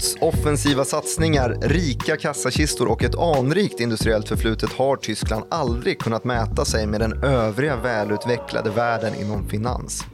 Trots 0.00 0.16
offensiva 0.20 0.84
satsningar, 0.84 1.56
rika 1.62 2.16
kassakistor 2.16 2.88
och 2.88 3.02
ett 3.02 3.18
anrikt 3.18 3.80
industriellt 3.80 4.28
förflutet 4.28 4.72
har 4.72 4.96
Tyskland 4.96 5.44
aldrig 5.50 5.98
kunnat 5.98 6.24
mäta 6.24 6.64
sig 6.64 6.86
med 6.86 7.00
den 7.00 7.24
övriga 7.24 7.76
välutvecklade 7.76 8.70
världen 8.70 9.14
inom 9.14 9.48
finans. 9.48 10.04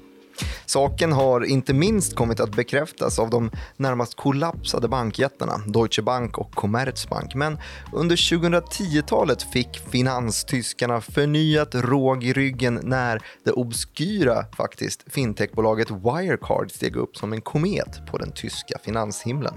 Saken 0.66 1.12
har 1.12 1.45
inte 1.45 1.75
minst 1.75 2.16
kommit 2.16 2.41
att 2.41 2.56
bekräftas 2.56 3.19
av 3.19 3.30
de 3.30 3.51
närmast 3.77 4.16
kollapsade 4.16 4.88
bankjättarna 4.88 5.59
Deutsche 5.66 6.03
Bank 6.03 6.39
och 6.39 6.55
Commerzbank. 6.55 7.34
Men 7.34 7.59
under 7.92 8.16
2010-talet 8.16 9.42
fick 9.42 9.78
finanstyskarna 9.91 11.00
förnyat 11.00 11.75
råg 11.75 12.25
i 12.25 12.33
ryggen 12.33 12.80
när 12.83 13.23
det 13.45 13.53
obskyra 13.53 14.45
faktiskt 14.56 15.05
fintechbolaget 15.06 15.91
Wirecard 15.91 16.70
steg 16.70 16.97
upp 16.97 17.16
som 17.16 17.33
en 17.33 17.41
komet 17.41 18.06
på 18.11 18.19
den 18.19 18.33
tyska 18.33 18.78
finanshimlen. 18.84 19.55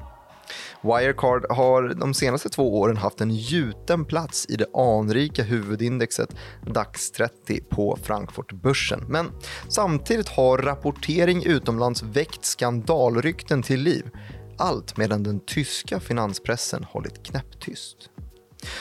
Wirecard 0.81 1.45
har 1.49 1.93
de 1.99 2.13
senaste 2.13 2.49
två 2.49 2.79
åren 2.79 2.97
haft 2.97 3.21
en 3.21 3.35
gjuten 3.35 4.05
plats 4.05 4.45
i 4.49 4.55
det 4.55 4.65
anrika 4.73 5.43
huvudindexet 5.43 6.35
DAX 6.73 7.11
30 7.11 7.61
på 7.69 7.97
Frankfurtbörsen. 8.03 9.05
Men 9.07 9.31
samtidigt 9.69 10.29
har 10.29 10.57
rapportering 10.57 11.43
utomlands 11.45 12.03
väckt 12.03 12.45
skandalrykten 12.45 13.63
till 13.63 13.81
liv. 13.81 14.09
Allt 14.57 14.97
medan 14.97 15.23
den 15.23 15.39
tyska 15.39 15.99
finanspressen 15.99 16.83
hållit 16.83 17.23
knäpptyst. 17.23 18.09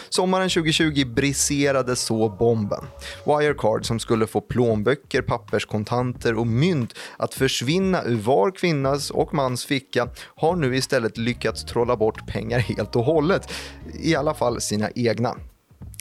Sommaren 0.09 0.49
2020 0.49 1.05
briserade 1.05 1.97
så 1.97 2.29
bomben. 2.29 2.85
Wirecard 3.25 3.87
som 3.87 3.99
skulle 3.99 4.27
få 4.27 4.41
plånböcker, 4.41 5.23
papperskontanter 5.23 6.35
och 6.39 6.47
mynt 6.47 6.95
att 7.17 7.35
försvinna 7.35 8.05
ur 8.05 8.17
var 8.17 8.51
kvinnas 8.51 9.11
och 9.11 9.35
mans 9.35 9.65
ficka 9.65 10.09
har 10.37 10.57
nu 10.57 10.77
istället 10.77 11.19
lyckats 11.19 11.65
trolla 11.65 11.97
bort 11.97 12.27
pengar 12.27 12.59
helt 12.59 12.97
och 12.97 13.05
hållet. 13.05 13.53
I 14.03 14.15
alla 14.15 14.35
fall 14.35 14.61
sina 14.61 14.91
egna. 14.95 15.37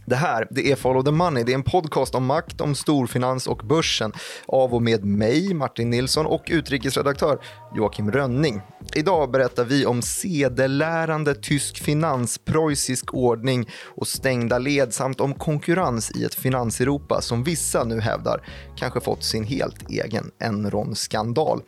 Det 0.10 0.16
här 0.16 0.48
det 0.50 0.72
är 0.72 0.76
Follow 0.76 1.04
the 1.04 1.12
Money. 1.12 1.44
Det 1.44 1.52
är 1.52 1.56
en 1.56 1.64
podcast 1.64 2.16
om 2.16 2.26
makt, 2.26 2.62
om 2.62 2.76
storfinans 2.76 3.48
och 3.48 3.58
börsen 3.58 4.14
av 4.46 4.74
och 4.74 4.82
med 4.82 5.06
mig, 5.06 5.54
Martin 5.54 5.90
Nilsson 5.90 6.26
och 6.26 6.44
utrikesredaktör 6.48 7.40
Joakim 7.76 8.12
Rönning. 8.12 8.62
Idag 8.96 9.32
berättar 9.32 9.64
vi 9.64 9.86
om 9.86 10.02
sedelärande 10.02 11.36
tysk 11.36 11.84
finans, 11.84 12.38
preussisk 12.38 13.14
ordning 13.14 13.70
och 13.96 14.08
stängda 14.08 14.58
led 14.58 14.94
samt 14.94 15.22
om 15.22 15.34
konkurrens 15.34 16.12
i 16.12 16.24
ett 16.24 16.36
finanseuropa 16.36 17.22
som 17.22 17.44
vissa 17.44 17.84
nu 17.84 18.00
hävdar 18.00 18.42
kanske 18.78 19.00
fått 19.00 19.24
sin 19.24 19.44
helt 19.44 19.90
egen 19.90 20.32
Enron-skandal. 20.40 21.62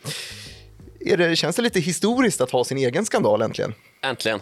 Det, 1.00 1.38
känns 1.38 1.56
det 1.56 1.62
lite 1.62 1.80
historiskt 1.80 2.42
att 2.42 2.52
ha 2.52 2.64
sin 2.64 2.78
egen 2.78 3.06
skandal 3.06 3.42
äntligen? 3.42 3.74
Äntligen. 4.02 4.40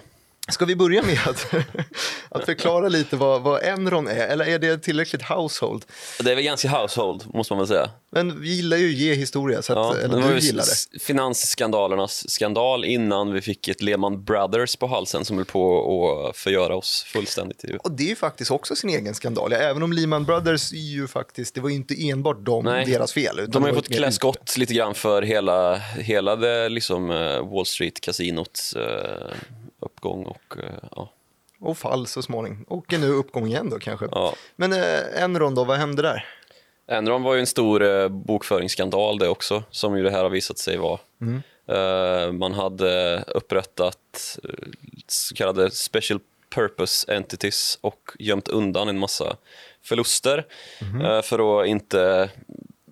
Ska 0.51 0.65
vi 0.65 0.75
börja 0.75 1.03
med 1.03 1.19
att, 1.27 1.47
att 2.29 2.45
förklara 2.45 2.87
lite 2.89 3.15
vad, 3.15 3.41
vad 3.41 3.63
Enron 3.63 4.07
är? 4.07 4.27
Eller 4.27 4.45
är 4.45 4.59
det 4.59 4.77
tillräckligt 4.77 5.21
household? 5.21 5.85
Det 6.23 6.31
är 6.31 6.35
väl 6.35 6.43
ganska 6.43 6.69
household, 6.69 7.23
måste 7.33 7.53
man 7.53 7.57
väl 7.59 7.67
säga. 7.67 7.89
Men 8.11 8.41
vi 8.41 8.55
gillar 8.55 8.77
ju 8.77 8.87
att 8.89 8.93
ge 8.95 9.13
historia, 9.13 9.61
så 9.61 9.73
att, 9.73 9.97
Ja, 9.97 10.03
eller 10.03 10.33
du 10.33 10.39
gillar 10.39 10.63
det. 10.93 10.99
finansskandalernas 10.99 12.29
skandal 12.29 12.85
innan 12.85 13.33
vi 13.33 13.41
fick 13.41 13.67
ett 13.67 13.81
Lehman 13.81 14.23
Brothers 14.23 14.75
på 14.75 14.87
halsen 14.87 15.25
som 15.25 15.37
höll 15.37 15.45
på 15.45 16.27
att 16.29 16.37
förgöra 16.37 16.75
oss 16.75 17.03
fullständigt. 17.03 17.63
Och 17.83 17.91
det 17.91 18.11
är 18.11 18.15
faktiskt 18.15 18.51
också 18.51 18.75
sin 18.75 18.89
egen 18.89 19.15
skandal. 19.15 19.51
Ja, 19.51 19.57
även 19.57 19.83
om 19.83 19.93
Lehman 19.93 20.25
Brothers 20.25 20.73
är 20.73 20.77
ju 20.77 21.07
faktiskt, 21.07 21.55
det 21.55 21.61
var 21.61 21.69
ju 21.69 21.75
inte 21.75 22.09
enbart 22.09 22.45
dem, 22.45 22.65
Nej. 22.65 22.85
deras 22.85 23.13
fel. 23.13 23.39
Utan 23.39 23.51
De 23.51 23.63
har 23.63 23.73
fått 23.73 23.87
klä 23.87 24.11
skott 24.11 24.57
lite 24.57 24.73
grann 24.73 24.95
för 24.95 25.21
hela, 25.21 25.75
hela 25.99 26.35
det 26.35 26.69
liksom, 26.69 27.11
eh, 27.11 27.49
Wall 27.53 27.65
Street-kasinots 27.65 28.73
eh, 28.75 29.31
uppgång 29.79 30.25
och 30.25 30.57
eh, 30.63 30.89
ja. 30.91 31.13
Och 31.59 31.77
fall 31.77 32.07
så 32.07 32.21
småningom. 32.21 32.63
Och 32.63 32.93
nu 32.93 33.07
uppgång 33.07 33.47
igen 33.47 33.69
då 33.69 33.79
kanske. 33.79 34.07
ja. 34.11 34.33
Men 34.55 34.73
eh, 34.73 35.23
Enron 35.23 35.55
då, 35.55 35.63
vad 35.63 35.77
hände 35.77 36.01
där? 36.01 36.25
Enron 36.87 37.23
var 37.23 37.33
ju 37.33 37.39
en 37.39 37.47
stor 37.47 37.83
eh, 37.83 38.07
bokföringsskandal 38.07 39.17
det 39.17 39.29
också, 39.29 39.63
som 39.71 39.97
ju 39.97 40.03
det 40.03 40.11
här 40.11 40.23
har 40.23 40.29
visat 40.29 40.57
sig 40.57 40.77
vara. 40.77 40.99
Eh, 41.67 42.31
man 42.31 42.53
hade 42.53 43.23
upprättat 43.27 44.39
så 45.07 45.35
kallade 45.35 45.71
special 45.71 46.19
purpose 46.49 47.13
entities 47.13 47.77
och 47.81 48.11
gömt 48.19 48.47
undan 48.47 48.89
en 48.89 48.99
massa 48.99 49.37
förluster 49.81 50.45
eh, 51.03 51.21
för 51.21 51.61
att 51.61 51.67
inte 51.67 52.29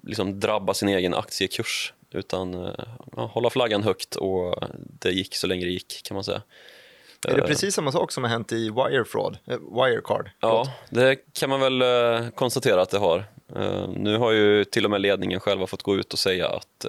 liksom, 0.04 0.40
drabba 0.40 0.74
sin 0.74 0.90
egen 0.90 1.14
aktiekurs 1.14 1.94
utan 2.12 2.74
ja, 3.16 3.26
hålla 3.34 3.50
flaggan 3.50 3.84
högt 3.84 4.16
och 4.16 4.56
det 5.00 5.12
gick 5.12 5.36
så 5.36 5.48
länge 5.48 5.66
det 5.66 5.72
gick 5.72 6.02
kan 6.04 6.16
man 6.16 6.24
säga. 6.24 6.42
Är 7.28 7.36
det 7.36 7.48
precis 7.48 7.76
samma 7.76 7.92
sak 7.92 8.12
som 8.12 8.24
har 8.24 8.32
hänt 8.32 8.52
i 8.52 8.70
Wire 8.70 9.06
Fraud? 9.06 9.38
Eh, 9.46 9.58
Wirecard? 9.58 10.30
Ja, 10.40 10.74
det 10.90 11.16
kan 11.34 11.50
man 11.50 11.60
väl 11.60 11.82
eh, 11.82 12.30
konstatera 12.30 12.82
att 12.82 12.90
det 12.90 12.98
har. 12.98 13.26
Eh, 13.56 13.88
nu 13.88 14.18
har 14.18 14.32
ju 14.32 14.64
till 14.64 14.86
och 14.86 14.92
med 14.92 15.02
ledningen 15.02 15.40
själva 15.40 15.68
fått 15.68 15.84
gå 15.84 15.96
ut 15.96 16.14
och 16.14 16.20
säga 16.20 16.48
att 16.48 16.86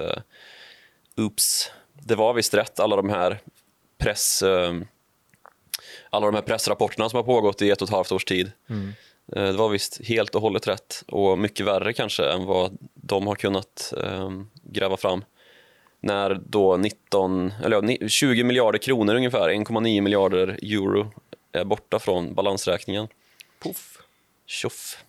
oops, 1.16 1.70
det 1.92 2.14
var 2.14 2.34
visst 2.34 2.54
rätt 2.54 2.80
alla 2.80 2.96
de 2.96 3.10
här 3.10 3.40
press 3.98 4.42
eh, 4.42 4.74
alla 6.10 6.26
de 6.26 6.34
här 6.34 6.42
pressrapporterna 6.42 7.08
som 7.08 7.16
har 7.16 7.24
pågått 7.24 7.62
i 7.62 7.70
ett 7.70 7.82
och 7.82 7.88
ett 7.88 7.94
halvt 7.94 8.12
års 8.12 8.24
tid. 8.24 8.52
Eh, 9.32 9.44
det 9.44 9.52
var 9.52 9.68
visst 9.68 10.00
helt 10.04 10.34
och 10.34 10.42
hållet 10.42 10.68
rätt 10.68 11.04
och 11.08 11.38
mycket 11.38 11.66
värre 11.66 11.92
kanske 11.92 12.28
än 12.32 12.44
vad 12.44 12.78
de 12.94 13.26
har 13.26 13.34
kunnat 13.34 13.94
eh, 14.02 14.30
gräva 14.62 14.96
fram. 14.96 15.24
När 16.06 16.40
då 16.46 16.76
19, 16.76 17.52
eller 17.64 17.76
ja, 17.76 17.80
ni- 17.80 18.08
20 18.08 18.44
miljarder 18.44 18.78
kronor 18.78 19.14
ungefär, 19.14 19.48
1,9 19.48 20.00
miljarder 20.00 20.58
euro 20.62 21.12
är 21.52 21.64
borta 21.64 21.98
från 21.98 22.34
balansräkningen. 22.34 23.08
Puff. 23.62 23.98
Tjoff. 24.46 25.04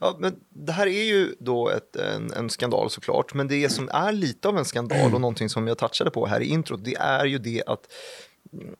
Ja, 0.00 0.16
men 0.18 0.40
det 0.48 0.72
här 0.72 0.86
är 0.86 1.02
ju 1.02 1.34
då 1.38 1.68
ett, 1.68 1.96
en, 1.96 2.32
en 2.32 2.50
skandal 2.50 2.90
såklart, 2.90 3.34
men 3.34 3.48
det 3.48 3.68
som 3.68 3.88
är 3.88 4.12
lite 4.12 4.48
av 4.48 4.58
en 4.58 4.64
skandal 4.64 5.14
och 5.14 5.20
någonting 5.20 5.48
som 5.48 5.68
jag 5.68 5.78
touchade 5.78 6.10
på 6.10 6.26
här 6.26 6.40
i 6.40 6.46
introt, 6.46 6.84
det 6.84 6.94
är 6.94 7.24
ju 7.24 7.38
det 7.38 7.62
att 7.66 7.92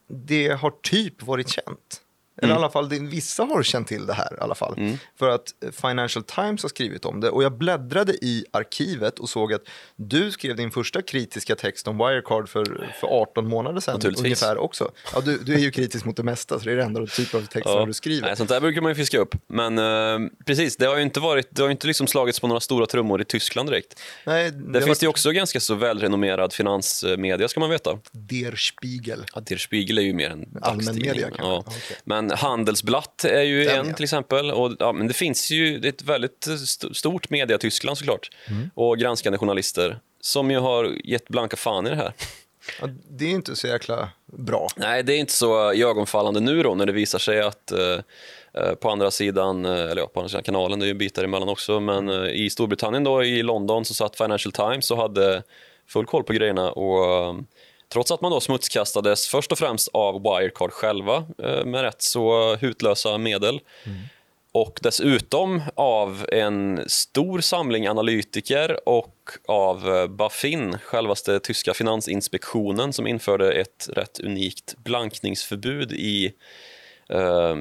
det 0.06 0.48
har 0.48 0.72
typ 0.82 1.22
varit 1.22 1.48
känt. 1.48 2.02
Eller 2.42 2.54
i 2.54 2.56
alla 2.56 2.70
fall, 2.70 2.88
vissa 2.88 3.44
har 3.44 3.62
känt 3.62 3.88
till 3.88 4.06
det 4.06 4.12
här 4.14 4.36
i 4.38 4.40
alla 4.40 4.54
fall. 4.54 4.96
För 5.18 5.28
att 5.28 5.54
Financial 5.72 6.24
Times 6.24 6.62
har 6.62 6.68
skrivit 6.68 7.04
om 7.04 7.20
det 7.20 7.30
och 7.30 7.42
jag 7.42 7.58
bläddrade 7.58 8.12
i 8.12 8.44
arkivet 8.50 9.18
och 9.18 9.28
såg 9.28 9.52
att 9.52 9.62
du 9.96 10.30
skrev 10.32 10.56
din 10.56 10.70
första 10.70 11.02
kritiska 11.02 11.56
text 11.56 11.88
om 11.88 11.98
Wirecard 11.98 12.48
för, 12.48 12.64
för 13.00 13.06
18 13.08 13.48
månader 13.48 13.80
sedan 13.80 14.00
ungefär 14.18 14.58
också. 14.58 14.90
Ja, 15.14 15.20
du, 15.20 15.38
du 15.38 15.54
är 15.54 15.58
ju 15.58 15.70
kritisk 15.70 16.04
mot 16.04 16.16
det 16.16 16.22
mesta, 16.22 16.58
så 16.58 16.64
det 16.64 16.72
är 16.72 16.76
det 16.76 16.82
enda 16.82 17.06
typ 17.06 17.34
av 17.34 17.46
texterna 17.46 17.86
du 17.86 17.92
skriver. 17.92 18.26
Nej, 18.26 18.36
sånt 18.36 18.48
där 18.48 18.60
brukar 18.60 18.80
man 18.80 18.90
ju 18.90 18.94
fiska 18.94 19.18
upp. 19.18 19.34
Men 19.46 19.78
eh, 19.78 20.30
precis, 20.46 20.76
det 20.76 20.86
har 20.86 20.96
ju 20.96 21.02
inte, 21.02 21.20
varit, 21.20 21.48
det 21.50 21.62
har 21.62 21.70
inte 21.70 21.86
liksom 21.86 22.06
slagits 22.06 22.40
på 22.40 22.46
några 22.46 22.60
stora 22.60 22.86
trummor 22.86 23.20
i 23.20 23.24
Tyskland 23.24 23.68
direkt. 23.68 24.00
Nej, 24.26 24.50
Där 24.50 24.58
det 24.72 24.78
har 24.78 24.86
finns 24.86 24.98
det 24.98 25.04
ju 25.04 25.08
varit 25.08 25.14
också 25.14 25.30
ganska 25.30 25.60
så 25.60 25.74
välrenommerad 25.74 26.52
finansmedia 26.52 27.48
ska 27.48 27.60
man 27.60 27.70
veta. 27.70 27.98
Der 28.12 28.56
Spiegel. 28.56 29.24
Ja, 29.34 29.40
Der 29.40 29.56
Spiegel 29.56 29.98
är 29.98 30.02
ju 30.02 30.14
mer 30.14 30.30
en 30.30 30.58
Allmän 30.62 30.94
media 30.96 31.28
kanske? 31.28 31.42
Ja. 31.42 31.50
Ja, 31.50 31.64
okej. 31.66 31.96
Men 32.30 32.38
Handelsblatt 32.38 33.24
är 33.24 33.42
ju 33.42 33.64
Den, 33.64 33.80
en 33.80 33.88
ja. 33.88 33.94
till 33.94 34.04
exempel. 34.04 34.50
Och, 34.50 34.72
ja, 34.78 34.92
men 34.92 35.08
det 35.08 35.14
finns 35.14 35.50
ju 35.50 35.78
det 35.78 35.88
ett 35.88 36.02
väldigt 36.02 36.46
st- 36.46 36.94
stort 36.94 37.30
media 37.30 37.56
i 37.56 37.58
Tyskland 37.58 37.98
såklart. 37.98 38.30
Mm. 38.48 38.70
Och 38.74 38.98
granskande 38.98 39.38
journalister 39.38 39.98
som 40.20 40.50
ju 40.50 40.58
har 40.58 40.96
gett 41.04 41.28
blanka 41.28 41.56
fan 41.56 41.86
i 41.86 41.90
det 41.90 41.96
här. 41.96 42.12
Ja, 42.80 42.88
det 43.10 43.24
är 43.24 43.30
inte 43.30 43.56
så 43.56 43.66
jäkla 43.66 44.08
bra. 44.26 44.68
Nej, 44.76 45.02
det 45.02 45.14
är 45.14 45.18
inte 45.18 45.32
så 45.32 45.72
iögonfallande 45.72 46.40
nu 46.40 46.62
då 46.62 46.74
när 46.74 46.86
det 46.86 46.92
visar 46.92 47.18
sig 47.18 47.40
att 47.40 47.72
eh, 47.72 47.98
eh, 48.54 48.74
på 48.74 48.90
andra 48.90 49.10
sidan, 49.10 49.64
eh, 49.64 49.72
eller 49.72 49.96
ja, 49.96 50.06
på 50.06 50.20
andra 50.20 50.28
sidan 50.28 50.42
kanalen, 50.42 50.78
det 50.78 50.84
är 50.84 50.88
ju 50.88 50.94
bitar 50.94 51.24
emellan 51.24 51.48
också, 51.48 51.80
men 51.80 52.08
eh, 52.08 52.30
i 52.30 52.50
Storbritannien 52.50 53.04
då, 53.04 53.24
i 53.24 53.42
London, 53.42 53.84
så 53.84 53.94
satt 53.94 54.16
Financial 54.16 54.52
Times 54.52 54.90
och 54.90 54.96
hade 54.96 55.42
full 55.88 56.06
koll 56.06 56.24
på 56.24 56.32
grejerna 56.32 56.70
och 56.72 57.34
trots 57.92 58.10
att 58.10 58.20
man 58.20 58.30
då 58.30 58.40
smutskastades 58.40 59.28
först 59.28 59.52
och 59.52 59.58
främst 59.58 59.88
av 59.92 60.22
Wirecard 60.22 60.72
själva 60.72 61.24
eh, 61.42 61.64
med 61.64 61.82
rätt 61.82 62.02
så 62.02 62.56
hutlösa 62.56 63.18
medel 63.18 63.60
och 64.52 64.78
dessutom 64.82 65.62
av 65.74 66.26
en 66.32 66.84
stor 66.86 67.40
samling 67.40 67.86
analytiker 67.86 68.88
och 68.88 69.30
av 69.48 69.96
eh, 69.96 70.06
Bafin, 70.06 70.78
självaste 70.78 71.40
tyska 71.40 71.74
finansinspektionen 71.74 72.92
som 72.92 73.06
införde 73.06 73.52
ett 73.52 73.88
rätt 73.92 74.20
unikt 74.20 74.76
blankningsförbud 74.76 75.92
i 75.92 76.32
eh, 77.08 77.56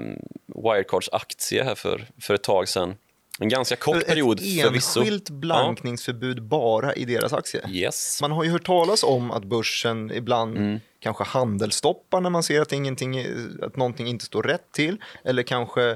Wirecards 0.45 1.09
aktie 1.11 1.63
här 1.63 1.75
för, 1.75 2.07
för 2.21 2.33
ett 2.33 2.43
tag 2.43 2.69
sedan. 2.69 2.95
En 3.39 3.50
ganska 3.50 3.75
kort 3.75 4.06
period 4.07 4.39
Ett 4.39 4.62
förvisso. 4.62 5.00
enskilt 5.00 5.30
blankningsförbud 5.30 6.44
bara 6.44 6.94
i 6.94 7.06
deras 7.06 7.33
aktie. 7.33 7.62
Ja. 7.63 7.69
Yes. 7.69 8.21
Man 8.21 8.31
har 8.31 8.44
ju 8.44 8.50
hört 8.50 8.65
talas 8.65 9.03
om 9.03 9.31
att 9.31 9.44
börsen 9.44 10.12
ibland 10.12 10.57
Mm. 10.57 10.80
kanske 11.00 11.24
handelstoppar 11.24 12.21
när 12.21 12.30
man 12.30 12.44
ser 12.44 12.62
att, 12.62 12.71
ingenting, 12.74 13.25
att 13.62 13.75
någonting 13.75 14.07
inte 14.07 14.25
står 14.25 14.44
rätt 14.44 14.71
till. 14.71 14.97
Eller 15.24 15.44
kanske 15.44 15.89
eh, 15.89 15.95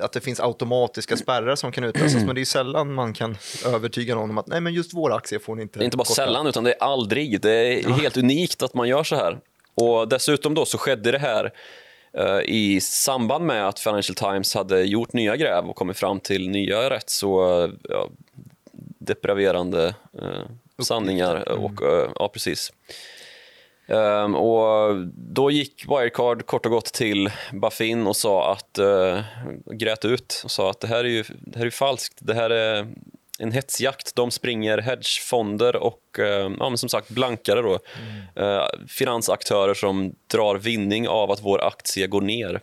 att 0.00 0.12
det 0.12 0.20
finns 0.20 0.40
automatiska 0.40 1.16
spärrar 1.16 1.56
som 1.56 1.72
kan 1.72 1.84
utlösas. 1.84 2.24
Men 2.24 2.34
det 2.34 2.40
är 2.40 2.44
sällan 2.44 2.94
man 2.94 3.12
kan 3.12 3.36
övertyga 3.66 4.14
någon 4.14 4.30
om 4.30 4.38
att 4.38 4.46
nej 4.46 4.60
men 4.60 4.74
just 4.74 4.94
vår 4.94 5.12
aktie 5.16 5.38
får 5.38 5.56
ni 5.56 5.62
inte 5.62 5.78
Det 5.78 5.82
är 5.82 5.84
inte 5.84 5.96
bara 5.96 6.04
korta. 6.04 6.14
sällan, 6.14 6.46
utan 6.46 6.64
det 6.64 6.72
är 6.72 6.82
aldrig. 6.82 7.40
Det 7.40 7.50
är 7.84 7.90
helt 7.92 8.16
unikt 8.16 8.62
att 8.62 8.74
man 8.74 8.88
gör 8.88 9.04
så 9.04 9.16
här. 9.16 9.38
och 9.74 10.08
dessutom 10.08 10.54
då 10.54 10.64
så 10.64 10.78
skedde 10.78 11.10
det 11.12 11.18
här 11.18 11.50
i 12.44 12.80
samband 12.80 13.46
med 13.46 13.68
att 13.68 13.78
Financial 13.78 14.14
Times 14.14 14.54
hade 14.54 14.82
gjort 14.82 15.12
nya 15.12 15.36
gräv 15.36 15.64
och 15.64 15.76
kommit 15.76 15.96
fram 15.96 16.20
till 16.20 16.48
nya 16.48 16.90
rätt 16.90 17.10
så 17.10 17.62
eh, 17.64 17.70
ja, 17.88 18.08
depraverande 18.98 19.94
eh, 20.22 20.82
sanningar. 20.82 21.48
Och, 21.48 21.82
eh, 21.82 22.10
ja, 22.14 22.28
precis. 22.28 22.72
Um, 23.86 24.34
och 24.34 24.96
då 25.14 25.50
gick 25.50 25.84
Wirecard 25.88 26.46
kort 26.46 26.66
och 26.66 26.72
gott 26.72 26.92
till 26.92 27.30
Baffin 27.52 28.06
och 28.06 28.16
sa 28.16 28.52
att, 28.52 28.78
uh, 28.78 29.20
grät 29.72 30.04
ut 30.04 30.42
och 30.44 30.50
sa 30.50 30.70
att 30.70 30.80
det 30.80 30.88
här 30.88 31.04
är 31.04 31.08
ju 31.08 31.24
det 31.28 31.58
här 31.58 31.66
är 31.66 31.70
falskt. 31.70 32.18
Det 32.18 32.34
här 32.34 32.50
är 32.50 32.86
en 33.40 33.52
hetsjakt. 33.52 34.14
De 34.14 34.30
springer 34.30 34.78
hedgefonder 34.78 35.76
och 35.76 36.02
uh, 36.18 36.26
ja, 36.26 36.68
men 36.68 36.78
som 36.78 36.88
sagt 36.88 37.08
blankare 37.08 37.62
då. 37.62 37.78
Mm. 38.36 38.48
Uh, 38.48 38.86
finansaktörer 38.88 39.74
som 39.74 40.14
drar 40.26 40.56
vinning 40.56 41.08
av 41.08 41.30
att 41.30 41.40
vår 41.42 41.64
aktie 41.64 42.06
går 42.06 42.20
ner. 42.20 42.60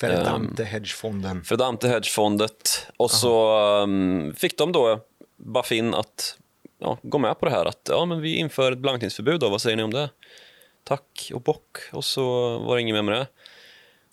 Verdamte 0.00 0.62
um, 0.62 0.68
hedgefonden. 0.68 1.44
Verdamte 1.50 1.88
hedgefondet. 1.88 2.86
Och 2.96 3.10
Aha. 3.10 3.18
så 3.18 3.88
fick 4.36 4.58
de 4.58 4.72
då 4.72 5.00
Baffin 5.36 5.94
att 5.94 6.38
ja, 6.78 6.98
gå 7.02 7.18
med 7.18 7.40
på 7.40 7.46
det 7.46 7.52
här. 7.52 7.64
Att 7.64 7.88
ja, 7.90 8.04
men 8.04 8.20
vi 8.20 8.36
inför 8.36 8.72
ett 8.72 8.78
blankningsförbud. 8.78 9.40
Då. 9.40 9.48
Vad 9.48 9.62
säger 9.62 9.76
ni 9.76 9.82
om 9.82 9.92
det? 9.92 10.08
tack 10.84 11.30
och 11.34 11.40
bock 11.40 11.78
och 11.92 12.04
så 12.04 12.58
var 12.58 12.76
det 12.76 12.82
inget 12.82 12.94
mer 12.94 13.02
med 13.02 13.14
det. 13.14 13.26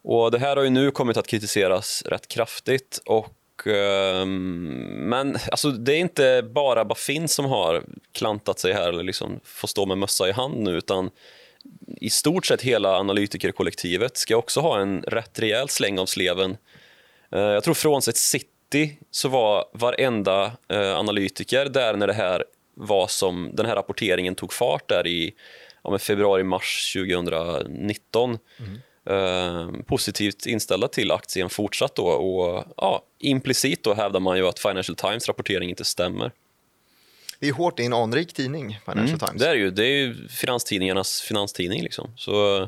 Och 0.04 0.32
det 0.32 0.40
här 0.40 0.56
har 0.56 0.64
ju 0.64 0.70
nu 0.70 0.92
kommit 0.92 1.18
att 1.18 1.28
kritiseras 1.28 2.04
rätt 2.06 2.28
kraftigt 2.28 3.02
och 3.06 3.28
Ehm, 3.68 4.64
men 5.10 5.38
alltså, 5.52 5.72
det 5.72 5.94
är 5.94 6.00
inte 6.00 6.50
bara 6.54 6.86
Bafin 6.86 7.28
som 7.28 7.46
har 7.46 7.84
klantat 8.12 8.60
sig 8.60 8.74
här 8.74 8.90
eller 8.90 9.04
liksom 9.04 9.40
får 9.44 9.68
stå 9.68 9.86
med 9.86 9.98
mössa 9.98 10.30
i 10.30 10.32
hand 10.32 10.58
nu 10.58 10.78
utan 10.78 11.10
i 11.98 12.10
stort 12.10 12.46
sett 12.46 12.62
hela 12.62 12.98
analytikerkollektivet 12.98 14.18
ska 14.18 14.36
också 14.36 14.60
ha 14.60 14.80
en 14.80 15.02
rätt 15.02 15.40
rejäl 15.40 15.70
släng 15.70 16.00
av 16.00 16.06
sleven. 16.06 16.58
Eh, 17.32 17.42
jag 17.42 17.64
tror 17.64 17.74
frånsett 17.74 18.18
City 18.18 18.98
så 19.12 19.30
var 19.30 19.66
varenda 19.74 20.52
eh, 20.68 20.98
analytiker 20.98 21.66
där 21.66 21.96
när 21.96 22.08
det 22.08 22.14
här 22.14 22.44
var 22.74 23.08
som 23.08 23.50
den 23.54 23.66
här 23.66 23.76
rapporteringen 23.76 24.36
tog 24.36 24.54
fart 24.54 24.90
där 24.90 25.08
i 25.08 25.34
ja, 25.84 25.98
februari-mars 25.98 26.94
2019 26.94 28.38
mm 28.60 28.80
eh, 29.10 29.70
positivt 29.88 30.46
inställda 30.46 30.88
till 30.88 31.12
aktien 31.12 31.50
fortsatt 31.50 31.96
då 31.96 32.06
och 32.06 32.66
ja, 32.78 33.04
implicit 33.20 33.84
då 33.84 33.94
hävdar 33.94 34.20
man 34.20 34.38
ju 34.38 34.48
att 34.48 34.60
Financial 34.60 34.96
Times 34.96 35.28
rapportering 35.28 35.70
inte 35.70 35.86
stämmer. 35.86 36.32
Det 37.40 37.48
är 37.48 37.54
hårt, 37.54 37.78
det 37.78 37.84
är 37.84 37.86
en 37.86 37.94
anrik 37.94 38.34
tidning, 38.34 38.80
Financial 38.86 39.08
mm, 39.08 39.20
Times. 39.20 39.42
Det 39.42 39.50
är, 39.50 39.56
ju, 39.56 39.72
det 39.72 39.86
är 39.86 39.98
ju 39.98 40.28
finanstidningarnas 40.28 41.22
finanstidning. 41.22 41.84
Liksom. 41.84 42.14
Så 42.18 42.68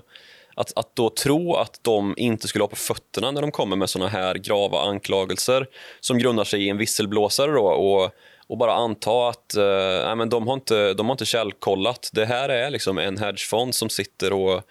att, 0.56 0.78
att 0.78 0.96
då 0.96 1.10
tro 1.10 1.56
att 1.56 1.80
de 1.82 2.14
inte 2.18 2.48
skulle 2.48 2.64
ha 2.64 2.70
på 2.70 2.76
fötterna 2.76 3.32
när 3.32 3.42
de 3.42 3.52
kommer 3.52 3.76
med 3.76 3.90
såna 3.90 4.08
här 4.08 4.36
grava 4.36 4.82
anklagelser 4.82 5.68
som 6.00 6.18
grundar 6.18 6.44
sig 6.44 6.66
i 6.66 6.70
en 6.70 6.78
visselblåsare 6.78 7.52
då, 7.52 7.66
och 7.66 8.14
och 8.48 8.58
bara 8.58 8.74
anta 8.74 9.30
att 9.30 9.56
eh, 9.56 10.16
men 10.16 10.30
de, 10.30 10.48
har 10.48 10.54
inte, 10.54 10.94
de 10.94 11.06
har 11.06 11.14
inte 11.14 11.26
källkollat. 11.26 12.10
Det 12.14 12.26
här 12.26 12.50
är 12.50 12.70
liksom 12.70 12.98
en 12.98 13.18
hedgefond 13.18 13.76
som 13.76 13.90
sitter 13.90 14.34
och 14.34 14.64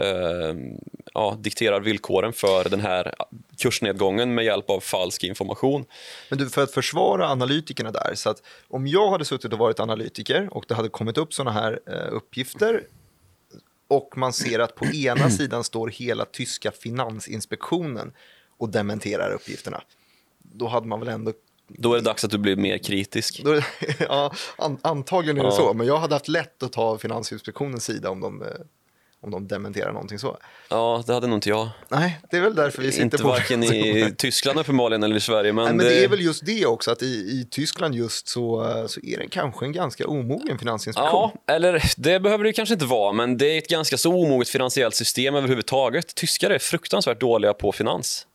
eh, 0.00 0.54
ja, 1.14 1.36
dikterar 1.40 1.80
villkoren 1.80 2.32
för 2.32 2.68
den 2.68 2.80
här 2.80 3.14
kursnedgången 3.58 4.34
med 4.34 4.44
hjälp 4.44 4.70
av 4.70 4.80
falsk 4.80 5.24
information. 5.24 5.84
Men 6.28 6.38
du, 6.38 6.50
för 6.50 6.62
att 6.62 6.70
försvara 6.70 7.28
analytikerna 7.28 7.90
där, 7.90 8.14
så 8.14 8.30
att 8.30 8.42
om 8.68 8.86
jag 8.86 9.10
hade 9.10 9.24
suttit 9.24 9.52
och 9.52 9.58
varit 9.58 9.80
analytiker 9.80 10.48
och 10.50 10.64
det 10.68 10.74
hade 10.74 10.88
kommit 10.88 11.18
upp 11.18 11.34
sådana 11.34 11.60
här 11.60 11.80
eh, 11.86 12.14
uppgifter 12.14 12.82
och 13.88 14.16
man 14.16 14.32
ser 14.32 14.58
att 14.58 14.74
på 14.74 14.86
ena 14.86 15.30
sidan 15.38 15.64
står 15.64 15.88
hela 15.88 16.24
tyska 16.24 16.70
finansinspektionen 16.70 18.12
och 18.58 18.68
dementerar 18.68 19.32
uppgifterna, 19.32 19.82
då 20.38 20.68
hade 20.68 20.86
man 20.86 21.00
väl 21.00 21.08
ändå 21.08 21.32
då 21.78 21.92
är 21.92 21.96
det 21.96 22.04
dags 22.04 22.24
att 22.24 22.30
du 22.30 22.38
blir 22.38 22.56
mer 22.56 22.78
kritisk. 22.78 23.42
Då, 23.44 23.60
ja, 23.98 24.32
an, 24.56 24.78
antagligen 24.82 25.38
är 25.38 25.42
det 25.42 25.48
ja. 25.48 25.56
så, 25.56 25.74
men 25.74 25.86
jag 25.86 25.98
hade 25.98 26.14
haft 26.14 26.28
lätt 26.28 26.62
att 26.62 26.72
ta 26.72 26.98
Finansinspektionens 26.98 27.84
sida 27.84 28.10
om 28.10 28.20
de, 28.20 28.42
eh, 28.42 28.48
om 29.22 29.30
de 29.30 29.48
dementerar 29.48 29.92
någonting 29.92 30.18
så. 30.18 30.36
Ja, 30.68 31.04
det 31.06 31.14
hade 31.14 31.26
nog 31.26 31.36
inte 31.36 31.48
jag. 31.48 31.68
Nej, 31.88 32.20
det 32.30 32.36
är 32.36 32.40
väl 32.40 32.54
därför 32.54 32.82
vi 32.82 32.92
sitter 32.92 33.04
inte 33.04 33.18
på... 33.18 33.22
Inte 33.22 33.40
varken 33.40 33.64
i 33.64 34.14
Tyskland 34.18 34.58
uppenbarligen 34.58 35.02
eller 35.02 35.16
i 35.16 35.20
Sverige. 35.20 35.52
Men, 35.52 35.64
Nej, 35.64 35.74
men 35.74 35.86
det... 35.86 35.94
det... 35.94 36.04
är 36.04 36.08
väl 36.08 36.20
just 36.20 36.46
det 36.46 36.66
också, 36.66 36.90
att 36.90 37.02
i, 37.02 37.06
i 37.06 37.48
Tyskland 37.50 37.94
just 37.94 38.28
så, 38.28 38.64
så 38.88 39.00
är 39.00 39.18
det 39.18 39.28
kanske 39.28 39.64
en 39.64 39.72
ganska 39.72 40.06
omogen 40.06 40.58
finansinspektion. 40.58 41.30
Ja, 41.46 41.54
eller 41.54 41.82
det 41.96 42.20
behöver 42.20 42.44
det 42.44 42.52
kanske 42.52 42.72
inte 42.72 42.86
vara, 42.86 43.12
men 43.12 43.38
det 43.38 43.46
är 43.46 43.58
ett 43.58 43.68
ganska 43.68 43.96
så 43.96 44.12
omoget 44.12 44.48
finansiellt 44.48 44.94
system 44.94 45.34
överhuvudtaget. 45.34 46.14
Tyskar 46.14 46.50
är 46.50 46.58
fruktansvärt 46.58 47.20
dåliga 47.20 47.54
på 47.54 47.72
finans. 47.72 48.26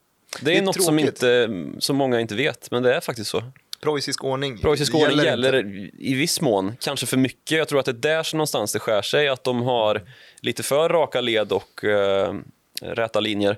Det 0.41 0.51
är, 0.51 0.55
det 0.55 0.59
är 0.59 0.61
något 0.61 0.83
som, 0.83 0.99
inte, 0.99 1.49
som 1.79 1.95
många 1.95 2.19
inte 2.19 2.35
vet, 2.35 2.71
men 2.71 2.83
det 2.83 2.95
är 2.95 2.99
faktiskt 2.99 3.29
så. 3.29 3.43
Preussisk 3.81 4.23
ordning, 4.23 4.57
Preussisk 4.57 4.95
ordning 4.95 5.17
gäller, 5.17 5.53
gäller 5.53 5.89
i 5.99 6.13
viss 6.13 6.41
mån, 6.41 6.75
kanske 6.79 7.05
för 7.05 7.17
mycket. 7.17 7.57
Jag 7.57 7.67
tror 7.67 7.79
att 7.79 7.85
det 7.85 7.91
är 7.91 7.93
där 7.93 8.23
som 8.23 8.37
någonstans 8.37 8.73
det 8.73 8.79
skär 8.79 9.01
sig, 9.01 9.27
att 9.27 9.43
de 9.43 9.61
har 9.61 10.01
lite 10.41 10.63
för 10.63 10.89
raka 10.89 11.21
led 11.21 11.51
och 11.51 11.83
uh, 11.83 12.33
räta 12.81 13.19
linjer. 13.19 13.57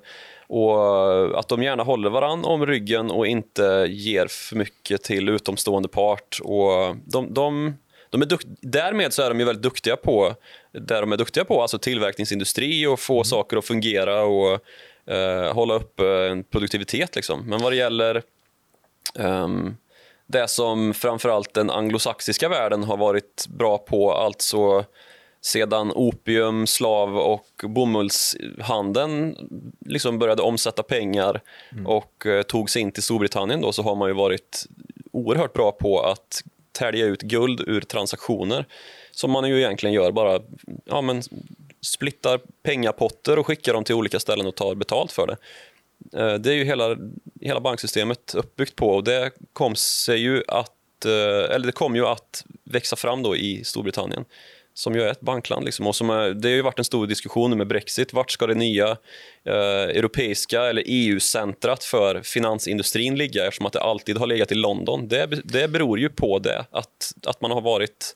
Och 0.49 1.39
att 1.39 1.47
de 1.47 1.63
gärna 1.63 1.83
håller 1.83 2.09
varann 2.09 2.45
om 2.45 2.65
ryggen 2.65 3.11
och 3.11 3.27
inte 3.27 3.87
ger 3.89 4.27
för 4.27 4.55
mycket 4.55 5.03
till 5.03 5.29
utomstående 5.29 5.89
part. 5.89 6.39
Och 6.43 6.95
de, 7.05 7.33
de, 7.33 7.73
de 8.09 8.21
är 8.21 8.25
dukt, 8.25 8.47
därmed 8.61 9.13
så 9.13 9.21
är 9.21 9.29
de 9.29 9.39
ju 9.39 9.45
väldigt 9.45 9.63
duktiga 9.63 9.95
på 9.95 10.35
det 10.71 10.99
de 10.99 11.11
är 11.11 11.17
duktiga 11.17 11.45
på, 11.45 11.61
alltså 11.61 11.79
tillverkningsindustri 11.79 12.87
och 12.87 12.99
få 12.99 13.13
mm. 13.13 13.23
saker 13.25 13.57
att 13.57 13.65
fungera 13.65 14.23
och 14.23 14.59
eh, 15.13 15.53
hålla 15.53 15.73
upp 15.73 15.99
eh, 15.99 16.07
en 16.07 16.43
produktivitet. 16.43 17.15
Liksom. 17.15 17.49
Men 17.49 17.61
vad 17.61 17.71
det 17.71 17.75
gäller 17.75 18.21
um, 19.15 19.77
det 20.27 20.47
som 20.47 20.93
framförallt 20.93 21.53
den 21.53 21.69
anglosaxiska 21.69 22.49
världen 22.49 22.83
har 22.83 22.97
varit 22.97 23.47
bra 23.47 23.77
på, 23.77 24.11
alltså 24.11 24.85
sedan 25.41 25.91
opium, 25.95 26.67
slav 26.67 27.17
och 27.17 27.47
bomullshandeln 27.63 29.37
liksom 29.85 30.19
började 30.19 30.41
omsätta 30.41 30.83
pengar 30.83 31.41
mm. 31.71 31.87
och 31.87 32.25
eh, 32.25 32.41
tog 32.41 32.69
sig 32.69 32.81
in 32.81 32.91
till 32.91 33.03
Storbritannien 33.03 33.61
då, 33.61 33.71
så 33.71 33.83
har 33.83 33.95
man 33.95 34.09
ju 34.09 34.13
varit 34.13 34.65
oerhört 35.11 35.53
bra 35.53 35.71
på 35.71 36.01
att 36.01 36.43
tälja 36.71 37.05
ut 37.05 37.21
guld 37.21 37.61
ur 37.67 37.81
transaktioner 37.81 38.65
som 39.11 39.31
man 39.31 39.49
ju 39.49 39.57
egentligen 39.57 39.93
gör 39.93 40.11
bara 40.11 40.41
ja, 40.85 41.01
men 41.01 41.23
splittar 41.81 42.39
pengapotter 42.63 43.39
och 43.39 43.47
skickar 43.47 43.73
dem 43.73 43.83
till 43.83 43.95
olika 43.95 44.19
ställen 44.19 44.47
och 44.47 44.55
tar 44.55 44.75
betalt 44.75 45.11
för 45.11 45.27
det. 45.27 45.37
Eh, 46.13 46.33
det 46.33 46.51
är 46.51 46.55
ju 46.55 46.63
hela, 46.63 46.97
hela 47.41 47.59
banksystemet 47.59 48.35
uppbyggt 48.35 48.75
på 48.75 48.89
och 48.89 49.03
det 49.03 49.31
kom 49.53 49.75
sig 49.75 50.19
ju 50.19 50.43
att, 50.47 51.05
eh, 51.05 51.55
eller 51.55 51.65
det 51.65 51.71
kom 51.71 51.95
ju 51.95 52.05
att 52.05 52.45
växa 52.63 52.95
fram 52.95 53.23
då 53.23 53.35
i 53.35 53.63
Storbritannien 53.63 54.25
som 54.77 54.95
ju 54.95 55.01
är 55.01 55.11
ett 55.11 55.21
bankland. 55.21 55.65
Liksom. 55.65 55.87
Och 55.87 55.95
som 55.95 56.09
är, 56.09 56.29
det 56.29 56.47
har 56.47 56.55
ju 56.55 56.61
varit 56.61 56.79
en 56.79 56.85
stor 56.85 57.07
diskussion 57.07 57.57
med 57.57 57.67
Brexit. 57.67 58.13
Vart 58.13 58.31
ska 58.31 58.47
det 58.47 58.53
nya 58.53 58.89
eh, 59.43 59.83
europeiska 59.97 60.65
eller 60.65 60.83
EU-centrat 60.85 61.83
för 61.83 62.21
finansindustrin 62.21 63.15
ligga 63.15 63.45
eftersom 63.45 63.65
att 63.65 63.73
det 63.73 63.81
alltid 63.81 64.17
har 64.17 64.27
legat 64.27 64.51
i 64.51 64.55
London? 64.55 65.07
Det, 65.07 65.25
det 65.43 65.67
beror 65.67 65.99
ju 65.99 66.09
på 66.09 66.39
det, 66.39 66.65
att, 66.71 67.13
att 67.25 67.41
man 67.41 67.51
har 67.51 67.61
varit 67.61 68.15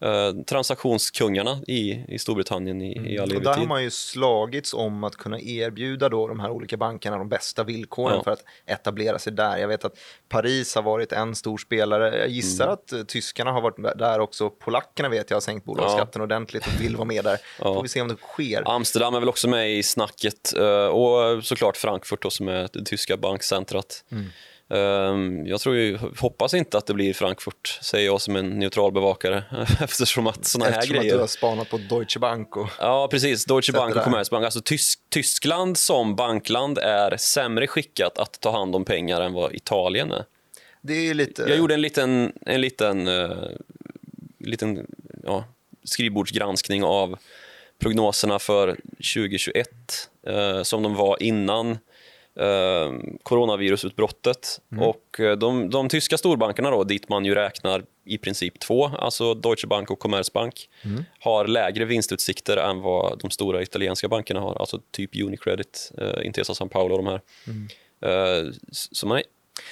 Eh, 0.00 0.42
transaktionskungarna 0.46 1.60
i, 1.66 2.04
i 2.08 2.18
Storbritannien 2.18 2.82
i, 2.82 3.14
i 3.14 3.18
all 3.18 3.30
mm. 3.30 3.36
Och 3.36 3.42
där 3.42 3.54
har 3.54 3.66
man 3.66 3.82
ju 3.82 3.90
slagits 3.90 4.74
om 4.74 5.04
att 5.04 5.16
kunna 5.16 5.40
erbjuda 5.40 6.08
då 6.08 6.28
de 6.28 6.40
här 6.40 6.50
olika 6.50 6.76
bankerna 6.76 7.18
de 7.18 7.28
bästa 7.28 7.64
villkoren 7.64 8.16
ja. 8.16 8.22
för 8.22 8.30
att 8.30 8.44
etablera 8.66 9.18
sig 9.18 9.32
där. 9.32 9.58
Jag 9.58 9.68
vet 9.68 9.84
att 9.84 9.98
Paris 10.28 10.74
har 10.74 10.82
varit 10.82 11.12
en 11.12 11.34
stor 11.34 11.58
spelare. 11.58 12.18
Jag 12.18 12.28
gissar 12.28 12.64
mm. 12.64 12.74
att 12.74 12.92
uh, 12.92 13.02
tyskarna 13.02 13.52
har 13.52 13.60
varit 13.60 13.98
där 13.98 14.20
också. 14.20 14.50
Polackerna 14.50 15.08
vet 15.08 15.30
jag 15.30 15.36
har 15.36 15.40
sänkt 15.40 15.64
bolagsskatten 15.64 16.20
ja. 16.20 16.24
ordentligt 16.24 16.66
och 16.66 16.80
vill 16.80 16.96
vara 16.96 17.06
med 17.06 17.24
där. 17.24 17.38
Ja. 17.58 17.74
Får 17.74 17.82
vi 17.82 17.88
se 17.88 18.00
om 18.00 18.08
det 18.08 18.16
sker. 18.16 18.62
Amsterdam 18.66 19.14
är 19.14 19.20
väl 19.20 19.28
också 19.28 19.48
med 19.48 19.70
i 19.70 19.82
snacket 19.82 20.54
uh, 20.58 20.86
och 20.86 21.44
såklart 21.44 21.76
Frankfurt 21.76 22.22
då, 22.22 22.30
som 22.30 22.48
är 22.48 22.68
det 22.72 22.84
tyska 22.84 23.16
bankcentrat. 23.16 24.04
Mm. 24.12 24.26
Ehm, 24.68 25.46
jag 25.46 25.60
tror 25.60 25.76
ju, 25.76 25.98
hoppas 26.18 26.54
inte 26.54 26.78
att 26.78 26.86
det 26.86 26.94
blir 26.94 27.14
Frankfurt, 27.14 27.78
säger 27.82 28.06
jag 28.06 28.20
som 28.20 28.36
en 28.36 28.58
neutral 28.58 28.92
bevakare 28.92 29.44
eftersom 29.80 30.26
att 30.26 30.44
såna 30.44 30.64
här 30.64 30.72
grejer... 30.72 30.84
Eftersom 30.84 31.06
att 31.06 31.12
du 31.12 31.18
har 31.18 31.26
spanat 31.26 31.70
på 31.70 31.78
Deutsche 31.78 32.18
Bank 32.18 32.56
och... 32.56 32.68
Ja, 32.78 33.08
precis. 33.10 33.44
Deutsche 33.44 33.72
Bank 33.72 33.96
och 33.96 34.02
Commerzbank. 34.02 34.44
Alltså 34.44 34.60
Tysk, 34.60 35.00
Tyskland 35.08 35.78
som 35.78 36.16
bankland 36.16 36.78
är 36.78 37.16
sämre 37.16 37.66
skickat 37.66 38.18
att 38.18 38.40
ta 38.40 38.52
hand 38.52 38.76
om 38.76 38.84
pengar 38.84 39.20
än 39.20 39.32
vad 39.32 39.54
Italien 39.54 40.12
är. 40.12 40.24
Det 40.82 40.94
är 40.94 41.14
lite... 41.14 41.42
Jag 41.42 41.58
gjorde 41.58 41.74
en 41.74 41.80
liten, 41.80 42.32
en 42.46 42.60
liten, 42.60 43.08
uh, 43.08 43.48
liten 44.38 44.86
ja, 45.24 45.44
skrivbordsgranskning 45.84 46.84
av 46.84 47.18
prognoserna 47.78 48.38
för 48.38 48.76
2021 49.14 49.68
uh, 50.28 50.34
eh, 50.34 50.62
som 50.62 50.82
de 50.82 50.94
var 50.94 51.22
innan 51.22 51.78
eh, 52.36 52.92
coronavirusutbrottet. 53.22 54.60
Och 54.78 55.20
eh, 55.20 55.36
de, 55.36 55.70
de 55.70 55.88
tyska 55.88 56.18
storbankerna, 56.18 56.70
då, 56.70 56.84
dit 56.84 57.08
man 57.08 57.24
ju 57.24 57.34
räknar 57.34 57.84
i 58.04 58.18
princip 58.18 58.60
två, 58.60 58.84
alltså 58.86 59.34
Deutsche 59.34 59.66
Bank 59.66 59.90
och 59.90 59.98
Commerzbank, 59.98 60.68
har 61.20 61.46
lägre 61.46 61.84
vinstutsikter 61.84 62.56
än 62.56 62.80
vad 62.80 63.18
de 63.18 63.30
stora 63.30 63.62
italienska 63.62 64.08
bankerna 64.08 64.40
har, 64.40 64.54
alltså 64.54 64.80
typ 64.90 65.10
Unicredit, 65.22 65.92
eh, 65.98 66.26
Intesa 66.26 66.54
San 66.54 66.68
Paolo 66.68 66.94
och 66.96 67.04
de 67.04 67.06
här. 67.06 67.20
Eh, 68.04 68.48
s- 68.70 68.88
så 68.96 69.06
man 69.06 69.18
är 69.18 69.24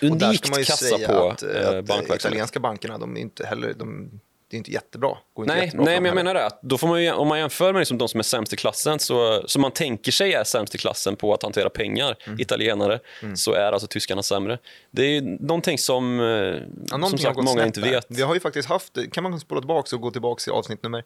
unikt 0.02 0.56
kassa 0.66 0.98
på 1.06 1.28
att, 1.28 1.42
eh, 1.42 1.48
att 1.48 1.54
de 1.54 1.82
bankverksamhet. 1.82 2.20
italienska 2.24 2.60
bankerna, 2.60 2.98
de 2.98 3.16
är 3.16 3.20
inte 3.20 3.46
heller, 3.46 3.74
de, 3.78 4.20
det 4.54 4.56
är 4.56 4.58
inte 4.58 4.70
jättebra. 4.70 5.16
Går 5.34 5.44
inte 5.44 5.54
Nej, 5.54 5.64
jättebra 5.64 5.84
nej 5.84 5.94
men 6.00 6.04
jag 6.06 6.14
menar 6.14 6.34
det. 6.34 6.46
att 6.46 6.58
Då 6.62 6.78
får 6.78 6.88
man 6.88 7.02
ju, 7.02 7.12
om 7.12 7.28
man 7.28 7.38
jämför 7.38 7.72
med 7.72 7.80
liksom 7.80 7.98
de 7.98 8.08
som 8.08 8.20
är 8.20 8.24
sämst 8.24 8.52
i 8.52 8.56
klassen, 8.56 8.98
så, 8.98 9.42
som 9.48 9.62
man 9.62 9.70
tänker 9.70 10.12
sig 10.12 10.32
är 10.34 10.44
sämst 10.44 10.74
i 10.74 10.78
klassen 10.78 11.16
på 11.16 11.34
att 11.34 11.42
hantera 11.42 11.70
pengar, 11.70 12.16
Mm. 12.26 12.40
italienare, 12.40 13.00
så 13.36 13.52
är 13.52 13.72
alltså 13.72 13.86
tyskarna 13.88 14.22
sämre. 14.22 14.58
Det 14.90 15.02
är 15.16 15.22
någonting 15.22 15.78
som, 15.78 16.20
eh, 16.20 16.26
Ja, 16.26 16.60
som 16.88 17.00
någonting 17.00 17.26
har 17.26 17.34
sagt 17.34 17.36
många 17.36 17.52
snett 17.52 17.66
inte 17.66 17.80
vet. 17.80 18.06
Vi 18.08 18.22
har 18.22 18.34
ju 18.34 18.40
faktiskt 18.40 18.68
haft, 18.68 19.12
kan 19.12 19.22
man 19.22 19.40
spola 19.40 19.60
tillbaka 19.60 19.96
och 19.96 20.02
gå 20.02 20.10
tillbaka 20.10 20.40
till 20.40 20.52
avsnitt 20.52 20.82
nummer 20.82 21.04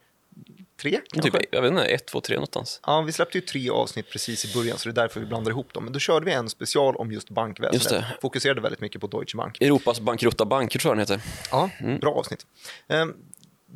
tre? 0.82 1.00
kanske? 1.12 1.30
Typ, 1.30 1.48
jag 1.50 1.62
vet 1.62 1.70
inte, 1.70 1.84
ett, 1.84 2.06
två, 2.06 2.20
tre 2.20 2.36
någonstans. 2.36 2.80
Ja, 2.86 3.00
vi 3.00 3.12
släppte 3.12 3.38
ju 3.38 3.42
tre 3.42 3.70
avsnitt 3.70 4.10
precis 4.10 4.44
i 4.44 4.54
början, 4.58 4.78
så 4.78 4.88
det 4.88 4.92
är 5.00 5.02
därför 5.02 5.20
vi 5.20 5.26
blandar 5.26 5.50
ihop 5.50 5.74
dem. 5.74 5.84
Men 5.84 5.92
då 5.92 5.98
körde 5.98 6.26
vi 6.26 6.32
en 6.32 6.48
special 6.48 6.96
om 6.96 7.12
just 7.12 7.30
bankväsendet. 7.30 7.92
Just. 7.92 8.20
Fokuserade 8.22 8.60
väldigt 8.60 8.80
mycket 8.80 9.00
på 9.00 9.06
Deutsche 9.06 9.36
Bank. 9.36 9.60
Europas 9.60 10.00
bankrutta 10.00 10.44
banker 10.44 10.78
tror 10.78 10.96
jag 10.96 11.06
den 11.08 11.18
heter. 11.18 11.28
Ja, 11.50 11.70
Mm. 11.80 11.98
bra 11.98 12.14
avsnitt. 12.14 12.46
Ehm, 12.88 13.14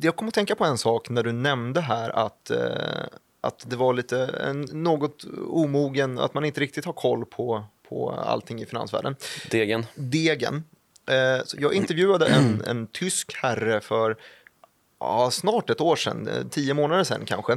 Jag 0.01 0.15
kom 0.15 0.27
att 0.27 0.33
tänka 0.33 0.55
på 0.55 0.65
en 0.65 0.77
sak 0.77 1.09
när 1.09 1.23
du 1.23 1.31
nämnde 1.31 1.81
här 1.81 2.09
att, 2.09 2.49
eh, 2.49 3.05
att 3.41 3.69
det 3.69 3.75
var 3.75 3.93
lite 3.93 4.25
en, 4.25 4.61
något 4.61 5.25
omogen, 5.47 6.19
att 6.19 6.33
man 6.33 6.45
inte 6.45 6.61
riktigt 6.61 6.85
har 6.85 6.93
koll 6.93 7.25
på, 7.25 7.63
på 7.89 8.11
allting 8.11 8.61
i 8.61 8.65
finansvärlden. 8.65 9.15
Degen. 9.51 9.85
Degen. 9.95 10.63
Eh, 11.09 11.45
så 11.45 11.57
jag 11.59 11.73
intervjuade 11.73 12.25
en, 12.25 12.61
en 12.67 12.87
tysk 12.87 13.33
herre 13.35 13.81
för 13.81 14.17
ja, 15.03 15.31
snart 15.31 15.69
ett 15.69 15.81
år 15.81 15.95
sedan, 15.95 16.27
eh, 16.27 16.47
tio 16.51 16.73
månader 16.73 17.03
sedan 17.03 17.25
kanske. 17.25 17.53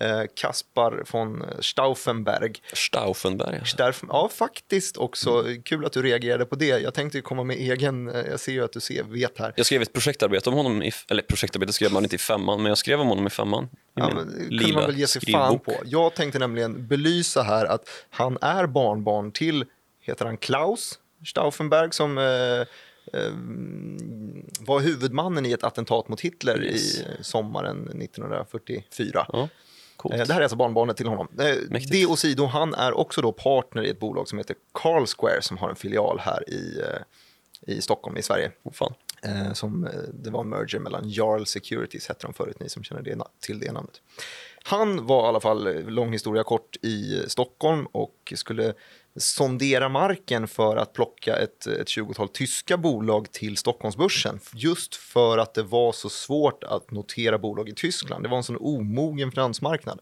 Eh, 0.00 0.22
Kaspar 0.36 1.04
von 1.12 1.44
Stauffenberg. 1.60 2.52
Stauffenberg. 2.72 3.62
Därför, 3.76 4.06
ja, 4.10 4.28
faktiskt 4.28 4.96
också. 4.96 5.44
Kul 5.64 5.84
att 5.86 5.92
du 5.92 6.02
reagerade 6.02 6.44
på 6.44 6.56
det. 6.56 6.66
Jag 6.66 6.94
tänkte 6.94 7.20
komma 7.20 7.44
med 7.44 7.56
egen, 7.56 8.08
eh, 8.08 8.26
jag 8.30 8.40
ser 8.40 8.52
ju 8.52 8.64
att 8.64 8.72
du 8.72 8.80
ser, 8.80 9.02
vet 9.02 9.38
här. 9.38 9.52
Jag 9.56 9.66
skrev 9.66 9.82
ett 9.82 9.92
projektarbete 9.92 10.50
om 10.50 10.56
honom, 10.56 10.82
i, 10.82 10.92
eller 11.08 11.22
projektarbete 11.22 11.72
skrev 11.72 11.92
man 11.92 12.02
inte 12.02 12.16
i 12.16 12.18
femman, 12.18 12.62
men 12.62 12.68
jag 12.68 12.78
skrev 12.78 13.00
om 13.00 13.08
honom 13.08 13.26
i 13.26 13.30
femman. 13.30 13.64
I 13.64 13.68
Ja, 13.94 14.10
men, 14.14 14.48
kunde 14.58 14.72
man 14.72 14.86
väl 14.86 14.98
ge 14.98 15.06
sig 15.06 15.22
fan 15.32 15.48
skrivbok. 15.48 15.64
på. 15.64 15.84
Jag 15.84 16.14
tänkte 16.14 16.38
nämligen 16.38 16.86
belysa 16.86 17.42
här 17.42 17.66
att 17.66 17.88
han 18.10 18.38
är 18.40 18.66
barnbarn 18.66 19.32
till, 19.32 19.64
heter 20.00 20.24
han 20.24 20.36
Klaus 20.36 20.98
Stauffenberg 21.26 21.92
som 21.92 22.18
eh, 22.18 22.24
var 24.60 24.80
huvudmannen 24.80 25.46
i 25.46 25.52
ett 25.52 25.64
attentat 25.64 26.08
mot 26.08 26.20
Hitler 26.20 26.62
Yes. 26.62 26.74
i 27.00 27.06
sommaren 27.20 28.02
1944. 28.02 29.26
Ja, 29.32 29.48
coolt. 29.96 30.14
Eh, 30.14 30.20
Det 30.26 30.32
här 30.32 30.40
är 30.40 30.44
alltså 30.44 30.56
barnbarnet 30.56 30.96
till 30.96 31.06
honom. 31.06 31.28
Eh, 31.38 31.54
Mäktigt. 31.70 31.92
Det 31.92 32.06
och 32.06 32.18
sido, 32.18 32.44
han 32.44 32.74
är 32.74 32.92
också 32.98 33.22
då 33.22 33.32
partner 33.32 33.82
i 33.82 33.90
ett 33.90 34.00
bolag 34.00 34.28
som 34.28 34.38
heter 34.38 34.56
Carl 34.72 35.06
Square 35.06 35.42
som 35.42 35.58
har 35.58 35.70
en 35.70 35.76
filial 35.76 36.18
här 36.20 36.50
i, 36.50 36.80
eh, 36.80 37.74
i 37.74 37.80
Stockholm 37.80 38.16
i 38.16 38.22
Sverige. 38.22 38.50
Oh, 38.62 38.72
fan. 38.72 38.94
Eh, 39.24 39.52
som, 39.52 39.84
eh, 39.84 39.92
det 40.12 40.30
var 40.30 40.40
en 40.40 40.48
merger 40.48 40.78
mellan 40.78 41.08
Jarl 41.08 41.44
Securities, 41.44 42.08
hette 42.08 42.26
de 42.26 42.34
förut, 42.34 42.56
ni 42.60 42.68
som 42.68 42.84
känner 42.84 43.02
det, 43.02 43.16
till 43.40 43.58
det 43.58 43.72
namnet. 43.72 44.00
Han 44.62 45.06
var 45.06 45.24
i 45.24 45.28
alla 45.28 45.40
fall, 45.40 45.66
eh, 45.66 45.82
lång 45.86 46.12
historia 46.12 46.42
kort, 46.42 46.76
i 46.82 47.22
Stockholm 47.26 47.86
och 47.86 48.32
skulle 48.36 48.74
sondera 49.16 49.88
marken 49.88 50.48
för 50.48 50.76
att 50.76 50.92
plocka 50.92 51.36
ett, 51.36 51.66
ett 51.66 51.88
20-tal 51.88 52.28
tyska 52.28 52.76
bolag 52.76 53.32
till 53.32 53.56
Stockholmsbörsen. 53.56 54.40
Just 54.54 54.94
för 54.94 55.38
att 55.38 55.54
det 55.54 55.62
var 55.62 55.92
så 55.92 56.08
svårt 56.08 56.64
att 56.64 56.90
notera 56.90 57.38
bolag 57.38 57.68
i 57.68 57.74
Tyskland. 57.74 58.24
Det 58.24 58.28
var 58.28 58.36
en 58.36 58.42
sån 58.42 58.56
omogen 58.60 59.32
finansmarknad. 59.32 60.00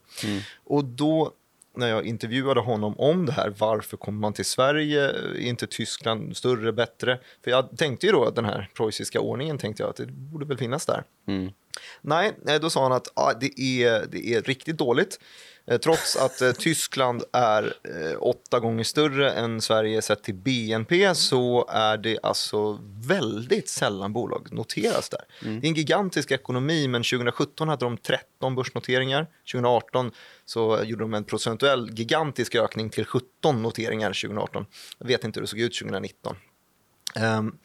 Och 0.64 0.84
då 0.84 1.32
när 1.76 1.88
jag 1.88 2.06
intervjuade 2.06 2.60
honom 2.60 2.94
om 2.98 3.26
det 3.26 3.32
här, 3.32 3.54
varför 3.58 3.96
kommer 3.96 4.20
man 4.20 4.32
till 4.32 4.44
Sverige, 4.44 5.08
är 5.10 5.38
inte 5.38 5.66
Tyskland 5.66 6.36
större, 6.36 6.72
bättre? 6.72 7.18
För 7.44 7.50
jag 7.50 7.78
tänkte 7.78 8.06
ju 8.06 8.12
då 8.12 8.24
att 8.24 8.36
den 8.36 8.44
här 8.44 8.70
preussiska 8.76 9.20
ordningen 9.20 9.58
tänkte 9.58 9.82
jag 9.82 9.90
att 9.90 9.96
det 9.96 10.06
borde 10.06 10.46
väl 10.46 10.58
finnas 10.58 10.86
där. 10.86 11.04
Mm. 11.26 11.52
Nej, 12.00 12.32
eh, 12.48 12.60
då 12.60 12.70
sa 12.70 12.82
han 12.82 12.92
att 12.92 13.08
ah, 13.14 13.32
det, 13.40 13.60
är, 13.60 14.06
det 14.10 14.34
är 14.34 14.42
riktigt 14.42 14.78
dåligt. 14.78 15.20
Eh, 15.66 15.78
Trots 15.78 16.16
att 16.16 16.40
eh, 16.40 16.52
Tyskland 16.52 17.24
är 17.32 17.74
eh, 17.84 18.16
åtta 18.20 18.60
gånger 18.60 18.84
större 18.84 19.32
än 19.32 19.60
Sverige 19.60 20.02
sett 20.02 20.22
till 20.22 20.34
BNP 20.34 21.14
så 21.14 21.66
är 21.68 21.96
det 21.96 22.18
alltså 22.22 22.78
väldigt 23.06 23.68
sällan 23.68 24.12
bolag 24.12 24.48
noteras 24.52 25.08
där. 25.08 25.20
Det 25.40 25.66
är 25.66 25.68
en 25.68 25.74
gigantisk 25.74 26.30
ekonomi 26.30 26.88
men 26.88 27.02
2017 27.02 27.68
hade 27.68 27.84
de 27.84 27.96
13 27.96 28.54
börsnoteringar. 28.54 29.26
2018 29.52 30.10
så 30.44 30.80
gjorde 30.84 31.04
de 31.04 31.14
en 31.14 31.24
procentuell 31.24 31.90
gigantisk 31.92 32.54
ökning 32.54 32.90
till 32.90 33.04
17 33.04 33.62
noteringar 33.62 34.08
2018. 34.08 34.66
Jag 34.98 35.06
vet 35.06 35.24
inte 35.24 35.40
hur 35.40 35.42
det 35.42 35.50
såg 35.50 35.60
ut 35.60 35.78
2019. 35.78 36.36
Ehm, 37.16 37.56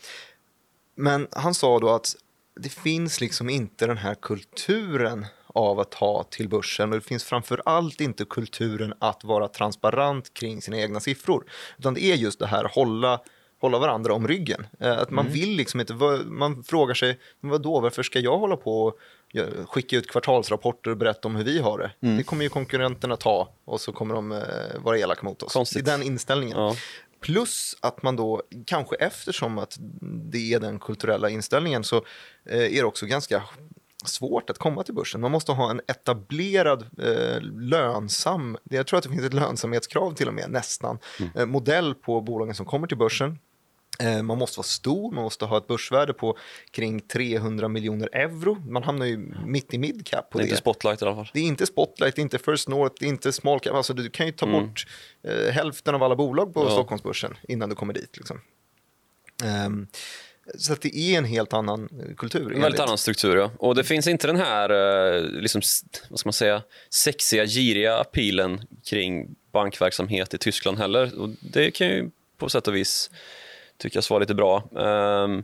men 0.95 1.27
han 1.31 1.53
sa 1.53 1.79
då 1.79 1.89
att 1.89 2.15
det 2.59 2.69
finns 2.69 3.21
liksom 3.21 3.49
inte 3.49 3.87
den 3.87 3.97
här 3.97 4.15
kulturen 4.15 5.25
av 5.57 5.79
att 5.79 5.91
ta 5.91 6.23
till 6.29 6.49
börsen 6.49 6.89
och 6.89 6.95
det 6.99 7.05
finns 7.05 7.23
framför 7.23 7.61
allt 7.65 8.01
inte 8.01 8.25
kulturen 8.25 8.93
att 8.99 9.23
vara 9.23 9.47
transparent 9.47 10.33
kring 10.33 10.61
sina 10.61 10.77
egna 10.77 10.99
siffror. 10.99 11.45
Utan 11.77 11.93
det 11.93 12.03
är 12.03 12.15
just 12.15 12.39
det 12.39 12.47
här 12.47 12.71
hålla, 12.75 13.19
hålla 13.61 13.79
varandra 13.79 14.13
om 14.13 14.27
ryggen. 14.27 14.67
Eh, 14.79 14.97
Att 14.97 15.09
man 15.11 15.27
vill 15.29 15.49
liksom 15.55 15.79
inte, 15.79 15.93
vad- 15.93 16.25
man 16.25 16.63
frågar 16.63 16.93
sig, 16.93 17.19
men 17.39 17.51
vadå, 17.51 17.79
varför 17.79 18.03
ska 18.03 18.19
jag 18.19 18.37
hålla 18.37 18.57
på 18.57 18.81
och 18.85 18.99
skicka 19.65 19.97
ut 19.97 20.07
kvartalsrapporter 20.11 20.91
och 20.91 20.97
berätta 20.97 21.27
om 21.27 21.35
hur 21.35 21.43
vi 21.43 21.59
har 21.59 21.77
det? 21.77 21.91
Det 22.17 22.23
kommer 22.23 22.43
ju 22.43 22.49
konkurrenterna 22.49 23.15
ta 23.15 23.53
och 23.65 23.81
så 23.81 23.91
kommer 23.91 24.15
de 24.15 24.31
eh, 24.31 24.39
vara 24.83 24.97
elaka 24.99 25.25
mot 25.25 25.43
oss. 25.43 25.53
Konstigt. 25.53 25.85
Det 25.85 25.91
är 25.91 25.97
den 25.97 26.07
inställningen. 26.07 26.57
Ja. 26.57 26.75
Plus 27.21 27.75
att 27.79 28.03
man 28.03 28.15
då, 28.15 28.41
kanske 28.65 28.95
eftersom 28.95 29.57
att 29.59 29.77
det 30.31 30.53
är 30.53 30.59
den 30.59 30.79
kulturella 30.79 31.29
inställningen, 31.29 31.83
så 31.83 31.95
eh, 32.49 32.61
är 32.61 32.69
det 32.75 32.83
också 32.83 33.05
ganska 33.05 33.43
svårt 34.05 34.49
att 34.49 34.57
komma 34.57 34.83
till 34.83 34.93
börsen. 34.93 35.21
Man 35.21 35.31
måste 35.31 35.51
ha 35.51 35.71
en 35.71 35.81
etablerad, 35.87 36.81
eh, 37.01 37.41
lönsam, 37.41 38.57
jag 38.63 38.87
tror 38.87 38.97
att 38.97 39.03
det 39.03 39.09
finns 39.09 39.23
ett 39.23 39.33
lönsamhetskrav 39.33 40.13
till 40.13 40.27
och 40.27 40.33
med, 40.33 40.49
nästan, 40.51 40.99
eh, 41.35 41.45
modell 41.45 41.95
på 41.95 42.21
bolagen 42.21 42.55
som 42.55 42.65
kommer 42.65 42.87
till 42.87 42.97
börsen. 42.97 43.39
Eh, 43.99 44.23
Man 44.23 44.37
måste 44.37 44.59
vara 44.59 44.63
stor, 44.65 45.11
man 45.11 45.23
måste 45.23 45.45
ha 45.45 45.57
ett 45.57 45.67
börsvärde 45.67 46.13
på 46.13 46.37
kring 46.71 46.99
300 46.99 47.67
miljoner 47.67 48.09
euro. 48.13 48.57
Man 48.69 48.83
hamnar 48.83 49.05
ju 49.05 49.17
mitt 49.45 49.73
i 49.73 49.77
midcap 49.77 50.29
på 50.29 50.37
Det 50.37 50.41
är 50.41 50.45
det. 50.45 50.49
inte 50.49 50.57
spotlight 50.61 51.01
i 51.01 51.05
alla 51.05 51.15
fall. 51.15 51.29
Det 51.33 51.39
är 51.39 51.43
inte 51.43 51.65
Spotlight, 51.65 52.15
det 52.15 52.19
är 52.19 52.23
inte 52.23 52.37
First 52.39 52.67
North, 52.67 52.95
det 52.99 53.05
är 53.05 53.09
inte 53.09 53.31
Small 53.33 53.59
Cap. 53.59 53.73
Alltså, 53.75 53.93
du 53.93 54.09
kan 54.09 54.25
ju 54.25 54.31
ta 54.31 54.45
bort 54.47 54.87
eh, 55.23 55.51
hälften 55.53 55.95
av 55.95 56.03
alla 56.03 56.15
bolag 56.15 56.53
på 56.53 56.59
Mm. 56.59 56.69
Ja. 56.71 56.75
Stockholmsbörsen 56.77 57.37
innan 57.47 57.69
du 57.69 57.75
kommer 57.75 57.93
dit. 57.93 58.17
Liksom. 58.17 58.41
Ehm, 59.43 59.87
så 60.57 60.73
att 60.73 60.81
det 60.81 60.97
är 60.97 61.17
en 61.17 61.25
helt 61.25 61.53
annan 61.53 61.89
eh, 61.99 62.15
kultur. 62.15 62.41
En 62.41 62.47
väldigt 62.47 62.63
enligt- 62.65 62.79
annan 62.79 62.97
struktur, 62.97 63.37
ja. 63.37 63.51
Och 63.57 63.75
det 63.75 63.83
finns 63.83 64.07
inte 64.07 64.27
den 64.27 64.35
här, 64.35 64.69
eh, 64.69 65.21
liksom, 65.23 65.61
vad 66.09 66.19
ska 66.19 66.27
man 66.27 66.33
säga, 66.33 66.61
sexiga, 66.89 67.45
giriga 67.45 67.97
appealen 67.97 68.61
kring 68.85 69.35
bankverksamhet 69.51 70.33
i 70.33 70.37
Tyskland 70.37 70.77
heller. 70.77 71.19
Och 71.19 71.29
det 71.41 71.71
kan 71.71 71.87
ju 71.87 72.09
på 72.37 72.49
sätt 72.49 72.67
och 72.67 72.75
vis 72.75 73.09
tyckas 73.77 74.09
vara 74.09 74.19
lite 74.19 74.35
bra. 74.35 74.69
Ehm, 74.77 75.43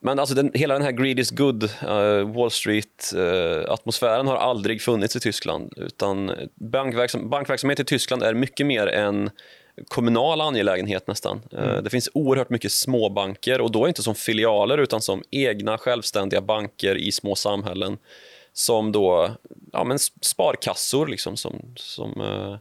men 0.00 0.18
alltså 0.18 0.34
den, 0.34 0.50
hela 0.54 0.74
den 0.74 0.82
här 0.82 0.92
greed 0.92 1.18
is 1.18 1.30
good, 1.30 1.64
eh, 1.64 2.32
Wall 2.34 2.50
Street-atmosfären 2.50 4.26
har 4.26 4.36
aldrig 4.36 4.82
funnits 4.82 5.16
i 5.16 5.20
Tyskland. 5.20 5.72
Utan 5.76 6.32
bankverksam, 6.54 7.30
bankverksamhet 7.30 7.80
i 7.80 7.84
Tyskland 7.84 8.22
är 8.22 8.34
mycket 8.34 8.66
mer 8.66 8.86
en 8.86 9.30
kommunal 9.88 10.40
angelägenhet 10.40 11.06
nästan. 11.06 11.42
Eh, 11.52 11.76
Det 11.82 11.90
finns 11.90 12.10
oerhört 12.14 12.50
mycket 12.50 12.72
småbanker 12.72 13.60
och 13.60 13.70
då 13.72 13.88
inte 13.88 14.02
som 14.02 14.14
filialer 14.14 14.78
utan 14.78 15.02
som 15.02 15.22
egna 15.30 15.78
självständiga 15.78 16.40
banker 16.40 16.96
i 16.96 17.12
små 17.12 17.34
samhällen 17.34 17.98
som 18.52 18.92
då, 18.92 19.30
ja 19.72 19.84
men 19.84 19.98
sparkassor 20.20 21.06
liksom 21.06 21.36
som, 21.36 21.72
som 21.76 22.20
eh, 22.20 22.56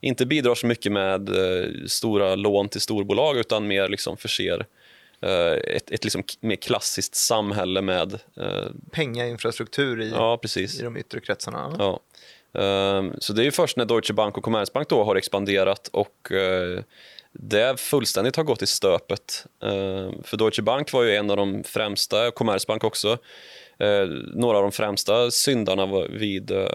inte 0.00 0.26
bidrar 0.26 0.54
så 0.54 0.66
mycket 0.66 0.92
med 0.92 1.28
eh, 1.28 1.68
stora 1.86 2.34
lån 2.34 2.68
till 2.68 2.80
storbolag 2.80 3.36
utan 3.38 3.66
mer 3.66 3.88
liksom 3.88 4.16
förser 4.16 4.66
eh, 5.20 5.52
ett, 5.52 5.90
ett 5.90 6.04
liksom 6.04 6.22
mer 6.40 6.56
klassiskt 6.56 7.14
samhälle 7.14 7.82
med, 7.82 8.12
eh, 8.36 8.66
Pengainfrastruktur 8.90 10.02
i, 10.02 10.10
ja 10.10 10.38
precis. 10.42 10.80
i 10.80 10.82
de 10.82 10.96
yttre 10.96 11.20
kretsarna. 11.20 11.76
Ja. 11.78 12.00
Ehm, 12.54 13.12
så 13.18 13.32
det 13.32 13.42
är 13.42 13.44
ju 13.44 13.50
först 13.50 13.76
när 13.76 13.84
Deutsche 13.84 14.14
Bank 14.14 14.36
och 14.36 14.44
Commerzbank 14.44 14.88
då 14.88 15.04
har 15.04 15.16
expanderat 15.16 15.88
och 15.92 16.32
eh, 16.32 16.80
det 17.32 17.80
fullständigt 17.80 18.36
har 18.36 18.44
gått 18.44 18.62
i 18.62 18.66
stöpet. 18.66 19.46
Ehm, 19.62 20.22
för 20.22 20.36
Deutsche 20.36 20.62
Bank 20.62 20.92
var 20.92 21.02
ju 21.02 21.16
en 21.16 21.30
av 21.30 21.36
de 21.36 21.64
främsta, 21.64 22.30
Commerzbank 22.30 22.84
också, 22.84 23.18
eh, 23.78 24.06
några 24.34 24.56
av 24.56 24.62
de 24.62 24.72
främsta 24.72 25.30
syndarna 25.30 25.86
var 25.86 26.08
vid 26.08 26.50
eh, 26.50 26.66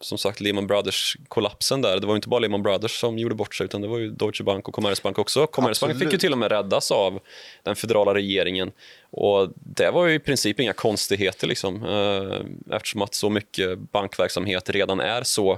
som 0.00 0.18
sagt 0.18 0.40
Lehman 0.40 0.66
Brothers-kollapsen 0.66 1.82
där. 1.82 2.00
Det 2.00 2.06
var 2.06 2.16
inte 2.16 2.28
bara 2.28 2.40
Lehman 2.40 2.62
Brothers 2.62 3.00
som 3.00 3.18
gjorde 3.18 3.34
bort 3.34 3.54
sig 3.54 3.64
utan 3.64 3.80
det 3.80 3.88
var 3.88 3.98
ju 3.98 4.10
Deutsche 4.10 4.44
Bank 4.44 4.68
och 4.68 4.74
Commerzbank 4.74 5.18
också. 5.18 5.46
Commerzbank 5.46 5.98
fick 5.98 6.12
ju 6.12 6.18
till 6.18 6.32
och 6.32 6.38
med 6.38 6.50
räddas 6.50 6.90
av 6.90 7.20
den 7.62 7.76
federala 7.76 8.14
regeringen 8.14 8.72
och 9.10 9.48
det 9.54 9.90
var 9.90 10.06
ju 10.06 10.14
i 10.14 10.18
princip 10.18 10.60
inga 10.60 10.72
konstigheter 10.72 11.46
liksom 11.46 11.84
eh, 11.84 12.76
eftersom 12.76 13.02
att 13.02 13.14
så 13.14 13.30
mycket 13.30 13.78
bankverksamhet 13.78 14.70
redan 14.70 15.00
är 15.00 15.22
så 15.22 15.52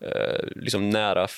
eh, 0.00 0.46
liksom 0.56 0.90
nära 0.90 1.28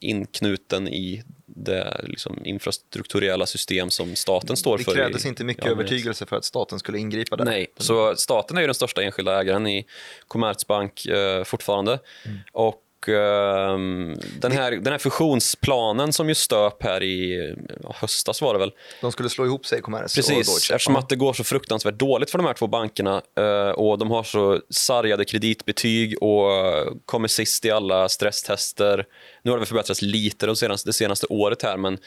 inknuten 0.00 0.88
i 0.88 1.22
det 1.56 2.00
liksom, 2.04 2.44
infrastrukturella 2.44 3.46
system 3.46 3.90
som 3.90 4.16
staten 4.16 4.56
står 4.56 4.78
Det 4.78 4.84
för. 4.84 4.94
krävdes 4.94 5.24
i- 5.24 5.28
inte 5.28 5.44
mycket 5.44 5.66
övertygelse 5.66 6.26
för 6.26 6.36
att 6.36 6.44
staten 6.44 6.78
skulle 6.78 6.98
ingripa 6.98 7.36
där. 7.36 7.44
Nej, 7.44 7.66
så 7.76 8.16
staten 8.16 8.56
är 8.56 8.60
ju 8.60 8.66
den 8.66 8.74
största 8.74 9.02
enskilda 9.02 9.40
ägaren 9.40 9.66
i 9.66 9.86
Commerzbank 10.28 11.06
eh, 11.06 11.44
fortfarande. 11.44 11.98
Mm. 12.26 12.38
Och 12.52 12.74
ehm, 13.08 14.14
den, 14.40 14.52
här, 14.52 14.70
den 14.72 14.92
här 14.92 14.98
fusionsplanen 14.98 16.12
som 16.12 16.28
ju 16.28 16.34
stöp 16.34 16.82
här 16.82 17.02
i 17.02 17.54
höstas 17.94 18.42
var 18.42 18.52
det 18.52 18.58
väl. 18.58 18.72
De 19.00 19.12
skulle 19.12 19.28
slå 19.28 19.46
ihop 19.46 19.66
sig, 19.66 19.80
Commerce 19.80 20.04
och 20.04 20.26
Precis, 20.26 20.46
Deutsche. 20.46 20.74
eftersom 20.74 20.96
att 20.96 21.08
det 21.08 21.16
går 21.16 21.32
så 21.32 21.44
fruktansvärt 21.44 21.94
dåligt 21.94 22.30
för 22.30 22.38
de 22.38 22.46
här 22.46 22.54
två 22.54 22.66
bankerna 22.66 23.22
eh, 23.38 23.70
och 23.70 23.98
de 23.98 24.10
har 24.10 24.22
så 24.22 24.60
sargade 24.70 25.24
kreditbetyg 25.24 26.22
och 26.22 26.52
eh, 26.52 26.92
kommer 27.06 27.28
sist 27.28 27.64
i 27.64 27.70
alla 27.70 28.08
stresstester. 28.08 29.06
Nu 29.42 29.50
har 29.50 29.58
det 29.58 29.66
förbättrats 29.66 30.02
lite 30.02 30.46
det 30.46 30.56
senaste, 30.56 30.88
det 30.88 30.92
senaste 30.92 31.26
året 31.26 31.62
här 31.62 31.76
men 31.76 31.98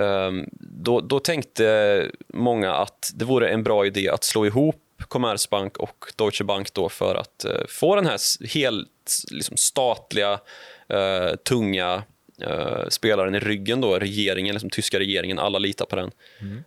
ehm, 0.00 0.44
då, 0.60 1.00
då 1.00 1.20
tänkte 1.20 2.10
många 2.34 2.74
att 2.74 3.10
det 3.14 3.24
vore 3.24 3.48
en 3.48 3.62
bra 3.62 3.86
idé 3.86 4.08
att 4.08 4.24
slå 4.24 4.46
ihop 4.46 4.84
Commerzbank 5.08 5.76
och 5.76 6.12
Deutsche 6.16 6.44
Bank 6.44 6.74
då 6.74 6.88
för 6.88 7.14
att 7.14 7.44
eh, 7.44 7.66
få 7.68 7.96
den 7.96 8.06
här 8.06 8.46
helt 8.54 9.22
liksom, 9.30 9.56
statliga, 9.56 10.40
eh, 10.88 11.36
tunga 11.36 12.02
eh, 12.40 12.88
spelaren 12.88 13.34
i 13.34 13.38
ryggen, 13.38 13.80
då, 13.80 13.98
regeringen, 13.98 14.54
liksom, 14.54 14.70
tyska 14.70 14.98
regeringen, 14.98 15.38
alla 15.38 15.58
litar 15.58 15.86
på 15.86 15.96
den. 15.96 16.10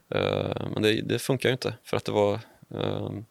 Eh, 0.10 0.68
men 0.74 0.84
det, 0.84 1.02
det 1.02 1.20
funkar 1.20 1.50
ju 1.50 1.54
inte 1.54 1.74
för 1.84 1.98
att 1.98 2.06
det 2.06 2.12
var 2.12 2.40
ehm, 2.76 3.26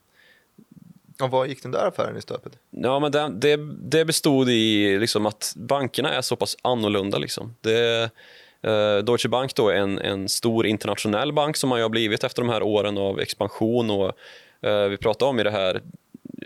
Och 1.22 1.30
vad 1.30 1.48
gick 1.48 1.62
den 1.62 1.72
där 1.72 1.86
affären 1.86 2.16
i 2.16 2.22
stöpet? 2.22 2.52
Ja, 2.70 3.00
men 3.00 3.12
det, 3.12 3.28
det, 3.28 3.56
det 3.82 4.04
bestod 4.04 4.48
i 4.48 4.98
liksom 4.98 5.26
att 5.26 5.52
bankerna 5.56 6.14
är 6.14 6.22
så 6.22 6.36
pass 6.36 6.56
annorlunda. 6.62 7.18
Liksom. 7.18 7.56
Det, 7.60 8.10
eh, 8.62 8.96
Deutsche 8.96 9.28
Bank 9.28 9.54
då 9.54 9.68
är 9.68 9.76
en, 9.76 9.98
en 9.98 10.28
stor 10.28 10.66
internationell 10.66 11.32
bank 11.32 11.56
som 11.56 11.68
man 11.68 11.78
ju 11.78 11.82
har 11.84 11.90
blivit 11.90 12.24
efter 12.24 12.42
de 12.42 12.48
här 12.48 12.62
åren 12.62 12.98
av 12.98 13.20
expansion. 13.20 13.90
Och, 13.90 14.12
vi 14.90 14.96
pratade 14.96 15.28
om 15.30 15.40
i 15.40 15.42
det 15.42 15.50
här 15.50 15.80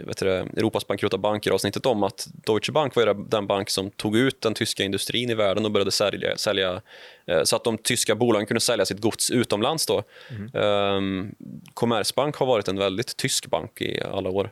vet 0.01 0.19
du, 0.19 0.31
Europas 0.31 0.87
bankrutta 0.87 1.19
banker-avsnittet 1.19 1.87
om 1.87 2.03
att 2.03 2.29
Deutsche 2.33 2.73
Bank 2.73 2.97
var 2.97 3.15
den 3.31 3.47
bank 3.47 3.71
som 3.71 3.91
tog 3.91 4.17
ut 4.17 4.41
den 4.41 4.55
tyska 4.55 4.83
industrin 4.83 5.31
i 5.31 5.35
världen 5.35 5.65
och 5.65 5.71
började 5.71 5.91
sälja, 5.91 6.37
sälja 6.37 6.83
eh, 7.27 7.43
så 7.43 7.57
att 7.57 7.65
de 7.65 7.79
tyska 7.79 8.15
bolagen 8.15 8.47
kunde 8.47 8.61
sälja 8.61 8.87
sitt 8.87 9.01
gods 9.01 9.31
utomlands. 9.31 9.87
Då. 9.87 10.03
Mm. 10.31 11.35
Commerzbank 11.75 12.37
har 12.37 12.47
varit 12.47 12.69
en 12.69 12.79
väldigt 12.79 13.17
tysk 13.17 13.47
bank 13.47 13.81
i 13.81 14.01
alla 14.01 14.31
år. 14.31 14.51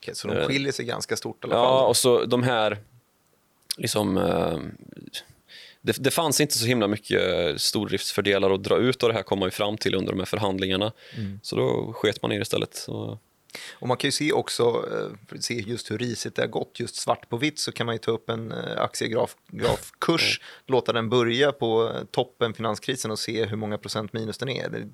Okej, 0.00 0.14
så 0.14 0.28
de 0.28 0.46
skiljer 0.46 0.72
sig 0.72 0.84
ganska 0.84 1.16
stort 1.16 1.44
i 1.44 1.46
alla 1.46 1.54
Eh. 1.54 1.60
Ja, 1.60 1.78
fall. 1.78 1.88
och 1.88 1.96
så 1.96 2.24
de 2.24 2.42
här... 2.42 2.78
Liksom, 3.78 4.16
eh, 4.16 4.58
det, 5.86 5.96
det 5.98 6.10
fanns 6.10 6.40
inte 6.40 6.58
så 6.58 6.66
himla 6.66 6.88
mycket 6.88 7.20
stordriftsfördelar 7.60 8.50
att 8.50 8.62
dra 8.62 8.76
ut 8.76 9.02
och 9.02 9.08
det 9.08 9.14
här 9.14 9.22
kom 9.22 9.38
man 9.38 9.46
ju 9.46 9.50
fram 9.50 9.76
till 9.76 9.94
under 9.94 10.12
de 10.12 10.18
här 10.18 10.26
förhandlingarna. 10.26 10.92
Så 11.42 11.56
då 11.56 11.92
sket 11.92 12.22
man 12.22 12.32
i 12.32 12.36
det 12.36 12.42
istället. 12.42 12.86
Och 13.72 13.88
man 13.88 13.96
kan 13.96 14.08
ju 14.08 14.12
se 14.12 14.32
också, 14.32 14.62
eh, 14.62 15.38
se 15.40 15.54
just 15.54 15.90
hur 15.90 15.98
risigt 15.98 16.34
det 16.34 16.42
har 16.42 16.48
gått, 16.48 16.80
just 16.80 16.96
svart 16.96 17.28
på 17.28 17.36
vitt, 17.36 17.58
så 17.58 17.72
kan 17.72 17.86
man 17.86 17.94
ju 17.94 17.98
ta 17.98 18.10
upp 18.10 18.30
en 18.30 18.52
eh, 18.52 18.80
aktiegrafkurs, 18.80 20.40
låta 20.66 20.92
den 20.92 21.08
börja 21.08 21.52
på 21.52 21.92
eh, 21.94 22.04
toppen 22.10 22.54
finanskrisen 22.54 23.10
och 23.10 23.18
se 23.18 23.44
hur 23.44 23.56
många 23.56 23.78
procent 23.78 24.12
minus 24.12 24.38
den 24.38 24.48
är. 24.48 24.88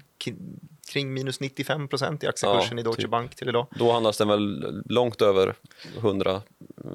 Kring 0.93 1.15
minus 1.15 1.41
95 1.41 1.89
procent 1.89 2.25
i 2.25 2.27
aktiekursen 2.27 2.79
Ja, 2.79 2.81
i 2.81 2.85
Deutsche 2.85 3.03
typ. 3.03 3.11
Bank 3.11 3.35
till 3.35 3.49
idag. 3.49 3.67
då 3.79 3.93
handlas 3.93 4.19
den 4.19 4.29
väl 4.29 4.83
långt 4.87 5.23
över 5.23 5.55
100 5.97 6.33
eh, 6.33 6.91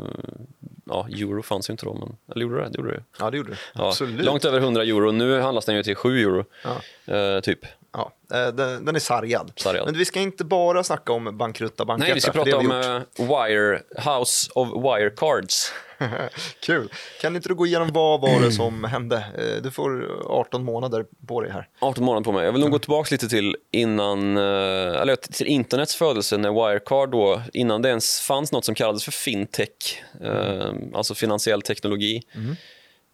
ja, 0.89 1.07
euro 1.11 1.43
fanns 1.43 1.69
ju 1.69 1.71
inte 1.71 1.85
då, 1.85 1.93
men 1.93 2.15
eller 2.31 2.41
gjorde 2.45 2.63
det? 2.63 2.69
det 2.69 2.77
gjorde 2.77 2.91
det. 2.91 3.03
Ja, 3.19 3.31
det 3.31 3.37
gjorde 3.37 3.49
det. 3.51 3.57
Ja, 3.75 3.87
Absolut. 3.87 4.25
långt 4.25 4.45
över 4.45 4.59
100 4.59 4.83
euro. 4.83 5.11
Nu 5.11 5.39
handlas 5.39 5.65
den 5.65 5.75
ju 5.75 5.83
till 5.83 5.95
7 5.95 6.19
euro, 6.21 6.45
Ja. 6.63 7.15
eh, 7.15 7.39
typ. 7.41 7.59
Ja, 7.97 8.11
eh, 8.33 8.47
den, 8.53 8.85
den 8.85 8.95
är 8.95 8.99
sargad. 8.99 9.51
Sargad. 9.55 9.85
Men 9.85 9.97
vi 9.97 10.05
ska 10.05 10.19
inte 10.19 10.45
bara 10.45 10.83
snacka 10.83 11.13
om 11.13 11.37
bankrutta 11.37 11.85
banker. 11.85 12.05
Nej, 12.05 12.13
vi 12.13 12.21
ska 12.21 12.31
prata 12.31 12.57
om 12.57 12.65
gjort. 12.65 12.73
eh, 13.19 13.25
Wire, 13.45 13.81
House 14.17 14.49
of 14.55 14.67
Wirecards. 14.83 15.71
Kul. 16.59 16.91
Kan 17.21 17.35
inte 17.35 17.49
du 17.49 17.55
gå 17.55 17.65
igenom 17.65 17.89
vad 17.93 18.21
var 18.21 18.41
det 18.41 18.51
som 18.51 18.83
hände? 18.91 19.15
Eh, 19.37 19.61
Du 19.63 19.71
får 19.71 20.07
18 20.25 20.63
månader 20.63 21.05
på 21.27 21.41
dig 21.41 21.51
här. 21.51 21.67
18 21.79 22.03
månader 22.03 22.23
på 22.23 22.31
mig. 22.31 22.45
Jag 22.45 22.51
vill 22.51 22.61
nog 22.61 22.71
gå 22.71 22.79
tillbaka 22.79 23.07
lite 23.11 23.29
till 23.29 23.55
innan, 23.71 24.37
eller 24.37 25.15
till 25.15 25.47
internets 25.47 25.95
födelse 25.95 26.37
när 26.37 26.51
Wirecard 26.51 27.09
då, 27.11 27.41
innan 27.53 27.81
det 27.81 27.89
ens 27.89 28.19
fanns 28.19 28.51
något 28.51 28.65
som 28.65 28.75
kallades 28.75 29.03
för 29.03 29.11
fintech, 29.11 30.03
eh, 30.23 30.71
alltså 30.93 31.15
finansiell 31.15 31.61
teknologi, 31.61 32.21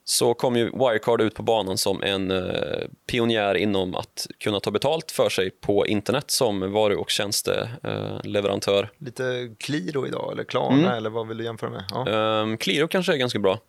så 0.05 0.33
kom 0.33 0.55
ju 0.55 0.65
Wirecard 0.71 1.21
ut 1.21 1.35
på 1.35 1.43
banan 1.43 1.77
som 1.77 2.03
en 2.03 2.31
eh, 2.31 2.87
pionjär 3.07 3.55
inom 3.55 3.95
att 3.95 4.27
kunna 4.39 4.59
ta 4.59 4.71
betalt 4.71 5.11
för 5.11 5.29
sig 5.29 5.49
på 5.49 5.87
internet 5.87 6.31
som 6.31 6.71
varu 6.71 6.95
och 6.95 7.09
tjänsteleverantör. 7.09 8.89
Lite 8.97 9.55
Qliro 9.59 10.07
idag, 10.07 10.31
eller 10.31 10.43
Klarna, 10.43 10.97
eller 10.97 11.09
vad 11.09 11.27
vill 11.27 11.37
du 11.37 11.43
jämföra 11.43 11.69
med? 11.69 11.83
Ja, 11.89 12.03
Um, 12.41 12.57
Qliro 12.57 12.87
kanske 12.87 13.13
är 13.13 13.17
ganska 13.17 13.39
bra. 13.39 13.59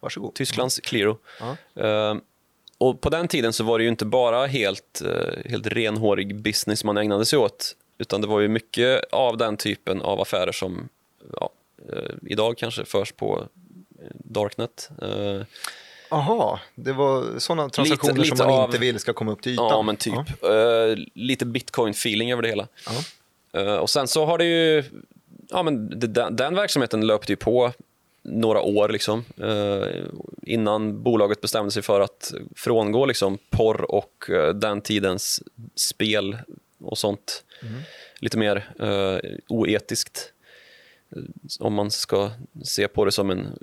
varsågod. 0.00 0.34
Tysklands 0.34 0.80
Qliro. 0.80 1.18
Ja. 1.40 1.82
Ehm, 1.84 2.20
och 2.78 3.00
på 3.00 3.10
den 3.10 3.28
tiden 3.28 3.52
så 3.52 3.64
var 3.64 3.78
det 3.78 3.82
ju 3.84 3.90
inte 3.90 4.04
bara 4.04 4.46
helt, 4.46 5.02
eh, 5.04 5.50
helt 5.50 5.66
renhårig 5.66 6.42
business 6.42 6.84
man 6.84 6.96
ägnade 6.96 7.26
sig 7.26 7.38
åt, 7.38 7.76
utan 7.98 8.20
det 8.20 8.26
var 8.26 8.40
ju 8.40 8.48
mycket 8.48 9.04
av 9.12 9.36
den 9.36 9.56
typen 9.56 10.02
av 10.02 10.20
affärer 10.20 10.52
som 10.52 10.88
ja, 11.40 11.50
eh, 11.92 12.14
idag 12.22 12.58
kanske 12.58 12.84
förs 12.84 13.12
på 13.12 13.44
Darknet. 14.14 14.90
Eh, 15.02 15.42
Aha, 16.10 16.60
det 16.74 16.92
var 16.92 17.38
sådana 17.38 17.68
transaktioner 17.68 18.14
lite 18.24 18.36
som 18.36 18.46
man 18.46 18.58
av- 18.60 18.64
inte 18.68 18.78
vill 18.78 18.98
ska 18.98 19.12
komma 19.12 19.32
upp 19.32 19.42
till 19.42 19.52
ytan. 19.52 19.66
ja, 19.70 19.82
men 19.82 19.96
typ. 19.96 20.14
Ja. 20.42 20.48
Eh, 20.90 20.96
lite 21.14 21.44
bitcoin-feeling 21.44 22.32
över 22.32 22.42
det 22.42 22.48
hela. 22.48 22.68
Ja. 22.86 23.60
Eh, 23.60 23.74
och 23.76 23.90
sen 23.90 24.08
så 24.08 24.24
har 24.26 24.38
det 24.38 24.44
ju, 24.44 24.84
ja 25.50 25.62
men 25.62 26.00
den, 26.00 26.36
den 26.36 26.54
verksamheten 26.54 27.06
löpte 27.06 27.32
ju 27.32 27.36
på 27.36 27.72
några 28.22 28.60
år 28.60 28.88
liksom, 28.88 29.24
innan 30.42 31.02
bolaget 31.02 31.40
bestämde 31.40 31.70
sig 31.70 31.82
för 31.82 32.00
att 32.00 32.32
frångå 32.56 33.06
liksom, 33.06 33.38
porr 33.50 33.90
och 33.90 34.30
den 34.54 34.80
tidens 34.80 35.42
spel 35.74 36.38
och 36.80 36.98
sånt. 36.98 37.44
Lite 38.20 38.38
mer 38.38 38.70
eh, 38.80 39.30
oetiskt, 39.48 40.32
om 41.60 41.74
man 41.74 41.90
ska 41.90 42.30
se 42.64 42.88
på 42.88 43.04
det 43.04 43.12
som 43.12 43.30
en 43.30 43.58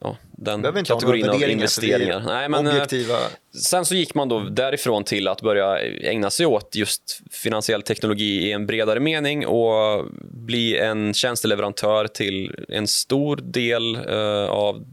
ja, 0.00 0.16
den 0.30 0.84
kategorin 0.84 1.28
av 1.28 1.42
investeringar. 1.42 2.22
Nej, 2.26 2.48
men, 2.48 2.66
eh, 2.66 2.72
Objektiva. 2.72 3.18
Sen 3.62 3.84
så 3.84 3.94
gick 3.94 4.14
man 4.14 4.28
då 4.28 4.40
därifrån 4.40 5.04
till 5.04 5.28
att 5.28 5.42
börja 5.42 5.78
ägna 6.10 6.30
sig 6.30 6.46
åt 6.46 6.74
just 6.74 7.20
finansiell 7.30 7.82
teknologi 7.82 8.48
i 8.48 8.52
en 8.52 8.66
bredare 8.66 9.00
mening 9.00 9.46
och 9.46 10.04
bli 10.22 10.78
en 10.78 11.14
tjänsteleverantör 11.14 12.06
till 12.06 12.54
en 12.68 12.86
stor 12.86 13.36
del 13.36 13.94
eh, 13.94 14.50
av 14.50 14.84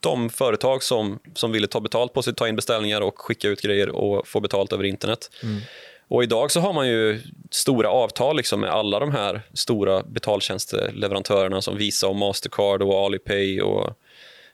de 0.00 0.30
företag 0.30 0.82
som, 0.82 1.18
som 1.34 1.52
ville 1.52 1.66
ta 1.66 1.80
betalt 1.80 2.12
på 2.12 2.22
sig, 2.22 2.34
ta 2.34 2.48
in 2.48 2.56
beställningar 2.56 3.00
och 3.00 3.18
skicka 3.18 3.48
ut 3.48 3.60
grejer 3.62 3.88
och 3.88 4.28
få 4.28 4.40
betalt 4.40 4.72
över 4.72 4.84
internet. 4.84 5.30
Och 6.08 6.22
idag 6.22 6.50
så 6.50 6.60
har 6.60 6.72
man 6.72 6.88
ju 6.88 7.20
stora 7.50 7.88
avtal 7.90 8.36
liksom 8.36 8.60
med 8.60 8.70
alla 8.70 8.98
de 8.98 9.12
här 9.12 9.42
stora 9.54 10.02
betaltjänsteleverantörerna 10.02 11.62
som 11.62 11.76
Visa 11.76 12.08
och 12.08 12.16
Mastercard 12.16 12.82
och 12.82 12.94
Alipay 12.94 13.60
och 13.60 13.98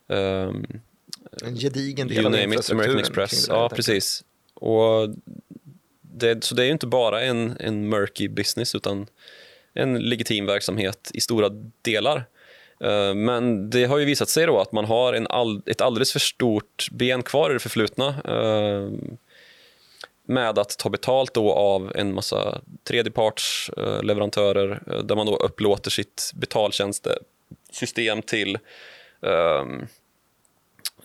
ehm, 0.09 0.67
En 1.45 1.57
gedigen 1.57 2.09
del 2.09 2.27
av 2.27 2.35
infrastrukturen. 2.35 2.81
American 2.81 2.99
Express. 2.99 3.49
Ja, 3.49 3.69
precis. 3.69 4.25
Och 4.55 5.09
det, 6.01 6.45
så 6.45 6.55
det 6.55 6.63
är 6.63 6.67
ju 6.67 6.73
inte 6.73 6.87
bara 6.87 7.23
en, 7.23 7.57
en 7.61 7.89
murky 7.89 8.29
business 8.29 8.75
utan 8.75 9.07
en 9.75 9.99
legitim 9.99 10.47
verksamhet 10.47 11.11
i 11.15 11.21
stora 11.21 11.49
delar. 11.83 12.25
Eh, 12.81 13.15
Men 13.15 13.71
det 13.71 13.85
har 13.85 13.99
ju 13.99 14.05
visat 14.05 14.29
sig 14.29 14.47
då 14.47 14.61
att 14.61 14.73
man 14.73 14.85
har 14.85 15.13
en 15.13 15.27
all, 15.27 15.63
ett 15.67 15.81
alldeles 15.81 16.13
för 16.13 16.19
stort 16.21 16.89
ben 16.93 17.23
kvar 17.23 17.51
i 17.51 17.53
det 17.53 17.59
förflutna 17.59 18.09
eh, 18.25 18.91
med 20.27 20.59
att 20.59 20.79
ta 20.79 20.89
betalt 20.91 21.35
då 21.35 21.53
av 21.53 21.93
en 21.95 22.15
massa 22.15 22.61
tredjepartsleverantörer 22.85 24.83
eh, 24.87 24.99
där 24.99 25.17
man 25.17 25.27
då 25.27 25.37
upplåter 25.37 25.91
sitt 25.91 26.31
betaltjänstesystem 26.35 28.23
till 28.23 28.59
ehm, 29.23 29.81
eh, 29.81 29.87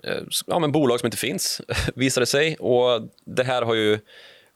Eh, 0.04 0.22
ja, 0.48 0.60
men 0.60 0.72
bolag 0.72 1.00
som 1.00 1.08
inte 1.08 1.18
finns, 1.18 1.62
visar 1.96 2.22
det 2.22 2.26
sig. 2.26 2.56
Och 2.56 3.02
det 3.26 3.44
här 3.44 3.62
har 3.62 3.74
ju 3.74 4.00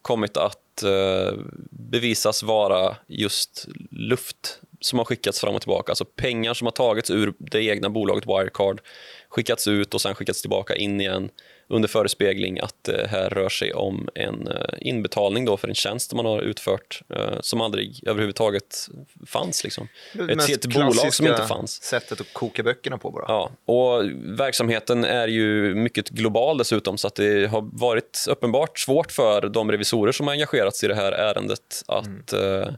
kommit 0.02 0.38
att 0.38 0.84
eh, 0.84 1.34
bevisas 1.70 2.44
vara 2.44 2.96
just 3.08 3.68
luft 3.92 4.62
som 4.80 5.00
har 5.00 5.06
skickats 5.06 5.40
fram 5.40 5.56
och 5.56 5.62
tillbaka. 5.62 5.92
Alltså 5.92 6.06
pengar 6.06 6.54
som 6.54 6.68
har 6.68 6.72
tagits 6.72 7.10
ur 7.10 7.34
det 7.38 7.64
egna 7.64 7.90
bolaget 7.90 8.26
Wirecard, 8.26 8.82
skickats 9.30 9.68
ut 9.68 9.94
och 9.94 10.02
sen 10.02 10.16
skickats 10.16 10.42
tillbaka 10.42 10.76
in 10.76 11.02
igen 11.02 11.30
under 11.70 11.88
förespegling 11.88 12.60
att 12.60 12.84
det 12.84 13.08
här 13.08 13.30
rör 13.30 13.50
sig 13.50 13.74
om 13.74 14.10
en 14.16 14.48
eh, 14.48 14.56
inbetalning 14.80 15.46
då 15.46 15.58
för 15.58 15.68
en 15.68 15.76
tjänst 15.76 16.14
man 16.14 16.26
har 16.26 16.42
utfört 16.42 17.02
eh, 17.10 17.40
som 17.42 17.62
aldrig 17.62 18.08
överhuvudtaget 18.08 18.90
fanns. 19.26 19.64
Liksom. 19.64 19.88
Ett, 20.30 20.50
ett 20.50 20.74
bolag 20.74 21.14
som 21.14 21.28
inte 21.28 21.48
fanns. 21.48 21.84
sättet 21.84 22.22
att 22.22 22.34
koka 22.34 22.64
böckerna 22.64 22.98
på 22.98 23.12
bara. 23.12 23.26
Ja, 23.28 23.52
och 23.66 24.04
verksamheten 24.40 25.04
är 25.04 25.28
ju 25.28 25.76
mycket 25.76 26.10
global 26.10 26.58
dessutom 26.58 26.98
så 26.98 27.08
att 27.08 27.16
det 27.16 27.48
har 27.48 27.70
varit 27.72 28.26
uppenbart 28.30 28.80
svårt 28.80 29.12
för 29.12 29.50
de 29.50 29.72
revisorer 29.72 30.12
som 30.12 30.28
har 30.28 30.34
engagerats 30.34 30.84
i 30.84 30.88
det 30.88 30.96
här 30.96 31.12
ärendet 31.12 31.84
att 31.88 32.34
eh, 32.34 32.70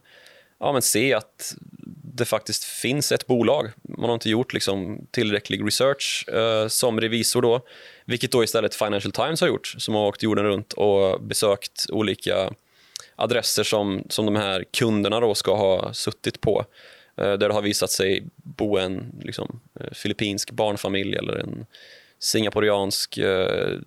ja, 0.59 0.73
men 0.73 0.81
se 0.81 1.13
att 1.13 1.55
det 2.19 2.25
faktiskt 2.25 2.63
finns 2.63 3.11
ett 3.11 3.27
bolag. 3.27 3.71
Man 3.97 4.09
har 4.09 4.13
inte 4.13 4.29
gjort 4.29 4.53
liksom, 4.53 5.07
tillräcklig 5.11 5.65
research 5.65 6.25
eh, 6.33 6.67
som 6.67 7.01
revisor 7.01 7.41
då, 7.41 7.61
vilket 8.05 8.31
då 8.31 8.43
istället 8.43 8.75
Financial 8.75 9.11
Times 9.11 9.41
har 9.41 9.47
gjort 9.47 9.75
som 9.77 9.95
har 9.95 10.07
åkt 10.07 10.23
jorden 10.23 10.45
runt 10.45 10.73
och 10.73 11.21
besökt 11.21 11.85
olika 11.89 12.53
adresser 13.15 13.63
som, 13.63 14.03
som 14.09 14.25
de 14.25 14.35
här 14.35 14.65
kunderna 14.71 15.19
då 15.19 15.35
ska 15.35 15.55
ha 15.55 15.93
suttit 15.93 16.41
på 16.41 16.65
eh, 17.17 17.33
där 17.33 17.47
det 17.47 17.53
har 17.53 17.61
visat 17.61 17.91
sig 17.91 18.23
bo 18.35 18.77
en 18.77 19.21
liksom, 19.21 19.59
eh, 19.79 19.91
filippinsk 19.91 20.51
barnfamilj 20.51 21.15
eller 21.15 21.33
en 21.33 21.65
singaporiansk 22.19 23.17
eh, 23.17 23.77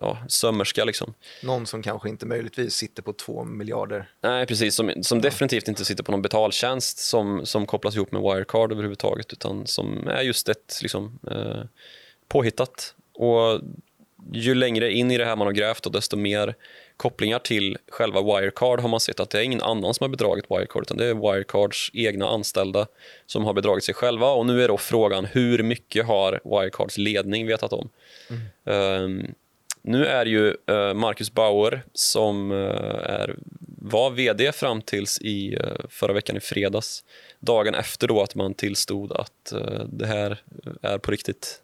ja, 0.00 0.18
sömmerska. 0.28 0.84
Liksom. 0.84 1.14
Någon 1.42 1.66
som 1.66 1.82
kanske 1.82 2.08
inte 2.08 2.26
möjligtvis 2.26 2.74
sitter 2.74 3.02
på 3.02 3.12
två 3.12 3.44
miljarder. 3.44 4.10
Nej, 4.20 4.46
precis. 4.46 4.74
Som, 4.74 4.92
som 5.02 5.20
definitivt 5.20 5.68
inte 5.68 5.84
sitter 5.84 6.04
på 6.04 6.12
någon 6.12 6.22
betaltjänst 6.22 6.98
som, 6.98 7.46
som 7.46 7.66
kopplas 7.66 7.96
ihop 7.96 8.12
med 8.12 8.22
Wirecard 8.22 8.72
överhuvudtaget 8.72 9.32
utan 9.32 9.66
som 9.66 10.08
är 10.08 10.22
just 10.22 10.48
ett 10.48 10.78
liksom, 10.82 11.18
eh, 11.30 11.62
påhittat. 12.28 12.94
Och 13.14 13.60
ju 14.32 14.54
längre 14.54 14.92
in 14.92 15.10
i 15.10 15.18
det 15.18 15.24
här 15.24 15.36
man 15.36 15.46
har 15.46 15.52
grävt 15.52 15.86
och 15.86 15.92
desto 15.92 16.16
mer 16.16 16.54
kopplingar 16.96 17.38
till 17.38 17.78
själva 17.88 18.22
Wirecard 18.22 18.80
har 18.80 18.88
man 18.88 19.00
sett 19.00 19.20
att 19.20 19.30
det 19.30 19.38
är 19.38 19.42
ingen 19.42 19.62
annan 19.62 19.94
som 19.94 20.04
har 20.04 20.08
bedragit 20.08 20.44
Wirecard 20.50 20.82
utan 20.82 20.96
det 20.96 21.06
är 21.06 21.14
Wirecards 21.14 21.90
egna 21.94 22.28
anställda 22.28 22.86
som 23.26 23.44
har 23.44 23.52
bedragit 23.52 23.84
sig 23.84 23.94
själva 23.94 24.30
och 24.30 24.46
nu 24.46 24.64
är 24.64 24.68
då 24.68 24.76
frågan 24.76 25.24
hur 25.24 25.62
mycket 25.62 26.06
har 26.06 26.40
Wirecards 26.44 26.98
ledning 26.98 27.46
vetat 27.46 27.72
om? 27.72 27.90
Um, 28.64 29.34
nu 29.90 30.06
är 30.06 30.26
ju 30.26 30.56
uh, 30.70 30.94
Marcus 30.94 31.32
Bauer 31.32 31.82
som 31.92 32.50
uh, 32.50 32.58
är, 33.02 33.36
var 33.78 34.10
vd 34.10 34.52
fram 34.52 34.82
tills 34.82 35.20
i 35.20 35.56
uh, 35.56 35.72
förra 35.88 36.12
veckan 36.12 36.36
i 36.36 36.40
fredags 36.40 37.04
dagen 37.40 37.74
efter 37.74 38.08
då 38.08 38.22
att 38.22 38.34
man 38.34 38.54
tillstod 38.54 39.12
att 39.12 39.52
det 39.86 40.06
här 40.06 40.42
är 40.82 40.98
på 40.98 41.10
riktigt. 41.10 41.62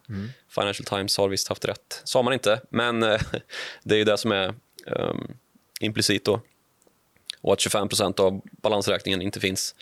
Financial 0.49 0.85
Times 0.85 1.19
har 1.19 1.29
visst 1.29 1.49
haft 1.49 1.65
rätt. 1.65 2.03
Sa 2.05 2.23
man 2.23 2.33
inte, 2.33 2.61
men 2.71 3.01
det 3.83 3.95
är 3.95 3.99
ju 3.99 4.05
det 4.05 4.19
som 4.19 4.33
är 4.33 4.55
um, 4.87 5.37
implicit 5.81 6.25
då. 6.25 6.41
Och 7.41 7.53
att 7.53 7.61
25 7.61 7.89
av 8.17 8.41
balansräkningen 8.63 9.23
inte 9.23 9.41
finns. 9.41 9.75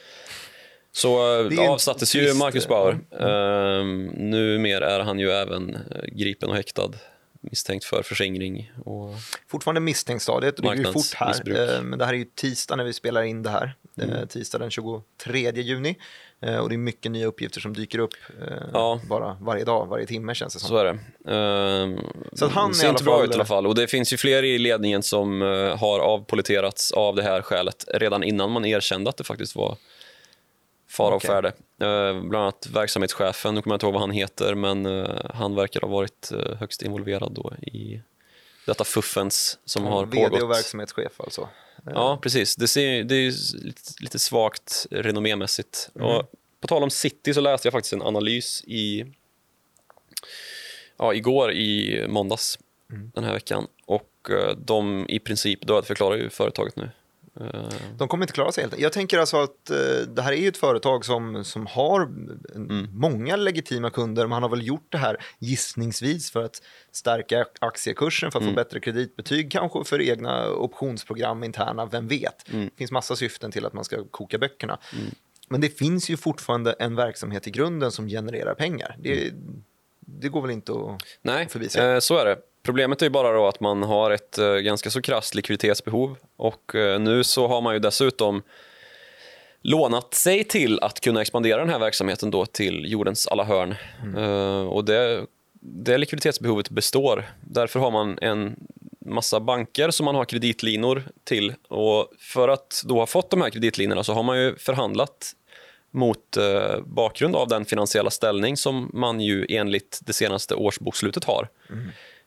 Så 0.93 1.21
avsattes 1.69 2.15
ju 2.15 2.35
Marcus 2.35 2.65
eh, 2.65 2.69
Bauer. 2.69 2.99
Um, 3.11 4.07
numera 4.07 4.91
är 4.91 5.01
han 5.01 5.19
ju 5.19 5.31
även 5.31 5.79
gripen 6.13 6.49
och 6.49 6.57
häktad 6.57 6.91
misstänkt 7.51 7.85
för 7.85 8.03
förskingring. 8.03 8.73
Och... 8.85 9.15
Fortfarande 9.49 9.81
misstänkt-stadiet 9.81 10.57
det 10.57 10.63
går 10.63 10.75
ju 10.75 10.85
fort 10.85 10.95
här. 11.15 11.27
Marknadsmissbruk. 11.27 11.71
Eh, 11.79 11.83
Men 11.83 11.99
det 11.99 12.05
här 12.05 12.13
är 12.13 12.19
ju 12.19 12.25
tisdag 12.25 12.77
när 12.77 12.85
vi 12.85 12.93
spelar 12.93 13.23
in 13.23 13.43
det 13.43 13.51
här. 13.51 13.75
Mm. 14.03 14.29
Tisdag 14.29 14.59
den 14.59 14.71
23 14.71 15.51
juni. 15.53 15.99
Eh, 16.43 16.57
Och 16.57 16.69
det 16.69 16.75
är 16.75 16.79
mycket 16.79 17.13
nya 17.13 17.27
uppgifter 17.27 17.61
som 17.61 17.73
dyker 17.73 17.99
upp 17.99 18.15
eh, 18.43 18.57
Ja. 18.73 19.01
bara 19.09 19.37
varje 19.41 19.65
dag, 19.65 19.87
varje 19.87 20.07
timme 20.07 20.35
känns 20.35 20.55
det 20.55 20.61
som. 20.61 20.69
Så 20.69 20.77
är 20.77 20.85
det. 20.85 20.99
Ehm, 21.35 21.99
Så 22.33 22.45
att 22.45 22.53
han 22.53 22.75
ser 22.75 22.89
inte 22.89 23.05
bra 23.05 23.17
fall- 23.19 23.25
ut 23.25 23.31
i 23.31 23.35
alla 23.35 23.45
fall. 23.45 23.67
Och 23.67 23.75
det 23.75 23.87
finns 23.87 24.13
ju 24.13 24.17
fler 24.17 24.43
i 24.43 24.59
ledningen 24.59 25.03
som 25.03 25.43
eh, 25.43 25.77
har 25.79 26.01
avpoliterats 26.01 26.93
av 26.93 27.15
det 27.17 27.23
här 27.23 27.43
skälet 27.43 27.85
redan 27.95 28.23
innan 28.25 28.51
man 28.51 28.65
erkände 28.65 29.11
att 29.11 29.17
det 29.17 29.25
faktiskt 29.25 29.57
var 29.57 29.77
fara 30.95 31.15
Okej. 31.15 31.29
och 31.31 31.35
färde. 31.35 31.49
Eh, 31.49 32.23
bland 32.23 32.43
annat 32.43 32.67
verksamhetschefen, 32.67 33.55
nu 33.55 33.63
kommer 33.63 33.73
jag 33.73 33.77
inte 33.77 33.87
ihåg 33.87 33.93
vad 33.93 34.03
han 34.03 34.11
heter, 34.11 34.55
men 34.55 34.87
eh, 34.87 35.31
han 35.35 35.55
verkar 35.55 35.81
ha 35.81 35.89
varit 35.89 36.33
eh, 36.33 36.57
högst 36.57 36.83
involverad 36.83 37.33
då 37.33 37.53
i 37.63 38.01
detta 38.67 38.85
fuffens 38.85 39.59
som 39.65 39.85
har 39.85 40.07
VD 40.07 40.25
pågått. 40.25 40.43
och 40.43 40.51
verksamhetschef 40.51 41.21
alltså. 41.21 41.49
Ja, 41.85 42.19
precis. 42.23 42.57
Det, 42.57 42.69
ser, 42.69 43.05
det 43.05 43.15
är 43.15 43.21
ju 43.21 43.33
lite, 44.01 44.19
svagt 44.19 44.87
renommémässigt. 44.91 45.91
Mm. 45.95 46.07
Och 46.09 46.31
på 46.61 46.67
tal 46.67 46.83
om 46.83 46.91
City 46.91 47.35
så 47.35 47.41
läste 47.41 47.69
jag 47.69 47.73
faktiskt 47.73 47.93
en 47.93 48.03
analys 48.03 48.65
i 48.67 49.05
ja, 50.97 51.15
igår 51.15 51.53
i 51.53 52.05
måndags 52.09 52.59
Mm. 52.91 53.11
den 53.15 53.25
här 53.25 53.33
veckan. 53.33 53.67
Och 53.87 54.31
de 54.57 55.07
i 55.09 55.19
princip 55.19 55.67
dödförklarar 55.67 56.17
ju 56.17 56.31
företaget 56.31 56.77
nu. 56.77 56.91
Eh, 57.41 57.69
De 57.99 58.09
kommer 58.09 58.25
inte 58.25 58.33
klara 58.33 58.53
sig 58.53 58.65
helt 58.65 58.79
Jag 58.79 58.93
tänker 58.93 59.19
alltså 59.19 59.37
att 59.37 59.71
eh, 59.71 59.77
det 60.09 60.23
här 60.23 60.33
är 60.33 60.37
ju 60.37 60.49
ett 60.49 60.57
företag 60.57 61.05
som, 61.05 61.45
som 61.45 61.67
har 61.67 62.01
en- 62.55 62.89
många 62.93 63.37
legitima 63.37 63.91
kunder. 63.91 64.27
Man 64.27 64.43
har 64.43 64.51
väl 64.51 64.67
gjort 64.67 64.87
det 64.89 64.99
här 64.99 65.17
gissningsvis 65.39 66.31
för 66.31 66.43
att 66.45 66.63
stärka 66.93 67.47
aktiekursen, 67.61 68.31
för 68.31 68.39
att 68.39 68.45
få 68.45 68.51
bättre 68.53 68.81
kreditbetyg, 68.81 69.53
kanske 69.53 69.85
för 69.85 70.01
egna 70.01 70.51
optionsprogram 70.51 71.45
interna, 71.45 71.87
vem 71.87 72.09
vet. 72.09 72.45
Det 72.51 72.71
finns 72.77 72.91
massa 72.91 73.17
syften 73.17 73.51
till 73.51 73.67
att 73.67 73.73
man 73.73 73.85
ska 73.85 74.05
koka 74.11 74.39
böckerna. 74.39 74.79
Men 75.49 75.61
det 75.61 75.69
finns 75.79 76.11
ju 76.11 76.17
fortfarande 76.17 76.73
en 76.73 76.97
verksamhet 76.97 77.47
i 77.47 77.51
grunden 77.51 77.93
som 77.93 78.09
genererar 78.09 78.55
pengar. 78.55 78.97
Det, 78.99 79.33
det 80.01 80.29
går 80.29 80.43
väl 80.43 80.51
inte 80.51 80.73
att 80.73 81.03
Nej, 81.23 81.49
förbi 81.49 81.69
sig. 81.69 81.93
eh, 81.93 81.99
så 81.99 82.17
är 82.19 82.25
det. 82.25 82.39
Problemet 82.65 83.03
är 83.03 83.07
ju 83.07 83.11
bara 83.11 83.33
då 83.33 83.47
att 83.47 83.61
man 83.61 83.83
har 83.83 84.11
ett 84.11 84.39
eh, 84.39 84.55
ganska 84.55 84.91
så 84.91 85.03
krasst 85.03 85.35
likviditetsbehov 85.35 86.17
och 86.37 86.75
eh, 86.75 87.01
nu 87.01 87.25
så 87.25 87.49
har 87.49 87.61
man 87.61 87.75
ju 87.75 87.81
dessutom 87.81 88.43
lånat 89.63 90.15
sig 90.15 90.45
till 90.45 90.81
att 90.81 91.01
kunna 91.01 91.23
expandera 91.23 91.61
den 91.61 91.69
här 91.69 91.79
verksamheten 91.79 92.31
då 92.31 92.47
till 92.47 92.93
jordens 92.93 93.27
alla 93.27 93.45
hörn. 93.45 93.75
Eh, 94.17 94.67
och 94.67 94.85
det, 94.85 95.27
det 95.61 95.99
likviditetsbehovet 95.99 96.71
består. 96.71 97.25
Därför 97.41 97.81
har 97.81 97.91
man 97.91 98.19
en 98.21 98.57
massa 99.07 99.41
banker 99.41 99.91
som 99.91 100.05
man 100.05 100.15
har 100.15 100.25
kreditlinor 100.25 101.03
till 101.25 101.55
och 101.69 102.09
för 102.19 102.49
att 102.49 102.83
då 102.85 102.99
ha 102.99 103.07
fått 103.07 103.31
de 103.31 103.43
här 103.43 103.51
kreditlinorna 103.51 104.05
så 104.05 104.13
har 104.13 104.23
man 104.23 104.39
ju 104.41 104.57
förhandlat 104.57 105.33
mot 105.91 106.37
eh, 106.37 106.81
bakgrund 106.85 107.37
av 107.37 107.49
den 107.49 107.65
finansiella 107.65 108.11
ställning 108.11 108.57
som 108.57 108.91
man 108.93 109.21
ju 109.21 109.47
enligt 109.49 110.01
det 110.07 110.13
senaste 110.13 110.55
årsbokslutet 110.55 111.25
har. 111.25 111.49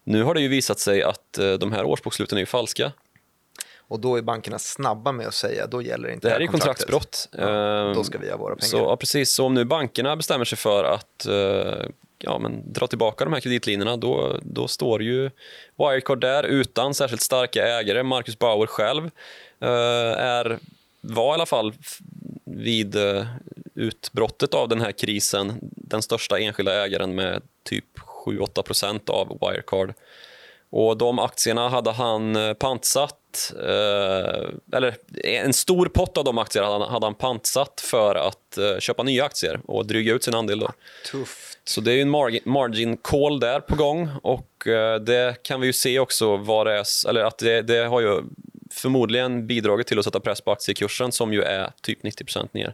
Nu 0.07 0.23
har 0.23 0.33
det 0.33 0.41
ju 0.41 0.47
visat 0.47 0.79
sig 0.79 1.03
att 1.03 1.37
eh, 1.37 1.53
de 1.53 1.71
här 1.71 1.85
årsboksluten 1.85 2.37
är 2.37 2.39
ju 2.39 2.45
falska. 2.45 2.91
Och 3.79 3.99
då 3.99 4.15
är 4.15 4.21
bankerna 4.21 4.59
snabba 4.59 5.11
med 5.11 5.27
att 5.27 5.33
säga, 5.33 5.67
då 5.67 5.81
gäller 5.81 6.09
inte 6.09 6.27
Det 6.27 6.31
här 6.31 6.37
är 6.37 6.41
ju 6.41 6.47
kontraktet. 6.47 6.91
kontraktsbrott. 6.91 7.41
Ja, 7.47 7.93
då 7.95 8.03
ska 8.03 8.17
vi 8.17 8.29
ha 8.29 8.37
våra 8.37 8.55
pengar. 8.55 8.67
Så, 8.67 8.77
ja, 8.77 8.97
precis. 8.97 9.33
Så 9.33 9.45
om 9.45 9.53
nu 9.53 9.65
bankerna 9.65 10.15
bestämmer 10.15 10.45
sig 10.45 10.57
för 10.57 10.83
att 10.83 11.25
eh, 11.25 11.89
ja, 12.17 12.39
men 12.39 12.73
dra 12.73 12.87
tillbaka 12.87 13.23
de 13.23 13.33
här 13.33 13.39
kreditlinjerna 13.39 13.97
då, 13.97 14.39
då 14.41 14.67
står 14.67 15.03
ju 15.03 15.31
Wirecard 15.75 16.21
där 16.21 16.43
utan 16.43 16.93
särskilt 16.93 17.21
starka 17.21 17.67
ägare. 17.67 18.03
Marcus 18.03 18.39
Bauer 18.39 18.67
själv 18.67 19.03
eh, 19.59 19.69
är, 20.19 20.59
var 21.01 21.31
i 21.31 21.33
alla 21.33 21.45
fall 21.45 21.73
vid 22.45 22.95
utbrottet 23.75 24.53
av 24.53 24.69
den 24.69 24.81
här 24.81 24.91
krisen 24.91 25.59
den 25.61 26.01
största 26.01 26.39
enskilda 26.39 26.85
ägaren 26.85 27.15
med 27.15 27.41
7-8 28.31 28.61
procent 28.61 29.09
av 29.09 29.37
Wirecard. 29.41 29.93
Och 30.69 30.97
de 30.97 31.19
aktierna 31.19 31.69
hade 31.69 31.91
han 31.91 32.35
eh, 32.35 32.53
pantsatt, 32.53 33.53
eh, 33.63 34.77
eller 34.77 34.95
en 35.23 35.53
stor 35.53 35.85
pott 35.85 36.17
av 36.17 36.23
de 36.23 36.37
aktierna 36.37 36.67
hade 36.67 36.83
han, 36.83 36.93
hade 36.93 37.05
han 37.05 37.15
pantsatt 37.15 37.81
för 37.81 38.15
att 38.15 38.57
eh, 38.57 38.79
köpa 38.79 39.03
nya 39.03 39.25
aktier 39.25 39.59
och 39.65 39.85
dryga 39.85 40.13
ut 40.13 40.23
sin 40.23 40.33
andel. 40.33 40.59
Då. 40.59 40.71
Tufft. 41.11 41.59
Så 41.63 41.81
det 41.81 41.93
är 41.93 42.01
en 42.01 42.09
margin, 42.09 42.41
margin 42.45 42.97
call 42.97 43.39
där 43.39 43.59
på 43.59 43.75
gång 43.75 44.09
och 44.23 44.47
det 45.01 45.43
kan 45.43 45.61
vi 45.61 45.67
ju 45.67 45.73
se 45.73 45.99
också 45.99 46.37
vad 46.37 46.67
det 46.67 46.73
är, 46.73 47.09
eller 47.09 47.23
att 47.23 47.37
det, 47.37 47.61
det 47.61 47.85
har 47.85 48.01
ju 48.01 48.21
förmodligen 48.71 49.47
bidragit 49.47 49.87
till 49.87 49.99
att 49.99 50.05
sätta 50.05 50.19
press 50.19 50.41
på 50.41 50.51
aktiekursen 50.51 51.11
som 51.11 51.33
ju 51.33 51.41
är 51.41 51.71
typ 51.81 52.03
90% 52.03 52.47
ner. 52.51 52.73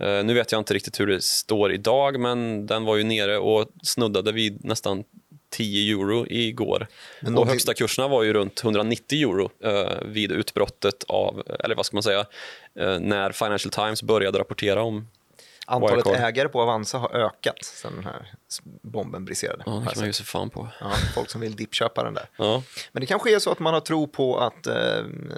Eh, 0.00 0.24
nu 0.24 0.34
vet 0.34 0.52
jag 0.52 0.58
inte 0.60 0.74
riktigt 0.74 1.00
hur 1.00 1.06
det 1.06 1.22
står 1.22 1.72
idag 1.72 2.20
men 2.20 2.66
den 2.66 2.84
var 2.84 2.96
ju 2.96 3.04
nere 3.04 3.38
och 3.38 3.68
snuddade 3.82 4.32
vid 4.32 4.64
nästan 4.64 5.04
10 5.50 5.94
euro 5.94 6.26
igår. 6.28 6.86
Men 7.20 7.38
och 7.38 7.46
högsta 7.46 7.74
kurserna 7.74 8.08
var 8.08 8.22
ju 8.22 8.32
runt 8.32 8.64
190 8.64 9.18
euro 9.18 9.50
eh, 9.64 10.02
vid 10.04 10.32
utbrottet 10.32 11.04
av, 11.08 11.42
eller 11.60 11.74
vad 11.74 11.86
ska 11.86 11.96
man 11.96 12.02
säga, 12.02 12.26
eh, 12.74 12.98
när 13.00 13.32
Financial 13.32 13.70
Times 13.70 14.02
började 14.02 14.38
rapportera 14.38 14.82
om 14.82 15.06
Antalet 15.70 16.06
Wirecard. 16.06 16.24
ägare 16.28 16.48
på 16.48 16.62
Avanza 16.62 16.98
har 16.98 17.08
ökat 17.16 17.64
sedan 17.64 17.92
den 17.94 18.04
här 18.04 18.32
bomben 18.82 19.24
briserade. 19.24 19.62
Ja, 19.66 19.72
det 19.72 19.78
kan 19.78 19.92
man 19.96 20.06
ju 20.06 20.12
sett. 20.12 20.16
se 20.26 20.30
fan 20.30 20.50
på. 20.50 20.68
ja, 20.80 20.90
folk 21.14 21.30
som 21.30 21.40
vill 21.40 21.56
dippköpa 21.56 22.04
den 22.04 22.14
där. 22.14 22.26
Ja. 22.36 22.62
Men 22.92 23.00
det 23.00 23.06
kanske 23.06 23.34
är 23.34 23.38
så 23.38 23.52
att 23.52 23.58
man 23.58 23.74
har 23.74 23.80
tro 23.80 24.06
på 24.06 24.38
att 24.38 24.66
eh, 24.66 24.74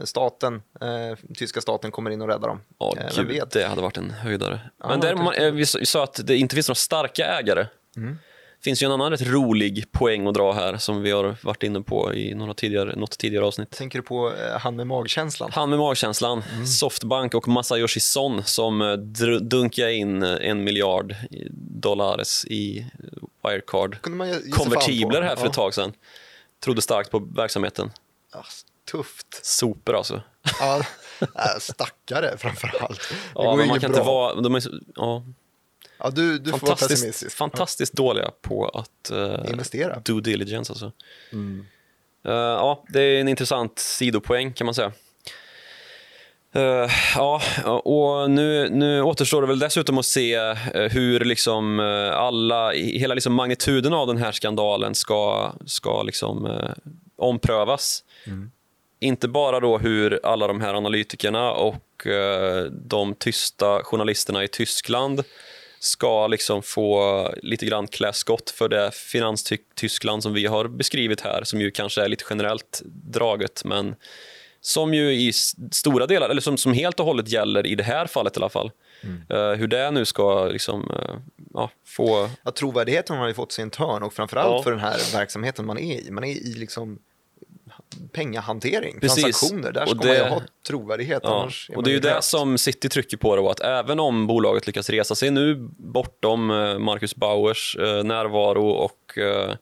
staten, 0.04 0.62
eh, 0.80 1.18
tyska 1.34 1.60
staten 1.60 1.90
kommer 1.90 2.10
in 2.10 2.22
och 2.22 2.28
räddar 2.28 2.48
dem. 2.48 2.60
Ja, 2.78 2.94
eh, 2.98 3.24
gud, 3.24 3.42
det 3.52 3.64
hade 3.66 3.82
varit 3.82 3.96
en 3.96 4.10
höjdare. 4.10 4.60
Ja, 4.82 4.88
Men 4.88 5.00
där, 5.00 5.14
man, 5.14 5.34
eh, 5.34 5.50
vi 5.52 5.66
sa- 5.66 5.78
vi 5.78 5.86
sa 5.86 6.04
att 6.04 6.20
det 6.26 6.36
inte 6.36 6.54
finns 6.54 6.68
några 6.68 6.74
starka 6.76 7.26
ägare. 7.26 7.66
Mm. 7.96 8.18
Finns 8.64 8.82
ju 8.82 8.86
en 8.86 8.92
annan 8.92 9.10
rätt 9.10 9.22
rolig 9.22 9.92
poäng 9.92 10.26
att 10.26 10.34
dra 10.34 10.52
här 10.52 10.76
som 10.76 11.02
vi 11.02 11.10
har 11.10 11.36
varit 11.42 11.62
inne 11.62 11.80
på 11.82 12.14
i 12.14 12.34
några 12.34 12.54
tidigare, 12.54 12.96
något 12.96 13.18
tidigare 13.18 13.44
avsnitt. 13.44 13.70
Tänker 13.70 13.98
du 13.98 14.02
på 14.02 14.32
eh, 14.34 14.58
han 14.60 14.76
med 14.76 14.86
magkänslan? 14.86 15.50
Han 15.54 15.70
med 15.70 15.78
magkänslan, 15.78 16.42
Mm. 16.54 16.66
Softbank 16.66 17.34
och 17.34 17.48
Masayoshi 17.48 18.00
Son 18.00 18.42
som 18.44 18.82
eh, 18.82 18.92
dunkade 19.40 19.94
in 19.94 20.22
eh, 20.22 20.36
en 20.50 20.64
miljard 20.64 21.14
dollars 21.80 22.44
i 22.44 22.86
Wirecard 23.44 24.00
Kunde 24.02 24.18
man 24.18 24.28
ge- 24.28 24.34
ge 24.34 24.40
sig 24.40 24.50
konvertibler 24.50 25.10
fan 25.12 25.22
på. 25.22 25.28
här 25.28 25.36
för 25.36 25.46
ett 25.46 25.52
Ja. 25.56 25.62
tag 25.62 25.74
sedan. 25.74 25.92
Trodde 26.64 26.82
starkt 26.82 27.10
på 27.10 27.18
verksamheten. 27.18 27.90
Ja, 28.32 28.44
tufft. 28.90 29.46
Sopor 29.46 29.96
alltså. 29.96 30.22
Ja, 30.60 30.76
äh, 31.20 31.58
stackare 31.60 32.38
framför 32.38 32.74
allt. 32.80 33.00
Det 33.10 33.14
Ja, 33.34 33.42
går 33.42 33.56
man 33.56 33.66
inget 33.66 33.80
kan 33.80 33.90
bra. 33.90 33.98
inte 34.00 34.08
vara... 34.08 34.34
De 34.40 34.54
är, 34.54 34.62
ja, 34.96 35.22
Ja, 36.02 36.10
du, 36.10 36.38
du 36.38 36.50
får 36.50 36.58
vara 36.58 36.60
fantastiskt, 36.60 36.90
pessimistisk. 36.90 37.36
fantastiskt 37.36 37.92
dåliga 37.92 38.30
på 38.40 38.68
att 38.68 39.10
eh, 39.10 39.50
Investera. 39.50 40.02
do 40.04 40.20
diligence. 40.20 40.72
Alltså. 40.72 40.92
Mm. 41.32 41.66
Eh, 42.24 42.32
ja, 42.32 42.84
det 42.88 43.00
är 43.02 43.20
en 43.20 43.28
intressant 43.28 43.78
sidopoäng 43.78 44.52
kan 44.52 44.64
man 44.64 44.74
säga. 44.74 44.92
Eh, 46.54 46.90
ja, 47.14 47.42
och 47.84 48.30
nu, 48.30 48.68
nu 48.68 49.02
återstår 49.02 49.40
det 49.42 49.48
väl 49.48 49.58
dessutom 49.58 49.98
att 49.98 50.06
se 50.06 50.54
hur 50.90 51.20
liksom 51.20 51.80
alla, 52.14 52.70
hela 52.72 53.14
liksom 53.14 53.32
magnituden 53.32 53.92
av 53.92 54.06
den 54.06 54.16
här 54.16 54.32
skandalen 54.32 54.94
ska, 54.94 55.52
ska 55.66 56.02
liksom, 56.02 56.46
eh, 56.46 56.70
omprövas. 57.16 58.04
Inte 59.00 59.28
bara 59.28 59.60
då 59.60 59.78
hur 59.78 60.20
alla 60.22 60.46
de 60.46 60.60
här 60.60 60.74
analytikerna 60.74 61.52
och 61.52 62.06
eh, 62.06 62.64
de 62.64 63.14
tysta 63.14 63.82
journalisterna 63.84 64.44
i 64.44 64.48
Tyskland 64.48 65.22
ska 65.82 66.26
liksom 66.26 66.62
få 66.62 67.28
lite 67.42 67.66
grann 67.66 67.86
klä 67.88 68.12
skott 68.12 68.50
för 68.50 68.68
det 68.68 68.90
finanstyskland 68.94 70.22
som 70.22 70.32
vi 70.32 70.46
har 70.46 70.68
beskrivit 70.68 71.20
här, 71.20 71.44
som 71.44 71.60
ju 71.60 71.70
kanske 71.70 72.02
är 72.04 72.08
lite 72.08 72.24
generellt 72.30 72.82
draget, 72.84 73.64
men 73.64 73.94
som 74.60 74.94
ju 74.94 75.12
i 75.12 75.32
stora 75.72 76.06
delar, 76.06 76.28
eller 76.30 76.40
som, 76.40 76.56
som 76.56 76.72
helt 76.72 77.00
och 77.00 77.06
hållet 77.06 77.28
gäller 77.28 77.66
i 77.66 77.74
det 77.74 77.82
här 77.84 78.06
fallet 78.06 78.36
i 78.36 78.40
alla 78.40 78.48
fall. 78.48 78.70
Eh, 79.30 79.50
hur 79.50 79.66
det 79.66 79.90
nu 79.90 80.04
ska 80.04 80.44
liksom, 80.44 80.90
eh, 80.90 81.16
ja, 81.54 81.70
få... 81.86 82.28
Ja, 82.44 82.50
trovärdigheten 82.50 83.16
har 83.18 83.28
ju 83.28 83.34
fått 83.34 83.52
sin 83.52 83.70
törn 83.70 84.02
och 84.02 84.12
framförallt 84.12 84.56
Ja. 84.56 84.62
för 84.62 84.70
den 84.70 84.80
här 84.80 85.12
verksamheten 85.12 85.66
man 85.66 85.78
är 85.78 86.00
i. 86.00 86.10
Man 86.10 86.24
är 86.24 86.28
i 86.28 86.54
liksom 86.54 86.98
pengahantering, 88.12 89.00
Precis. 89.00 89.22
transaktioner. 89.22 89.72
Där 89.72 89.82
Och 89.82 89.88
ska 89.88 89.96
man 89.96 90.06
det- 90.06 90.16
ju 90.16 90.22
ha 90.24 90.42
trovärdighet. 90.66 91.20
Ja, 91.24 91.44
och 91.68 91.74
man 91.74 91.84
det 91.84 91.90
är 91.90 91.92
ju 91.92 92.00
det 92.00 92.22
som 92.22 92.58
City 92.58 92.88
trycker 92.88 93.16
på 93.16 93.36
då, 93.36 93.48
att 93.50 93.60
även 93.60 94.00
om 94.00 94.26
bolaget 94.26 94.66
lyckas 94.66 94.90
resa 94.90 95.14
sig 95.14 95.30
nu 95.30 95.54
bortom 95.78 96.50
eh, 96.50 96.78
Marcus 96.78 97.16
Bauers 97.16 97.76
eh, 97.76 98.04
närvaro 98.04 98.68
och 98.70 99.18
eh, 99.18 99.54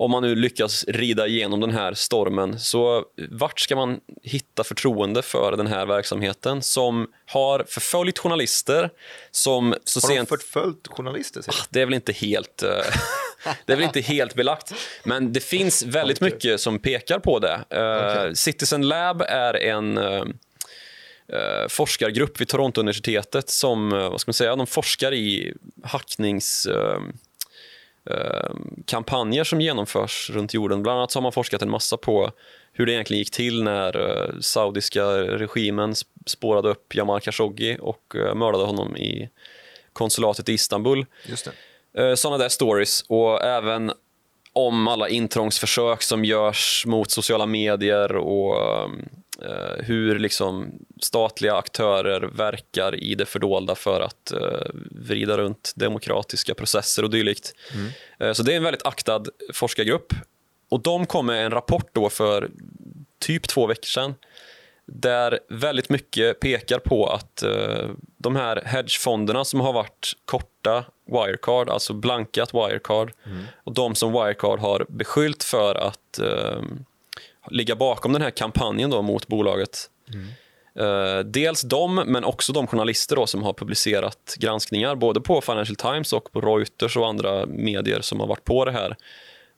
om 0.00 0.10
man 0.10 0.22
nu 0.22 0.34
lyckas 0.34 0.84
rida 0.88 1.26
igenom 1.26 1.60
den 1.60 1.70
här 1.70 1.94
stormen, 1.94 2.58
så 2.60 3.04
vart 3.30 3.60
ska 3.60 3.76
man 3.76 4.00
hitta 4.22 4.64
förtroende 4.64 5.22
för 5.22 5.56
den 5.56 5.66
här 5.66 5.86
verksamheten 5.86 6.62
som 6.62 7.06
har 7.26 7.64
förföljt 7.68 8.18
journalister, 8.18 8.90
som 9.30 9.74
så 9.84 10.00
Har 10.00 10.08
de 10.08 10.14
sent... 10.14 10.28
förföljt 10.28 10.86
journalister? 10.88 11.42
du? 11.46 11.52
Det 11.70 11.80
är 11.80 11.84
väl 11.86 11.94
inte 11.94 12.12
helt, 12.12 12.62
det 13.66 13.72
är 13.72 13.76
väl 13.76 13.84
inte 13.84 14.00
helt 14.00 14.34
belagt, 14.34 14.72
men 15.04 15.32
det 15.32 15.40
finns 15.40 15.82
väldigt 15.82 16.20
mycket 16.20 16.60
som 16.60 16.78
pekar 16.78 17.18
på 17.18 17.38
det. 17.38 17.64
Eh, 17.70 18.20
Okej. 18.20 18.36
Citizen 18.36 18.88
Lab 18.88 19.22
är 19.22 19.54
en 19.54 19.98
eh, 19.98 20.22
eh, 21.32 21.68
forskargrupp 21.68 22.40
vid 22.40 22.48
Toronto-universitetet 22.48 23.48
som 23.50 23.90
vad 23.90 24.20
ska 24.20 24.28
man 24.28 24.34
säga, 24.34 24.56
de 24.56 24.66
forskar 24.66 25.12
i 25.14 25.54
hacknings... 25.82 26.66
Eh, 26.66 27.00
eh, 28.10 28.50
kampanjer 28.86 29.44
som 29.44 29.60
genomförs 29.60 30.30
runt 30.30 30.54
jorden. 30.54 30.82
Bland 30.82 30.98
annat 30.98 31.10
så 31.10 31.18
har 31.18 31.22
man 31.22 31.32
forskat 31.32 31.62
en 31.62 31.70
massa 31.70 31.96
på 31.96 32.30
hur 32.72 32.86
det 32.86 32.92
egentligen 32.92 33.18
gick 33.18 33.30
till 33.30 33.62
när 33.62 34.32
saudiska 34.40 35.04
regimen 35.18 35.92
sp- 35.92 36.06
spårade 36.26 36.68
upp 36.68 36.94
Jamal 36.94 37.20
Khashoggi 37.20 37.76
och 37.80 38.14
mördade 38.34 38.64
honom 38.64 38.96
i 38.96 39.28
konsulatet 39.92 40.48
i 40.48 40.52
Istanbul. 40.52 41.06
Just 41.26 41.44
det. 41.44 41.50
Eh, 41.98 42.14
Sådana 42.14 42.38
där 42.38 42.48
stories 42.48 43.04
och 43.08 43.44
även 43.44 43.92
om 44.52 44.88
alla 44.88 45.08
intrångsförsök 45.08 46.02
som 46.02 46.24
görs 46.24 46.84
mot 46.86 47.10
sociala 47.10 47.46
medier 47.46 48.16
och 48.16 48.56
eh, 49.42 49.84
hur 49.84 50.18
liksom 50.18 50.72
statliga 51.00 51.54
aktörer 51.54 52.20
verkar 52.20 53.02
i 53.02 53.14
det 53.14 53.26
fördolda 53.26 53.74
för 53.74 54.00
att 54.00 54.32
eh, 54.32 54.70
vrida 54.90 55.38
runt 55.38 55.72
demokratiska 55.76 56.54
processer 56.54 57.02
och 57.02 57.10
dylikt. 57.10 57.54
Eh, 58.20 58.32
så 58.32 58.42
det 58.42 58.52
är 58.52 58.56
en 58.56 58.62
väldigt 58.62 58.86
aktad 58.86 59.24
forskargrupp. 59.54 60.12
Och 60.70 60.82
de 60.82 61.06
kom 61.06 61.26
med 61.26 61.44
en 61.44 61.50
rapport 61.50 61.90
då 61.92 62.08
för 62.08 62.50
typ 63.20 63.48
två 63.48 63.66
veckor 63.66 63.86
sedan 63.86 64.14
där 64.92 65.38
väldigt 65.48 65.88
mycket 65.88 66.40
pekar 66.40 66.78
på 66.78 67.06
att 67.06 67.42
eh, 67.42 67.90
de 68.18 68.36
här 68.36 68.62
hedgefonderna 68.64 69.44
som 69.44 69.60
har 69.60 69.72
varit 69.72 70.12
korta 70.24 70.84
Wirecard, 71.06 71.70
alltså 71.70 71.92
blankat 71.92 72.54
Wirecard, 72.54 73.12
och 73.64 73.74
de 73.74 73.94
som 73.94 74.12
Wirecard 74.12 74.60
har 74.60 74.86
beskyllt 74.88 75.44
för 75.44 75.74
att 75.74 76.18
eh, 76.18 76.62
ligga 77.50 77.76
bakom 77.76 78.12
den 78.12 78.22
här 78.22 78.30
kampanjen 78.30 78.90
då 78.90 79.02
mot 79.02 79.26
bolaget. 79.26 79.90
Eh, 80.78 81.18
dels 81.18 81.62
de, 81.62 81.94
men 81.94 82.24
också 82.24 82.52
de 82.52 82.66
journalister 82.66 83.16
då 83.16 83.26
som 83.26 83.42
har 83.42 83.52
publicerat 83.52 84.34
granskningar 84.38 84.94
både 84.94 85.20
på 85.20 85.40
Financial 85.40 85.76
Times 85.76 86.12
och 86.12 86.32
på 86.32 86.40
Reuters 86.40 86.96
och 86.96 87.08
andra 87.08 87.46
medier 87.46 88.00
som 88.00 88.20
har 88.20 88.26
varit 88.26 88.44
på 88.44 88.64
det 88.64 88.72
här 88.72 88.96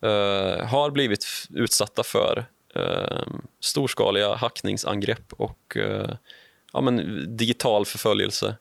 eh, 0.02 0.66
har 0.66 0.90
blivit 0.90 1.26
utsatta 1.50 2.02
för 2.02 2.44
Ehm, 2.74 3.42
storskaliga 3.60 4.34
hackningsangrepp 4.34 5.32
och 5.32 5.76
eh, 5.76 6.10
ja, 6.72 6.80
men 6.80 7.24
digital 7.36 7.86
förföljelse. 7.86 8.56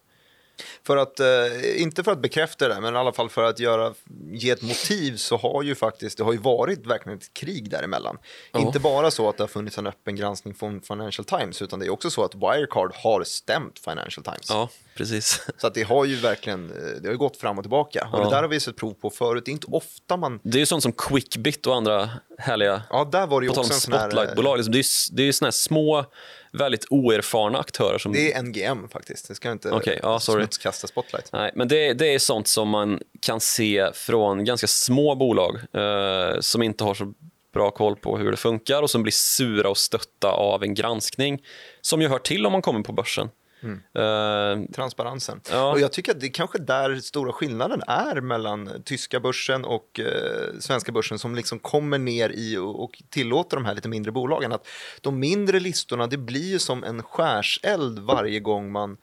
För 0.83 0.97
att, 0.97 1.19
eh, 1.19 1.81
inte 1.81 2.03
för 2.03 2.11
att 2.11 2.21
bekräfta 2.21 2.67
det, 2.67 2.81
men 2.81 2.95
i 2.95 2.97
alla 2.97 3.13
fall 3.13 3.29
för 3.29 3.43
att 3.43 3.59
göra, 3.59 3.93
ge 4.31 4.49
ett 4.49 4.61
motiv 4.61 5.17
så 5.17 5.37
har 5.37 5.63
ju 5.63 5.75
faktiskt, 5.75 6.17
det 6.17 6.23
har 6.23 6.31
ju 6.33 6.37
varit 6.39 6.85
verkligen 6.85 7.17
ett 7.17 7.33
krig 7.33 7.69
däremellan. 7.69 8.17
Ja. 8.51 8.59
Inte 8.59 8.79
bara 8.79 9.11
så 9.11 9.29
att 9.29 9.37
det 9.37 9.43
har 9.43 9.47
funnits 9.47 9.77
en 9.77 9.87
öppen 9.87 10.15
granskning 10.15 10.53
från 10.53 10.81
Financial 10.81 11.25
Times, 11.25 11.61
utan 11.61 11.79
det 11.79 11.85
är 11.85 11.89
också 11.89 12.09
så 12.09 12.23
att 12.23 12.35
Wirecard 12.35 12.91
har 12.95 13.23
stämt 13.23 13.79
Financial 13.79 14.23
Times. 14.23 14.45
Ja, 14.49 14.69
precis. 14.95 15.41
Så 15.57 15.67
att 15.67 15.73
det 15.73 15.83
har 15.83 16.05
ju 16.05 16.15
verkligen, 16.15 16.69
eh, 16.71 17.01
det 17.01 17.07
har 17.09 17.15
gått 17.15 17.37
fram 17.37 17.57
och 17.57 17.63
tillbaka. 17.63 18.09
Och 18.13 18.19
Ja. 18.19 18.23
det 18.23 18.29
där 18.29 18.41
har 18.41 18.49
vi 18.49 18.59
sett 18.59 18.75
prov 18.77 18.93
på 18.93 19.09
förut. 19.09 19.45
Det 19.45 19.51
är 19.51 19.53
inte 19.53 19.67
ofta 19.67 20.17
man, 20.17 20.39
Det 20.43 20.57
är 20.57 20.59
ju 20.59 20.65
sånt 20.65 20.83
som 20.83 20.91
Quickbit 20.91 21.67
och 21.67 21.75
andra 21.75 22.09
härliga 22.37 22.81
ja 22.89 23.09
där 23.11 23.27
var 23.27 23.41
det 23.41 23.45
ju 23.45 23.49
också 23.49 23.73
en 23.73 23.79
sån 23.79 23.93
här, 23.93 23.99
eh, 23.99 24.09
spotlightbolag. 24.11 24.57
Liksom, 24.57 24.71
det 24.71 24.77
är 24.77 24.83
ju 24.83 25.15
det 25.15 25.21
är 25.23 25.25
ju 25.25 25.33
såna 25.33 25.47
här 25.47 25.51
små, 25.51 26.05
väldigt 26.51 26.85
oerfarna 26.89 27.59
aktörer 27.59 27.97
som 27.97 28.13
det 28.13 28.33
är 28.33 28.41
NGM 28.41 28.89
faktiskt, 28.89 29.27
det 29.27 29.35
ska 29.35 29.51
inte 29.51 29.99
ja, 30.03 30.19
sorry. 30.19 30.43
smutskasta 30.43 30.87
Spotlight. 30.87 31.29
Nej, 31.33 31.51
men 31.55 31.67
det, 31.67 31.93
det 31.93 32.13
är 32.13 32.19
sånt 32.19 32.47
som 32.47 32.69
man 32.69 32.99
kan 33.21 33.39
se 33.39 33.91
från 33.93 34.45
ganska 34.45 34.67
små 34.67 35.15
bolag 35.15 35.55
eh, 35.73 36.39
som 36.39 36.63
inte 36.63 36.83
har 36.83 36.93
så 36.93 37.13
bra 37.53 37.71
koll 37.71 37.95
på 37.95 38.17
hur 38.17 38.31
det 38.31 38.37
funkar 38.37 38.81
och 38.81 38.89
som 38.89 39.03
blir 39.03 39.11
sura 39.11 39.69
och 39.69 39.77
stötta 39.77 40.31
av 40.31 40.63
en 40.63 40.73
granskning 40.73 41.41
som 41.81 42.01
ju 42.01 42.07
hör 42.07 42.19
till 42.19 42.45
om 42.45 42.51
man 42.51 42.61
kommer 42.61 42.83
på 42.83 42.93
börsen. 42.93 43.29
Eh, 43.63 44.71
transparensen. 44.75 45.41
Ja. 45.51 45.71
Och 45.71 45.79
jag 45.79 45.91
tycker 45.91 46.11
att 46.11 46.19
det 46.19 46.27
är 46.27 46.33
kanske 46.33 46.57
där 46.57 46.95
stora 46.95 47.31
skillnaden 47.31 47.81
är 47.87 48.21
mellan 48.21 48.83
tyska 48.85 49.19
börsen 49.19 49.65
och 49.65 49.99
eh, 49.99 50.59
svenska 50.59 50.91
börsen 50.91 51.19
som 51.19 51.35
liksom 51.35 51.59
kommer 51.59 51.97
ner 51.97 52.29
i 52.29 52.57
och, 52.57 52.83
och 52.83 53.01
tillåter 53.09 53.57
de 53.57 53.65
här 53.65 53.75
lite 53.75 53.89
mindre 53.89 54.11
bolagen. 54.11 54.51
Att 54.51 54.67
de 55.01 55.19
mindre 55.19 55.59
listorna, 55.59 56.07
det 56.07 56.17
blir 56.17 56.51
ju 56.51 56.59
som 56.59 56.83
en 56.83 57.03
skärseld 57.03 57.99
varje 57.99 58.39
gång 58.39 58.71
man 58.71 58.97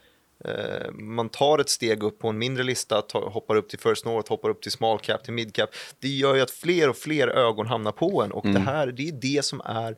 eh, 0.45 0.93
man 0.93 1.29
tar 1.29 1.59
ett 1.59 1.71
steg 1.71 2.03
upp 2.03 2.19
på 2.19 2.29
en 2.29 2.39
mindre 2.39 2.65
lista, 2.65 3.03
tar, 3.03 3.31
hoppar 3.31 3.57
upp 3.57 3.69
till 3.69 3.79
First 3.79 4.05
North, 4.05 4.29
hoppar 4.29 4.49
upp 4.49 4.63
till 4.63 4.73
small 4.73 4.99
cap, 4.99 5.25
till 5.25 5.33
mid 5.33 5.55
cap. 5.55 5.71
Det 5.99 6.09
gör 6.09 6.35
ju 6.35 6.41
att 6.41 6.51
fler 6.51 6.89
och 6.89 6.97
fler 6.97 7.29
ögon 7.29 7.67
hamnar 7.67 7.93
på 7.93 8.23
en 8.23 8.33
och 8.33 8.47
det 8.47 8.59
här, 8.59 8.87
det 8.87 9.09
är 9.09 9.13
det 9.13 9.45
som 9.45 9.61
är 9.65 9.97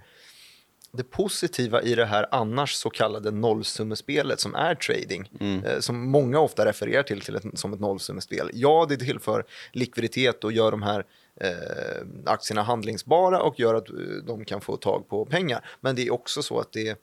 det 0.92 1.04
positiva 1.04 1.82
i 1.82 1.94
det 1.94 2.04
här 2.06 2.26
annars 2.30 2.72
så 2.74 2.90
kallade 2.90 3.30
nollsummespelet 3.30 4.40
som 4.40 4.54
är 4.54 4.74
trading, 4.74 5.30
eh, 5.64 5.80
som 5.80 6.10
många 6.10 6.40
ofta 6.40 6.64
refererar 6.64 7.02
till, 7.02 7.20
till 7.20 7.36
ett, 7.36 7.44
som 7.54 7.72
ett 7.72 7.80
nollsummespel. 7.80 8.50
Ja, 8.52 8.86
det 8.88 8.96
tillför 8.96 9.44
likviditet 9.72 10.44
och 10.44 10.52
gör 10.52 10.70
de 10.70 10.82
här 10.82 11.04
eh, 11.40 12.06
aktierna 12.26 12.62
handlingsbara 12.62 13.42
och 13.42 13.60
gör 13.60 13.74
att 13.74 13.90
eh, 13.90 13.96
de 14.26 14.44
kan 14.44 14.60
få 14.60 14.76
tag 14.76 15.08
på 15.08 15.24
pengar. 15.24 15.64
Men 15.80 15.96
det 15.96 16.06
är 16.06 16.12
också 16.12 16.42
så 16.42 16.60
att 16.60 16.72
det 16.72 16.98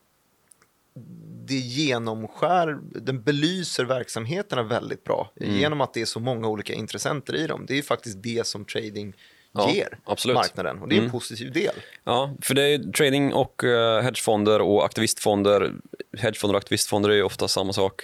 det 1.45 1.55
genomskär, 1.55 2.79
den 2.91 3.21
belyser 3.23 3.85
verksamheterna 3.85 4.63
väldigt 4.63 5.03
bra 5.03 5.31
Mm. 5.35 5.55
genom 5.55 5.81
att 5.81 5.93
det 5.93 6.01
är 6.01 6.05
så 6.05 6.19
många 6.19 6.47
olika 6.47 6.73
intressenter 6.73 7.35
i 7.35 7.47
dem. 7.47 7.65
Det 7.67 7.73
är 7.73 7.75
ju 7.75 7.83
faktiskt 7.83 8.23
det 8.23 8.47
som 8.47 8.65
trading 8.65 9.13
Ja, 9.55 9.71
ger 9.73 9.97
absolut. 10.05 10.33
Mm. 10.33 10.41
marknaden 10.41 10.81
och 10.81 10.87
det 10.87 10.97
är 10.97 11.01
en 11.01 11.11
positiv 11.11 11.51
del. 11.51 11.75
Ja, 12.03 12.33
för 12.41 12.53
det 12.53 12.61
är 12.61 12.91
trading 12.91 13.33
och 13.33 13.63
eh, 13.63 14.01
hedgefonder 14.01 14.61
och 14.61 14.85
aktivistfonder. 14.85 15.71
Hedgefonder 16.17 16.53
och 16.53 16.57
aktivistfonder 16.57 17.09
är 17.09 17.15
ju 17.15 17.23
ofta 17.23 17.47
samma 17.47 17.73
sak. 17.73 18.01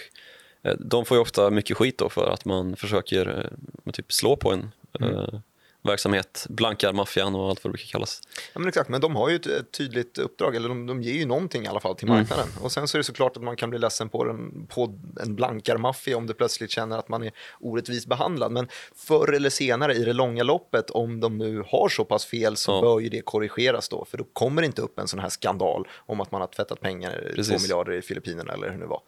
Eh, 0.63 0.73
de 0.79 1.05
får 1.05 1.17
ju 1.17 1.21
ofta 1.21 1.49
mycket 1.49 1.77
skit 1.77 1.97
då 1.97 2.09
för 2.09 2.29
att 2.33 2.45
man 2.45 2.75
försöker 2.75 3.49
eh, 3.85 3.91
typ 3.91 4.13
slå 4.13 4.35
på 4.35 4.51
en 4.51 4.71
eh, 4.99 5.39
verksamhet, 5.83 6.45
blankar 6.49 6.93
maffian 6.93 7.35
och 7.35 7.49
allt 7.49 7.63
vad 7.63 7.69
det 7.69 7.77
brukar 7.77 7.87
kallas. 7.91 8.21
Ja, 8.53 8.59
men 8.59 8.67
exakt, 8.67 8.89
men 8.89 9.01
de 9.01 9.15
har 9.15 9.29
ju 9.29 9.35
ett, 9.35 9.71
tydligt 9.71 10.17
uppdrag, 10.17 10.55
eller 10.55 10.69
de, 10.69 10.85
de 10.87 11.01
ger 11.01 11.13
ju 11.13 11.25
någonting 11.25 11.63
i 11.63 11.67
alla 11.67 11.79
fall 11.79 11.95
till 11.95 12.07
Mm. 12.07 12.17
marknaden. 12.19 12.47
Och 12.61 12.71
sen 12.71 12.87
så 12.87 12.97
är 12.97 12.99
det 12.99 13.03
såklart 13.03 13.37
att 13.37 13.43
man 13.43 13.55
kan 13.55 13.69
bli 13.69 13.79
ledsen 13.79 14.09
på, 14.09 14.23
den, 14.23 14.67
på 14.69 14.99
en 15.21 15.35
blankarmaffia 15.35 16.17
om 16.17 16.27
du 16.27 16.33
plötsligt 16.33 16.71
känner 16.71 16.97
att 16.97 17.09
man 17.09 17.23
är 17.23 17.31
orättvist 17.59 18.07
behandlad. 18.07 18.51
Men 18.51 18.67
förr 18.95 19.33
eller 19.33 19.49
senare 19.49 19.93
i 19.93 20.03
det 20.03 20.13
långa 20.13 20.43
loppet, 20.43 20.89
om 20.89 21.19
de 21.19 21.37
nu 21.37 21.63
har 21.67 21.89
så 21.89 22.05
pass 22.05 22.25
fel 22.25 22.55
så 22.57 22.71
Ja. 22.71 22.81
bör 22.81 22.99
ju 22.99 23.09
det 23.09 23.21
korrigeras 23.21 23.89
då. 23.89 24.05
För 24.05 24.17
då 24.17 24.23
kommer 24.33 24.61
det 24.61 24.65
inte 24.65 24.81
upp 24.81 24.99
en 24.99 25.07
sån 25.07 25.19
här 25.19 25.29
skandal 25.29 25.87
om 25.97 26.21
att 26.21 26.31
man 26.31 26.41
har 26.41 26.47
tvättat 26.47 26.79
pengar, 26.81 27.11
två 27.29 27.35
Precis. 27.35 27.49
Mm. 27.51 27.61
miljarder 27.61 27.93
i 27.93 28.01
Filippinerna 28.01 28.53
eller 28.53 28.65
hur 28.69 28.73
det 28.73 28.79
nu 28.79 28.85
var. 28.85 29.01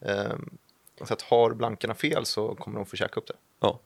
Ehm, 0.00 0.50
så 1.04 1.12
att 1.14 1.22
har 1.22 1.50
blankarna 1.54 1.94
fel 1.94 2.26
så 2.26 2.54
kommer 2.54 2.76
de 2.78 2.86
få 2.86 2.96
käka 2.96 3.20
upp 3.20 3.26
det. 3.26 3.34
Ja, 3.60 3.80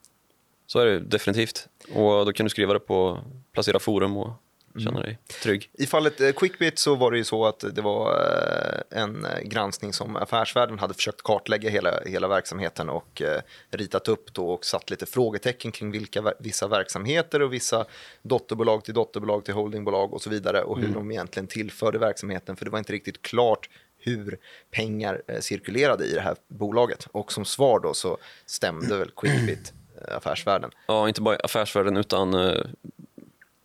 så 0.72 0.78
är 0.78 0.86
det 0.86 0.98
definitivt. 0.98 1.68
Och 1.94 2.26
då 2.26 2.32
kan 2.32 2.46
du 2.46 2.50
skriva 2.50 2.72
det 2.72 2.80
på 2.80 3.18
Placera 3.52 3.78
Forum 3.78 4.16
och 4.16 4.32
känna 4.78 5.00
dig 5.00 5.18
trygg. 5.42 5.70
I 5.72 5.86
fallet 5.86 6.20
eh, 6.20 6.32
Quickbit 6.32 6.78
så 6.78 6.94
var 6.94 7.10
det 7.10 7.18
ju 7.18 7.24
så 7.24 7.46
att 7.46 7.64
det 7.72 7.82
var 7.82 8.10
eh, 8.10 9.02
en 9.02 9.24
eh, 9.24 9.40
granskning 9.42 9.92
som 9.92 10.16
Affärsvärlden 10.16 10.78
hade 10.78 10.94
försökt 10.94 11.22
kartlägga 11.22 11.70
hela, 11.70 12.00
hela 12.06 12.28
verksamheten 12.28 12.88
och 12.88 13.22
ritat 13.70 14.08
upp 14.08 14.34
då 14.34 14.50
och 14.50 14.64
satt 14.64 14.90
lite 14.90 15.06
frågetecken 15.06 15.72
kring 15.72 15.90
vilka 15.90 16.34
vissa 16.38 16.68
verksamheter 16.68 17.42
och 17.42 17.52
vissa 17.52 17.84
dotterbolag 18.22 18.84
till 18.84 18.94
dotterbolag 18.94 19.44
till 19.44 19.54
holdingbolag 19.54 20.14
och 20.14 20.22
så 20.22 20.30
vidare 20.30 20.62
och 20.62 20.80
hur 20.80 20.88
de 20.94 21.10
egentligen 21.10 21.46
tillförde 21.46 21.98
verksamheten 21.98 22.56
för 22.56 22.64
det 22.64 22.70
var 22.70 22.78
inte 22.78 22.92
riktigt 22.92 23.22
klart 23.22 23.68
hur 23.98 24.38
pengar 24.70 25.22
cirkulerade 25.40 26.04
i 26.04 26.14
det 26.14 26.20
här 26.20 26.36
bolaget 26.48 27.06
och 27.12 27.32
som 27.32 27.44
svar 27.44 27.80
då 27.80 27.94
så 27.94 28.18
stämde 28.46 28.98
väl 28.98 29.10
Quickbit 29.16 29.72
Affärsvärlden. 30.08 30.70
Ja, 30.86 31.08
inte 31.08 31.20
bara 31.20 31.36
affärsvärlden 31.36 31.96
utan 31.96 32.34
eh, 32.34 32.64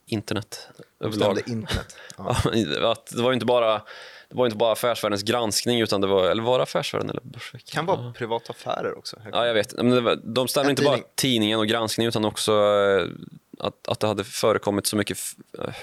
internet 0.06 0.70
överlag. 1.00 1.38
internet. 1.48 1.96
Ja. 2.18 2.36
Ja, 2.82 2.92
att 2.92 3.06
det 3.16 3.22
var 3.22 3.30
ju 3.30 3.34
inte 3.34 3.46
bara 3.46 3.82
det 4.30 4.36
var 4.36 4.46
inte 4.46 4.58
bara 4.58 4.72
affärsvärldens 4.72 5.24
granskning, 5.24 5.82
utan 5.82 6.02
det 6.02 6.08
var, 6.08 6.30
eller 6.30 6.44
var 6.44 6.58
det 6.60 6.64
affärsvärlden 6.64 7.10
eller 7.10 7.22
Börsveckan? 7.22 7.68
kan 7.68 7.86
vara 7.86 8.14
privata 8.14 8.52
affärer 8.52 8.98
också. 8.98 9.18
Ja, 9.32 9.48
jag 9.48 9.54
vet. 9.54 9.74
Men 9.76 10.04
var, 10.04 10.16
de 10.24 10.48
stämde 10.48 10.70
inte 10.70 10.84
bara 10.84 10.96
tidning. 10.96 11.12
tidningen 11.16 11.60
och 11.60 11.68
granskningen 11.68 12.10
utan 12.10 12.26
också 12.26 12.52
eh, 12.52 13.08
att, 13.60 13.88
att 13.88 14.00
det 14.00 14.08
hade 14.08 14.24
förekommit 14.24 14.88
så 14.88 14.96
mycket 14.96 15.18
eh, 15.60 15.74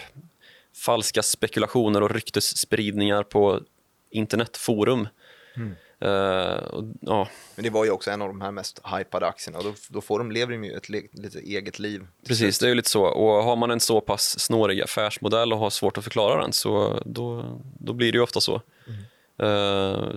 falska 0.76 1.22
spekulationer 1.22 2.02
och 2.02 2.10
ryktesspridningar 2.10 3.22
på 3.22 3.60
internetforum. 4.10 5.08
Mm. 5.56 5.74
Eh, 6.00 6.54
och, 6.54 6.84
ja, 7.00 7.28
Men 7.54 7.62
det 7.62 7.70
var 7.70 7.84
ju 7.84 7.90
också 7.90 8.10
en 8.10 8.22
av 8.22 8.28
de 8.28 8.40
här 8.40 8.50
mest 8.50 8.80
hypade 8.98 9.26
aktierna 9.26 9.58
och 9.58 9.64
då, 9.64 9.74
då 9.88 10.00
får 10.00 10.18
de, 10.18 10.32
lever 10.32 10.52
de 10.52 10.64
ju 10.64 10.72
ett 10.72 10.88
le, 10.88 11.02
lite 11.12 11.38
eget 11.38 11.78
liv. 11.78 12.06
precis, 12.26 12.58
det 12.58 12.66
är 12.66 12.68
ju 12.68 12.74
lite 12.74 12.90
så. 12.90 13.04
Och 13.04 13.44
har 13.44 13.56
man 13.56 13.70
en 13.70 13.80
så 13.80 14.00
pass 14.00 14.40
snårig 14.40 14.82
affärsmodell 14.82 15.52
och 15.52 15.58
har 15.58 15.70
svårt 15.70 15.98
att 15.98 16.04
förklara 16.04 16.42
den 16.42 16.52
så 16.52 17.02
då, 17.04 17.60
då 17.78 17.92
blir 17.92 18.12
det 18.12 18.16
ju 18.16 18.22
ofta 18.22 18.40
så. 18.40 18.54
Eh, 19.38 20.10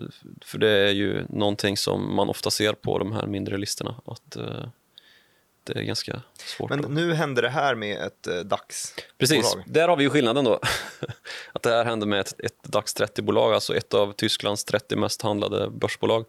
för 0.45 0.57
det 0.57 0.69
är 0.69 0.91
ju 0.91 1.25
någonting 1.29 1.77
som 1.77 2.15
man 2.15 2.29
ofta 2.29 2.51
ser 2.51 2.73
på 2.73 2.99
de 2.99 3.11
här 3.11 3.27
mindre 3.27 3.57
listorna, 3.57 4.01
att 4.05 4.35
eh, 4.35 4.65
det 5.67 5.80
är 5.80 5.84
ganska 5.84 6.21
svårt. 6.36 6.69
Men 6.69 6.86
att- 6.86 6.91
nu 6.91 7.13
händer 7.13 7.41
det 7.41 7.49
här 7.49 7.75
med 7.75 8.01
ett 8.01 8.27
eh, 8.27 8.34
DAX-bolag. 8.39 9.17
Precis, 9.17 9.58
där 9.65 9.88
har 9.88 9.97
vi 9.97 10.03
ju 10.03 10.10
skillnaden 10.10 10.45
då. 10.45 10.60
att 11.53 11.63
det 11.63 11.69
här 11.69 11.86
hände 11.86 12.06
med 12.06 12.19
ett, 12.19 12.39
ett 12.39 12.63
DAX 12.63 12.95
30-bolag, 12.95 13.53
alltså 13.53 13.75
ett 13.75 13.93
av 13.93 14.13
Tysklands 14.13 14.63
30 14.63 14.95
mest 14.95 15.21
handlade 15.21 15.69
börsbolag. 15.69 16.25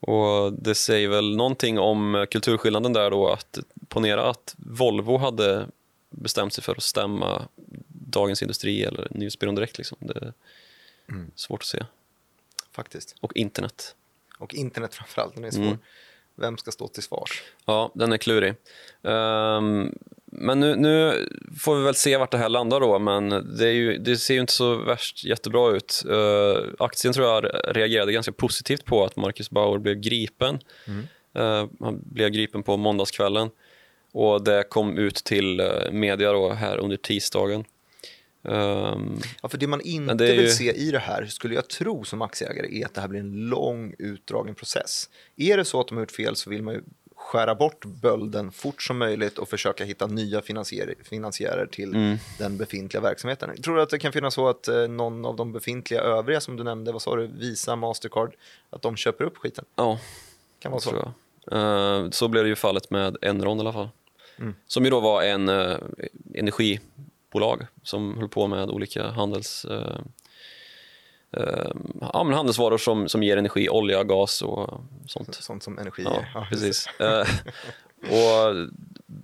Och 0.00 0.52
det 0.52 0.74
säger 0.74 1.08
väl 1.08 1.36
någonting 1.36 1.78
om 1.78 2.26
kulturskillnaden 2.30 2.92
där 2.92 3.10
då, 3.10 3.28
att 3.32 3.58
ponera 3.88 4.30
att 4.30 4.54
Volvo 4.58 5.18
hade 5.18 5.66
bestämt 6.10 6.52
sig 6.52 6.64
för 6.64 6.72
att 6.76 6.82
stämma 6.82 7.48
Dagens 7.88 8.42
Industri 8.42 8.82
eller 8.82 9.08
Nyhetsbyrån 9.10 9.54
Direkt. 9.54 9.78
Liksom. 9.78 9.98
Det 10.00 10.14
är 10.18 10.32
svårt 11.34 11.60
att 11.62 11.66
se. 11.66 11.84
Faktiskt. 12.72 13.14
Och 13.20 13.36
internet. 13.36 13.94
Och 14.38 14.54
internet 14.54 14.94
framförallt, 14.94 15.34
den 15.34 15.44
är 15.44 15.50
svår. 15.50 15.62
Mm. 15.62 15.78
Vem 16.36 16.58
ska 16.58 16.70
stå 16.70 16.88
till 16.88 17.02
svars? 17.02 17.42
Ja, 17.64 17.92
den 17.94 18.12
är 18.12 18.16
klurig. 18.16 18.54
Ehm, 19.02 19.94
men 20.24 20.60
nu, 20.60 20.76
nu 20.76 21.28
får 21.60 21.76
vi 21.76 21.84
väl 21.84 21.94
se 21.94 22.16
vart 22.16 22.30
det 22.30 22.38
här 22.38 22.48
landar 22.48 22.80
då, 22.80 22.98
men 22.98 23.28
det, 23.58 23.72
ju, 23.72 23.98
det 23.98 24.16
ser 24.16 24.34
ju 24.34 24.40
inte 24.40 24.52
så 24.52 24.76
värst 24.76 25.24
jättebra 25.24 25.76
ut. 25.76 26.02
Uh, 26.06 26.74
aktien 26.78 27.12
tror 27.14 27.26
jag 27.26 27.50
reagerade 27.76 28.12
ganska 28.12 28.32
positivt 28.32 28.84
på 28.84 29.04
att 29.04 29.16
Marcus 29.16 29.50
Bauer 29.50 29.78
blev 29.78 29.94
gripen. 29.94 30.58
Eh, 31.36 31.66
han 31.80 32.02
blev 32.04 32.30
gripen 32.30 32.62
på 32.62 32.76
måndagskvällen 32.76 33.50
och 34.12 34.44
det 34.44 34.64
kom 34.68 34.98
ut 34.98 35.14
till 35.14 35.60
eh, 35.60 35.90
media 35.92 36.32
då 36.32 36.52
här 36.52 36.78
under 36.78 36.96
tisdagen. 36.96 37.64
Ehm, 38.48 39.18
Ja, 39.42 39.48
för 39.48 39.58
det 39.58 39.66
man 39.66 39.80
inte 39.80 40.14
det 40.14 40.28
är 40.28 40.34
ju- 40.34 40.40
vill 40.40 40.56
se 40.56 40.72
i 40.72 40.90
det 40.90 40.98
här, 40.98 41.26
skulle 41.26 41.54
jag 41.54 41.68
tro 41.68 42.04
som 42.04 42.22
aktieägare, 42.22 42.80
är 42.80 42.86
att 42.86 42.94
det 42.94 43.00
här 43.00 43.08
blir 43.08 43.20
en 43.20 43.32
lång 43.48 43.94
utdragen 43.98 44.54
process. 44.54 45.08
Är 45.36 45.56
det 45.56 45.64
så 45.64 45.80
att 45.80 45.88
de 45.88 45.94
har 45.94 46.02
gjort 46.02 46.10
fel 46.12 46.36
så 46.36 46.50
vill 46.50 46.62
man 46.62 46.74
ju 46.74 46.82
skära 47.16 47.54
bort 47.54 47.84
bölden 47.84 48.52
fort 48.52 48.82
som 48.82 48.98
möjligt 48.98 49.38
och 49.38 49.48
försöka 49.48 49.84
hitta 49.84 50.06
nya 50.06 50.42
finansier 50.42 50.94
finansiärer 51.04 51.66
till 51.66 51.94
Mm. 51.94 52.16
den 52.38 52.56
befintliga 52.56 53.00
verksamheten. 53.00 53.62
Tror 53.62 53.76
du 53.76 53.82
att 53.82 53.90
det 53.90 53.98
kan 53.98 54.12
finnas 54.12 54.34
så 54.34 54.48
att 54.48 54.68
eh, 54.68 54.88
någon 54.88 55.24
av 55.24 55.36
de 55.36 55.52
befintliga 55.52 56.00
övriga 56.00 56.40
som 56.40 56.56
du 56.56 56.64
nämnde, 56.64 56.92
vad 56.92 57.02
sa 57.02 57.16
du, 57.16 57.26
Visa, 57.26 57.76
Mastercard, 57.76 58.34
att 58.70 58.82
de 58.82 58.96
köper 58.96 59.24
upp 59.24 59.36
skiten? 59.36 59.64
ja, 59.76 59.98
Kan 60.58 60.72
vara 60.72 60.80
så. 60.80 60.90
tror 60.90 61.02
jag. 61.02 61.12
Eh, 62.04 62.10
så 62.10 62.28
blev 62.28 62.44
det 62.44 62.48
ju 62.48 62.56
fallet 62.56 62.90
med 62.90 63.16
Enron 63.22 63.56
i 63.56 63.60
alla 63.60 63.72
fall. 63.72 63.88
Mm. 64.38 64.54
Som 64.66 64.84
ju 64.84 64.90
då 64.90 65.00
var 65.00 65.22
en 65.22 65.48
uh, 65.48 65.76
energibolag 67.36 67.66
som 67.82 68.18
höll 68.18 68.28
på 68.28 68.46
med 68.46 68.70
olika 68.70 69.10
handels, 69.10 69.64
eh, 69.64 70.00
eh, 71.36 71.70
ja, 72.00 72.24
men 72.24 72.34
handelsvaror 72.34 72.78
som, 72.78 73.08
som 73.08 73.22
ger 73.22 73.36
energi, 73.36 73.68
olja, 73.68 74.04
gas 74.04 74.42
och 74.42 74.80
sånt. 75.06 75.34
Sånt 75.34 75.62
som 75.62 75.78
energi 75.78 76.02
Ja. 76.04 76.24
Ja, 76.34 76.46
precis. 76.50 76.86
Eh, 77.00 77.26
och 78.00 78.68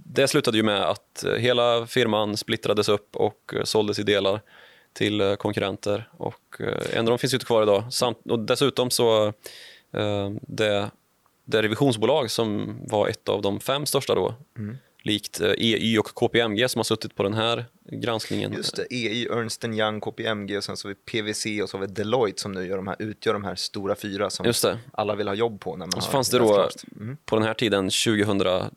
det 0.04 0.28
slutade 0.28 0.56
ju 0.56 0.62
med 0.62 0.82
att 0.82 1.24
eh, 1.24 1.34
hela 1.34 1.86
firman 1.86 2.36
splittrades 2.36 2.88
upp 2.88 3.16
och 3.16 3.54
eh, 3.54 3.64
såldes 3.64 3.98
i 3.98 4.02
delar 4.02 4.40
till 4.94 5.36
konkurrenter. 5.38 6.08
Och 6.18 6.60
eh, 6.60 6.98
Enron 6.98 7.18
finns 7.18 7.32
ju 7.32 7.36
inte 7.36 7.46
kvar 7.46 7.62
idag. 7.62 7.92
Samt, 7.92 8.18
och 8.30 8.38
dessutom 8.38 8.90
så 8.90 9.32
det, 10.40 10.90
det 11.44 11.62
revisionsbolag 11.62 12.30
som 12.30 12.78
var 12.88 13.08
ett 13.08 13.28
av 13.28 13.42
de 13.42 13.60
fem 13.60 13.86
största 13.86 14.14
då, 14.14 14.34
Mm. 14.56 14.78
Likt 15.02 15.40
eh, 15.40 15.50
EY 15.50 15.98
och 15.98 16.06
KPMG 16.14 16.68
som 16.68 16.78
har 16.78 16.84
suttit 16.84 17.14
på 17.14 17.22
den 17.22 17.34
här 17.34 17.64
granskningen. 17.92 18.52
Just 18.52 18.76
det, 18.76 18.86
EY, 18.90 19.26
Ernst 19.26 19.64
Young, 19.64 20.00
KPMG 20.00 20.56
och 20.56 20.64
sen 20.64 20.76
så 20.76 20.88
har 20.88 20.94
vi 20.94 21.22
PWC 21.22 21.62
och 21.62 21.70
så 21.70 21.76
har 21.78 21.86
vi 21.86 21.92
Deloitte 21.92 22.42
som 22.42 22.52
nu 22.52 22.66
gör 22.66 22.76
de 22.76 22.86
här, 22.86 22.96
utgör 22.98 23.32
de 23.32 23.44
här 23.44 23.54
stora 23.54 23.94
fyra 23.94 24.30
som 24.30 24.52
alla 24.92 25.14
vill 25.14 25.28
ha 25.28 25.34
jobb 25.34 25.60
på. 25.60 25.76
När 25.76 25.86
man 25.86 25.92
Och 25.96 26.02
så 26.02 26.10
fanns 26.10 26.30
det 26.30 26.38
då. 26.38 26.68
Mm. 27.00 27.16
på 27.24 27.36
den 27.36 27.44
här 27.44 27.54
tiden, 27.54 27.90
2000, 27.90 28.70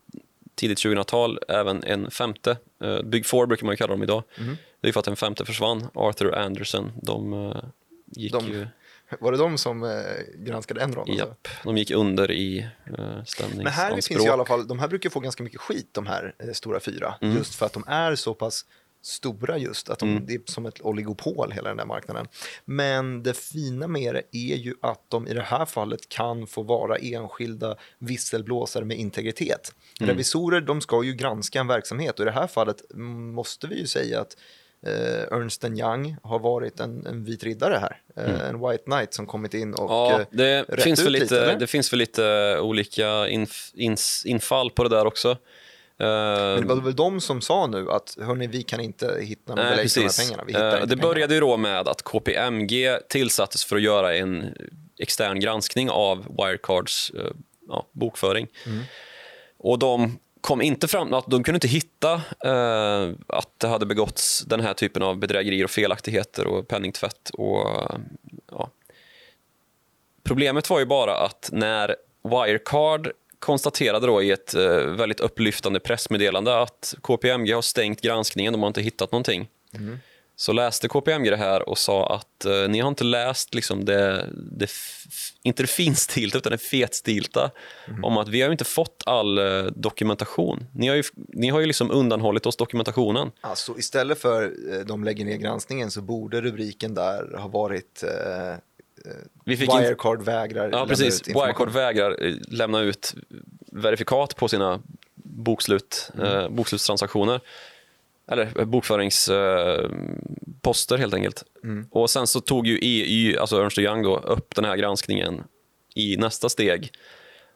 tidigt 0.55 0.77
2000-tal, 0.77 1.39
även 1.47 1.83
en 1.83 2.11
femte. 2.11 2.57
Eh, 2.83 3.01
Big 3.01 3.25
Four 3.25 3.45
brukar 3.45 3.65
man 3.65 3.73
ju 3.73 3.77
kalla 3.77 3.93
dem 3.93 4.03
idag. 4.03 4.23
Mm. 4.39 4.57
Det 4.81 4.88
är 4.88 4.91
för 4.91 4.99
att 4.99 5.07
en 5.07 5.15
femte 5.15 5.45
försvann. 5.45 5.88
Arthur 5.93 6.35
Anderson, 6.35 6.91
de 7.01 7.33
eh, 7.33 7.63
gick 8.05 8.31
De- 8.31 8.47
ju 8.47 8.67
Var 9.20 9.32
det 9.32 9.38
de 9.38 9.58
som 9.58 9.84
eh, 9.84 9.89
granskade 10.36 10.82
Enron? 10.82 11.10
alltså? 11.10 11.26
japp, 11.26 11.48
de 11.63 11.78
gick 11.78 11.91
under 11.91 12.32
i 12.32 12.60
eh, 12.60 13.24
stämningsanspråk. 13.26 13.63
Men 13.63 13.74
här 13.74 13.91
finns 13.91 14.12
ju 14.12 14.26
i 14.26 14.30
alla 14.30 14.46
fall, 14.46 14.68
de 14.68 14.80
här 14.80 14.88
brukar 14.88 15.10
få 15.10 15.20
ganska 15.20 15.44
mycket 15.44 15.62
skit, 15.62 15.89
de 15.91 16.06
här 16.08 16.36
eh, 16.39 16.52
stora 16.52 16.80
fyra. 16.80 17.15
Mm. 17.22 17.38
Just 17.38 17.56
för 17.56 17.65
att 17.65 17.74
de 17.74 17.84
är 17.88 18.15
så 18.15 18.34
pass 18.34 18.65
stora 19.06 19.58
just, 19.58 19.89
att 19.89 20.00
de, 20.00 20.26
det 20.26 20.34
är 20.34 20.41
som 20.45 20.66
ett 20.66 20.82
oligopol 20.82 21.51
hela 21.51 21.70
den 21.70 21.78
där 21.78 21.86
marknaden. 21.86 22.28
Men 22.66 23.24
det 23.24 23.38
fina 23.38 23.88
med 23.88 24.16
det 24.16 24.38
är 24.38 24.56
ju 24.56 24.74
att 24.82 25.10
de 25.10 25.28
i 25.28 25.34
det 25.34 25.41
här 25.41 25.66
fallet 25.66 26.10
kan 26.10 26.47
få 26.47 26.64
vara 26.64 26.97
enskilda 26.97 27.76
visselblåsare 27.99 28.86
med 28.86 28.97
integritet. 28.97 29.74
Mm. 29.99 30.10
Revisorer, 30.10 30.62
de 30.62 30.82
ska 30.82 31.03
ju 31.03 31.14
granska 31.14 31.60
en 31.60 31.68
verksamhet 31.68 32.20
och 32.20 32.24
i 32.24 32.26
det 32.26 32.32
här 32.32 32.47
fallet 32.47 32.82
måste 32.95 33.68
vi 33.68 33.80
ju 33.80 33.88
säga 33.88 34.22
att 34.22 34.38
eh, 34.86 35.38
Ernst 35.38 35.63
Young 35.63 36.17
har 36.23 36.39
varit 36.39 36.79
en, 36.79 37.05
en 37.05 37.23
vit 37.23 37.43
riddare 37.43 37.75
här. 37.75 37.97
Eh, 38.17 38.49
En 38.49 38.69
white 38.69 38.83
knight 38.83 39.13
som 39.13 39.25
kommit 39.25 39.53
in 39.53 39.73
och 39.73 39.91
Mm. 39.91 40.11
Ja, 40.11 40.19
eh, 40.21 40.27
det 40.31 40.63
rätt 40.63 40.83
finns, 40.83 40.99
ut 40.99 41.05
väl 41.05 41.13
lite, 41.13 41.23
lite, 41.23 41.55
det 41.55 41.67
finns 41.67 41.93
väl 41.93 41.99
lite 41.99 42.57
olika 42.61 43.27
inf, 43.27 43.71
ins, 43.73 44.25
infall 44.25 44.71
på 44.71 44.83
det 44.83 44.89
där 44.89 45.05
också. 45.05 45.38
Men 45.97 46.61
det 46.61 46.67
var 46.67 46.81
väl 46.81 46.95
de 46.95 47.21
som 47.21 47.41
sa 47.41 47.67
nu 47.67 47.91
att 47.91 48.17
hörni, 48.21 48.47
vi 48.47 48.63
kan 48.63 48.79
inte 48.79 49.17
hitta 49.21 49.55
belägg 49.55 49.91
för 49.91 49.99
de 50.01 50.05
här 50.07 50.25
pengarna. 50.25 50.43
Vi 50.47 50.53
hittar 50.53 50.67
Eh, 50.67 50.73
inte 50.73 50.86
det 50.86 50.88
pengarna. 50.95 51.07
började 51.13 51.33
ju 51.33 51.39
då 51.39 51.57
med 51.57 51.88
att 51.88 52.01
KPMG 52.03 52.99
tillsattes 53.09 53.65
för 53.65 53.75
att 53.75 53.81
göra 53.81 54.15
en 54.15 54.53
extern 54.99 55.39
granskning 55.39 55.89
av 55.89 56.25
Wirecards 56.38 57.09
eh, 57.09 57.31
ja, 57.67 57.88
bokföring. 57.91 58.47
Mm. 58.65 58.83
Och 59.57 59.79
de 59.79 60.19
kom 60.46 60.62
inte 60.62 60.88
fram, 60.88 61.14
att 61.14 61.28
de 61.28 61.43
kunde 61.43 61.56
inte 61.56 61.68
hitta 61.68 62.14
eh, 62.46 63.14
att 63.28 63.60
det 63.60 63.68
hade 63.68 63.86
begåtts 63.86 64.43
den 64.48 64.60
här 64.60 64.74
typen 64.74 65.04
av 65.04 65.18
bedrägerier 65.18 65.64
och 65.64 65.70
felaktigheter 65.70 66.48
och 66.48 66.68
penningtvätt. 66.68 67.30
Och, 67.34 67.68
ja. 68.52 68.70
Problemet 70.24 70.70
var 70.70 70.80
ju 70.80 70.86
bara 70.86 71.18
att 71.18 71.50
när 71.52 71.96
Wirecard 72.24 73.12
konstaterade 73.39 74.08
då 74.08 74.24
i 74.24 74.32
ett 74.32 74.56
eh, 74.56 74.78
väldigt 74.78 75.20
upplyftande 75.20 75.80
pressmeddelande 75.80 76.62
att 76.62 76.96
KPMG 77.02 77.54
har 77.54 77.62
stängt 77.62 78.02
granskningen, 78.02 78.54
de 78.54 78.62
har 78.62 78.68
inte 78.68 78.82
hittat 78.82 79.12
någonting. 79.12 79.48
Mm. 79.74 80.00
Så 80.38 80.53
läste 80.53 80.88
KPMG 80.88 81.29
det 81.29 81.38
här 81.38 81.69
och 81.69 81.77
sa 81.77 82.15
att 82.15 82.45
eh, 82.45 82.67
ni 82.69 82.79
har 82.79 82.88
inte 82.89 83.03
läst 83.03 83.53
liksom 83.53 83.86
det, 83.86 84.29
det 84.51 84.69
inte 85.43 85.63
det 85.63 85.67
finstilta 85.67 86.38
utan 86.38 86.51
det 86.51 86.57
fetstilta 86.57 87.51
om 88.03 88.17
att 88.17 88.27
vi 88.29 88.41
har 88.41 88.47
ju 88.47 88.51
inte 88.51 88.63
fått 88.65 89.03
all 89.05 89.38
eh, 89.38 89.63
dokumentation. 89.65 90.65
Ni 90.73 90.88
har 90.88 90.95
ju, 90.95 91.03
ni 91.15 91.49
har 91.49 91.59
ju 91.59 91.65
liksom 91.65 91.91
undanhållit 91.91 92.45
oss 92.45 92.57
dokumentationen. 92.57 93.31
Alltså, 93.41 93.77
istället 93.77 94.21
för 94.21 94.43
eh, 94.73 94.79
de 94.79 95.03
lägger 95.03 95.25
ner 95.25 95.38
granskningen 95.38 95.91
så 95.91 96.01
borde 96.01 96.41
rubriken 96.41 96.93
där 96.93 97.38
ha 97.38 97.47
varit 97.47 98.03
eh, 98.03 98.57
Vi 99.45 99.57
fick 99.57 99.69
in- 99.73 99.79
Wirecard 99.81 100.21
vägrar 100.21 100.63
Ja, 100.63 100.69
lämna 100.69 100.86
precis. 100.86 101.21
ut. 101.21 101.27
Wirecard 101.36 101.69
vägrar 101.69 102.25
eh, 102.25 102.33
lämna 102.47 102.79
ut 102.81 103.15
verifikat 103.71 104.36
på 104.36 104.47
sina 104.47 104.81
bokslut, 105.15 106.11
eh, 106.23 106.49
bokslutstransaktioner. 106.49 107.41
Eller 108.32 108.59
eh, 108.59 108.65
bokföringsposter 108.65 110.95
eh, 110.95 110.99
helt 110.99 111.13
enkelt. 111.13 111.43
Och 111.91 112.09
Sen 112.09 112.28
så 112.28 112.41
tog 112.41 112.67
ju 112.67 112.80
EU, 112.82 113.39
alltså 113.39 113.61
Ernst 113.61 113.80
Young 113.80 114.03
då, 114.03 114.17
upp 114.17 114.55
den 114.55 114.65
här 114.65 114.76
granskningen 114.76 115.43
i 115.95 116.17
nästa 116.17 116.49
steg 116.49 116.91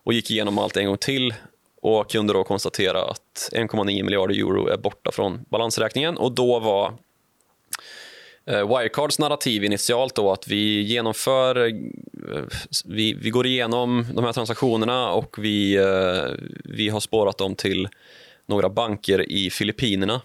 och 0.03 0.13
gick 0.13 0.31
igenom 0.31 0.57
allt 0.57 0.77
en 0.77 0.85
gång 0.85 0.97
till 0.97 1.33
och 1.81 2.11
kunde 2.11 2.33
då 2.33 2.43
konstatera 2.43 3.01
att 3.01 3.49
1,9 3.51 4.03
miljarder 4.03 4.35
euro 4.35 4.67
är 4.67 4.77
borta 4.77 5.11
från 5.11 5.45
balansräkningen 5.49 6.17
och 6.17 6.31
då 6.31 6.59
var 6.59 6.93
Eh, 8.45 8.67
Wirecards 8.67 9.19
narrativ 9.19 9.63
initialt 9.63 10.15
då 10.15 10.31
att 10.31 10.47
vi 10.47 10.81
genomför, 10.81 11.71
vi, 12.85 13.13
vi 13.13 13.29
går 13.29 13.45
igenom 13.45 14.05
de 14.13 14.23
här 14.23 14.33
transaktionerna 14.33 15.11
och 15.11 15.35
vi, 15.39 15.77
vi 16.63 16.89
har 16.89 16.99
spårat 16.99 17.37
dem 17.37 17.55
till 17.55 17.87
några 18.45 18.69
banker 18.69 19.31
i 19.31 19.49
Filippinerna. 19.49 20.21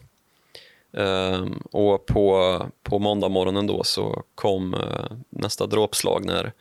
Ehm, 0.97 1.63
och 1.73 2.07
på, 2.07 2.59
på 2.83 2.99
måndag 2.99 3.29
morgonen 3.29 3.67
då 3.67 3.85
så 3.85 4.23
kom 4.35 4.75
eh, 4.75 5.17
nästa 5.31 5.67
dråpslag 5.67 6.25
när 6.25 6.53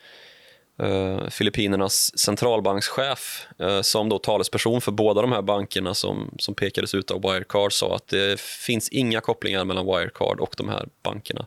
eh, 0.79 1.29
Filippinernas 1.29 2.19
centralbankschef 2.19 3.47
eh, 3.59 3.81
som 3.81 4.09
då 4.09 4.19
talesperson 4.19 4.81
för 4.81 4.91
båda 4.91 5.21
de 5.21 5.31
här 5.31 5.41
bankerna 5.41 5.93
som, 5.93 6.35
som 6.39 6.55
pekades 6.55 6.95
ut 6.95 7.11
av 7.11 7.21
Wirecard 7.21 7.73
sa 7.73 7.95
att 7.95 8.07
det 8.07 8.39
finns 8.39 8.89
inga 8.89 9.21
kopplingar 9.21 9.65
mellan 9.65 9.85
Wirecard 9.85 10.39
och 10.39 10.55
de 10.57 10.69
här 10.69 10.87
bankerna. 11.03 11.45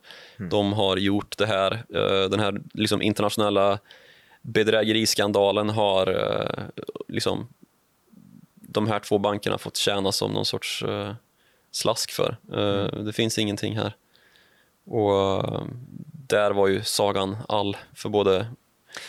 De 0.50 0.72
har 0.72 0.96
gjort 0.96 1.38
det 1.38 1.46
här, 1.46 1.84
den 2.28 2.40
här 2.40 2.60
liksom 2.74 3.02
internationella 3.02 3.78
bedrägeriskandalen 4.42 5.70
har 5.70 6.32
liksom 7.08 7.48
de 8.54 8.86
här 8.86 9.00
två 9.00 9.18
bankerna 9.18 9.58
fått 9.58 9.76
tjäna 9.76 10.12
som 10.12 10.32
någon 10.32 10.44
sorts 10.44 10.84
slask 11.76 12.12
för. 12.12 12.36
Eh, 12.52 12.98
Det 13.02 13.12
finns 13.12 13.38
ingenting 13.38 13.76
här. 13.76 13.96
Och 14.86 15.14
eh, 15.14 15.64
där 16.28 16.50
var 16.50 16.66
ju 16.68 16.82
sagan 16.82 17.36
all 17.48 17.76
för 17.94 18.08
både 18.08 18.46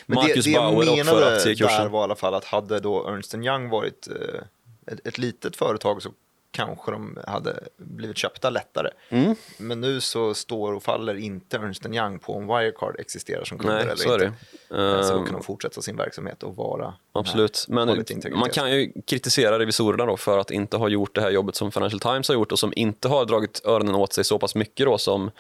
Men 0.05 0.15
Marcus 0.15 0.45
det, 0.45 0.51
det 0.51 0.57
Bauer 0.57 0.85
jag 0.85 0.99
och 0.99 1.05
för 1.05 1.15
menade 1.15 1.35
aktiekursen. 1.35 1.81
där 1.81 1.89
var 1.89 1.99
i 1.99 2.03
alla 2.03 2.15
fall 2.15 2.33
att 2.33 2.45
hade 2.45 2.79
då 2.79 3.07
Ernst 3.07 3.35
Young 3.35 3.69
varit 3.69 4.07
eh, 4.07 4.93
ett, 4.93 5.07
ett 5.07 5.17
litet 5.17 5.55
företag 5.55 6.01
så 6.01 6.09
kanske 6.51 6.91
de 6.91 7.17
hade 7.27 7.59
blivit 7.77 8.17
köpta 8.17 8.49
lättare. 8.49 8.89
Mm. 9.09 9.35
Men 9.57 9.81
nu 9.81 10.01
så 10.01 10.33
står 10.33 10.73
och 10.73 10.83
faller 10.83 11.15
inte 11.15 11.57
Ernst 11.57 11.85
Young 11.85 12.19
på 12.19 12.33
om 12.35 12.47
Wirecard 12.47 12.99
existerar 12.99 13.43
som 13.43 13.57
kunder 13.57 13.75
Nej, 13.75 13.83
eller 13.83 13.95
så 13.95 14.09
är 14.13 14.25
inte. 14.25 14.33
det. 14.69 14.95
Eh, 14.95 15.01
Så 15.01 15.13
då 15.13 15.19
Ehm, 15.19 15.25
kan 15.25 15.33
de 15.33 15.43
fortsätta 15.43 15.81
sin 15.81 15.97
verksamhet 15.97 16.43
och 16.43 16.55
vara 16.55 16.93
Absolut, 17.11 17.65
men 17.67 18.05
man 18.31 18.49
kan 18.49 18.71
ju 18.71 18.91
kritisera 19.07 19.59
revisorerna 19.59 20.05
då 20.05 20.17
för 20.17 20.37
att 20.37 20.51
inte 20.51 20.77
ha 20.77 20.87
gjort 20.89 21.15
det 21.15 21.21
här 21.21 21.29
jobbet 21.31 21.55
som 21.55 21.71
Financial 21.71 21.99
Times 21.99 22.27
har 22.27 22.35
gjort 22.35 22.51
och 22.51 22.59
som 22.59 22.73
inte 22.75 23.07
har 23.07 23.25
dragit 23.25 23.61
öronen 23.65 23.95
åt 23.95 24.13
sig 24.13 24.23
så 24.23 24.39
pass 24.39 24.55
mycket 24.55 24.85
då 24.85 24.97
som, 24.97 25.31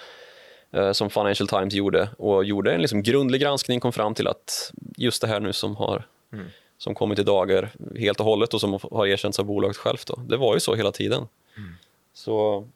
eh, 0.71 0.91
som 0.91 1.09
Financial 1.09 1.47
Times 1.47 1.73
gjorde 1.73 2.09
och 2.17 2.45
gjorde 2.45 2.73
en 2.73 2.81
liksom 2.81 3.03
grundlig 3.03 3.41
granskning 3.41 3.79
kom 3.79 3.93
fram 3.93 4.13
till 4.13 4.27
att 4.27 4.71
just 4.97 5.21
det 5.21 5.27
här 5.27 5.39
nu 5.39 5.53
som 5.53 5.75
har 5.75 6.07
Mm. 6.33 6.45
Som 6.77 6.95
kommit 6.95 7.19
i 7.19 7.23
dagar 7.23 7.71
helt 7.95 8.19
och 8.19 8.25
hållet 8.25 8.53
och 8.53 8.61
som 8.61 8.79
har 8.91 9.07
erkänts 9.07 9.39
av 9.39 9.45
bolaget 9.45 9.77
självt. 9.77 10.07
Då. 10.07 10.15
Det 10.15 10.37
var 10.37 10.53
ju 10.53 10.59
så 10.59 10.75
hela 10.75 10.91
tiden. 10.91 11.27
Mm. 11.57 11.73
Så 12.13 12.67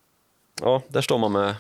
ja, 0.61 0.81
där 0.87 1.01
står 1.01 1.17
man 1.17 1.31
med 1.31 1.55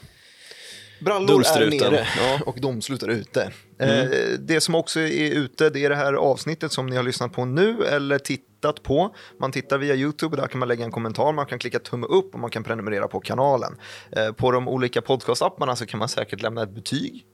Brallor 1.01 1.43
är 1.45 1.69
nere 1.69 2.07
ja. 2.17 2.39
och 2.45 2.61
domslut 2.61 3.03
är 3.03 3.07
ute. 3.07 3.51
Eh, 3.79 4.05
det 4.39 4.61
som 4.61 4.75
också 4.75 4.99
är 4.99 5.31
ute 5.31 5.69
det 5.69 5.85
är 5.85 5.89
det 5.89 5.95
här 5.95 6.13
avsnittet 6.13 6.71
som 6.71 6.87
ni 6.87 6.95
har 6.95 7.03
lyssnat 7.03 7.33
på 7.33 7.45
nu 7.45 7.83
eller 7.83 8.19
tittat 8.19 8.83
på. 8.83 9.15
Man 9.39 9.51
tittar 9.51 9.77
via 9.77 9.95
YouTube, 9.95 10.37
där 10.37 10.47
kan 10.47 10.59
man 10.59 10.67
lägga 10.67 10.85
en 10.85 10.91
kommentar, 10.91 11.33
man 11.33 11.45
kan 11.45 11.59
klicka 11.59 11.79
tumme 11.79 12.07
upp 12.07 12.33
och 12.33 12.39
man 12.39 12.49
kan 12.49 12.63
prenumerera 12.63 13.07
på 13.07 13.19
kanalen. 13.19 13.77
Eh, 14.11 14.31
på 14.31 14.51
de 14.51 14.67
olika 14.67 15.01
podcastapparna 15.01 15.75
så 15.75 15.85
kan 15.85 15.99
man 15.99 16.09
säkert 16.09 16.41
lämna 16.41 16.63
ett 16.63 16.71
betyg 16.71 17.25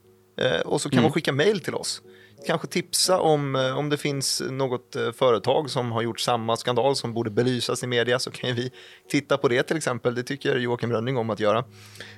eh, 0.42 0.62
och 0.62 0.82
så 0.82 0.90
kan 0.90 1.02
man 1.02 1.12
skicka 1.12 1.34
mail 1.34 1.60
till 1.60 1.76
oss. 1.76 2.02
Kanske 2.46 2.68
tipsa 2.68 3.20
om, 3.20 3.56
eh, 3.56 3.78
om 3.78 3.90
det 3.90 3.98
finns 3.98 4.42
något 4.50 4.96
eh, 4.96 5.12
företag 5.12 5.70
som 5.70 5.92
har 5.92 6.02
gjort 6.02 6.20
samma 6.20 6.58
skandal 6.58 6.96
som 6.96 7.14
borde 7.14 7.30
belysas 7.30 7.84
i 7.84 7.88
media 7.88 8.20
så 8.20 8.32
kan 8.32 8.56
vi 8.56 8.72
titta 9.10 9.38
på 9.38 9.48
det 9.48 9.64
till 9.64 9.78
exempel. 9.78 10.16
Det 10.16 10.24
tycker 10.24 10.56
Joakim 10.56 10.92
Rönning 10.92 11.18
om 11.18 11.30
att 11.30 11.40
göra. 11.40 11.64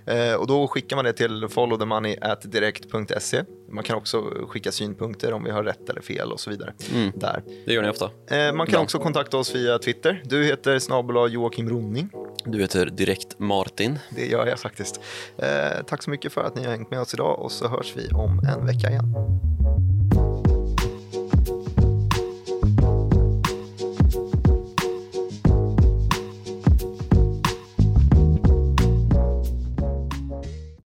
Eh, 0.06 0.34
och 0.34 0.48
då 0.48 0.68
skickar 0.68 0.96
man 0.96 1.06
det 1.06 1.14
till 1.14 1.48
followthemoney.direkt.se. 1.50 3.44
Man 3.72 3.84
kan 3.84 3.98
också 3.98 4.22
skicka 4.48 4.72
synpunkter 4.72 5.34
om 5.34 5.44
vi 5.44 5.52
har 5.52 5.64
rätt 5.64 5.90
eller 5.90 6.02
fel 6.02 6.32
och 6.32 6.40
så 6.40 6.50
vidare. 6.50 6.74
Där. 7.16 7.44
Det 7.66 7.74
gör 7.74 7.82
ni 7.82 7.90
ofta. 7.90 8.06
Eh, 8.06 8.54
man 8.54 8.68
kan 8.68 8.74
Bra. 8.74 8.82
också 8.82 9.00
kontakta 9.00 9.38
oss 9.38 9.56
via 9.56 9.80
Twitter. 9.80 10.22
Du 10.26 10.44
heter 10.44 10.80
snabel 10.80 11.34
Joakim 11.34 11.70
Ronning. 11.70 12.10
Du 12.46 12.60
heter 12.60 12.86
Direkt 12.86 13.40
Martin. 13.40 14.00
Det 14.10 14.26
gör 14.26 14.48
jag 14.48 14.60
faktiskt. 14.60 15.00
Eh, 15.38 15.48
tack 15.88 16.04
så 16.04 16.10
mycket 16.10 16.34
för 16.34 16.44
att 16.44 16.56
ni 16.56 16.64
har 16.64 16.72
hängt 16.72 16.92
med 16.92 17.02
oss 17.02 17.14
idag 17.14 17.40
och 17.40 17.52
så 17.52 17.68
hörs 17.68 17.94
vi 17.96 18.10
om 18.14 18.40
en 18.40 18.66
vecka 18.66 18.90
igen. 18.90 19.14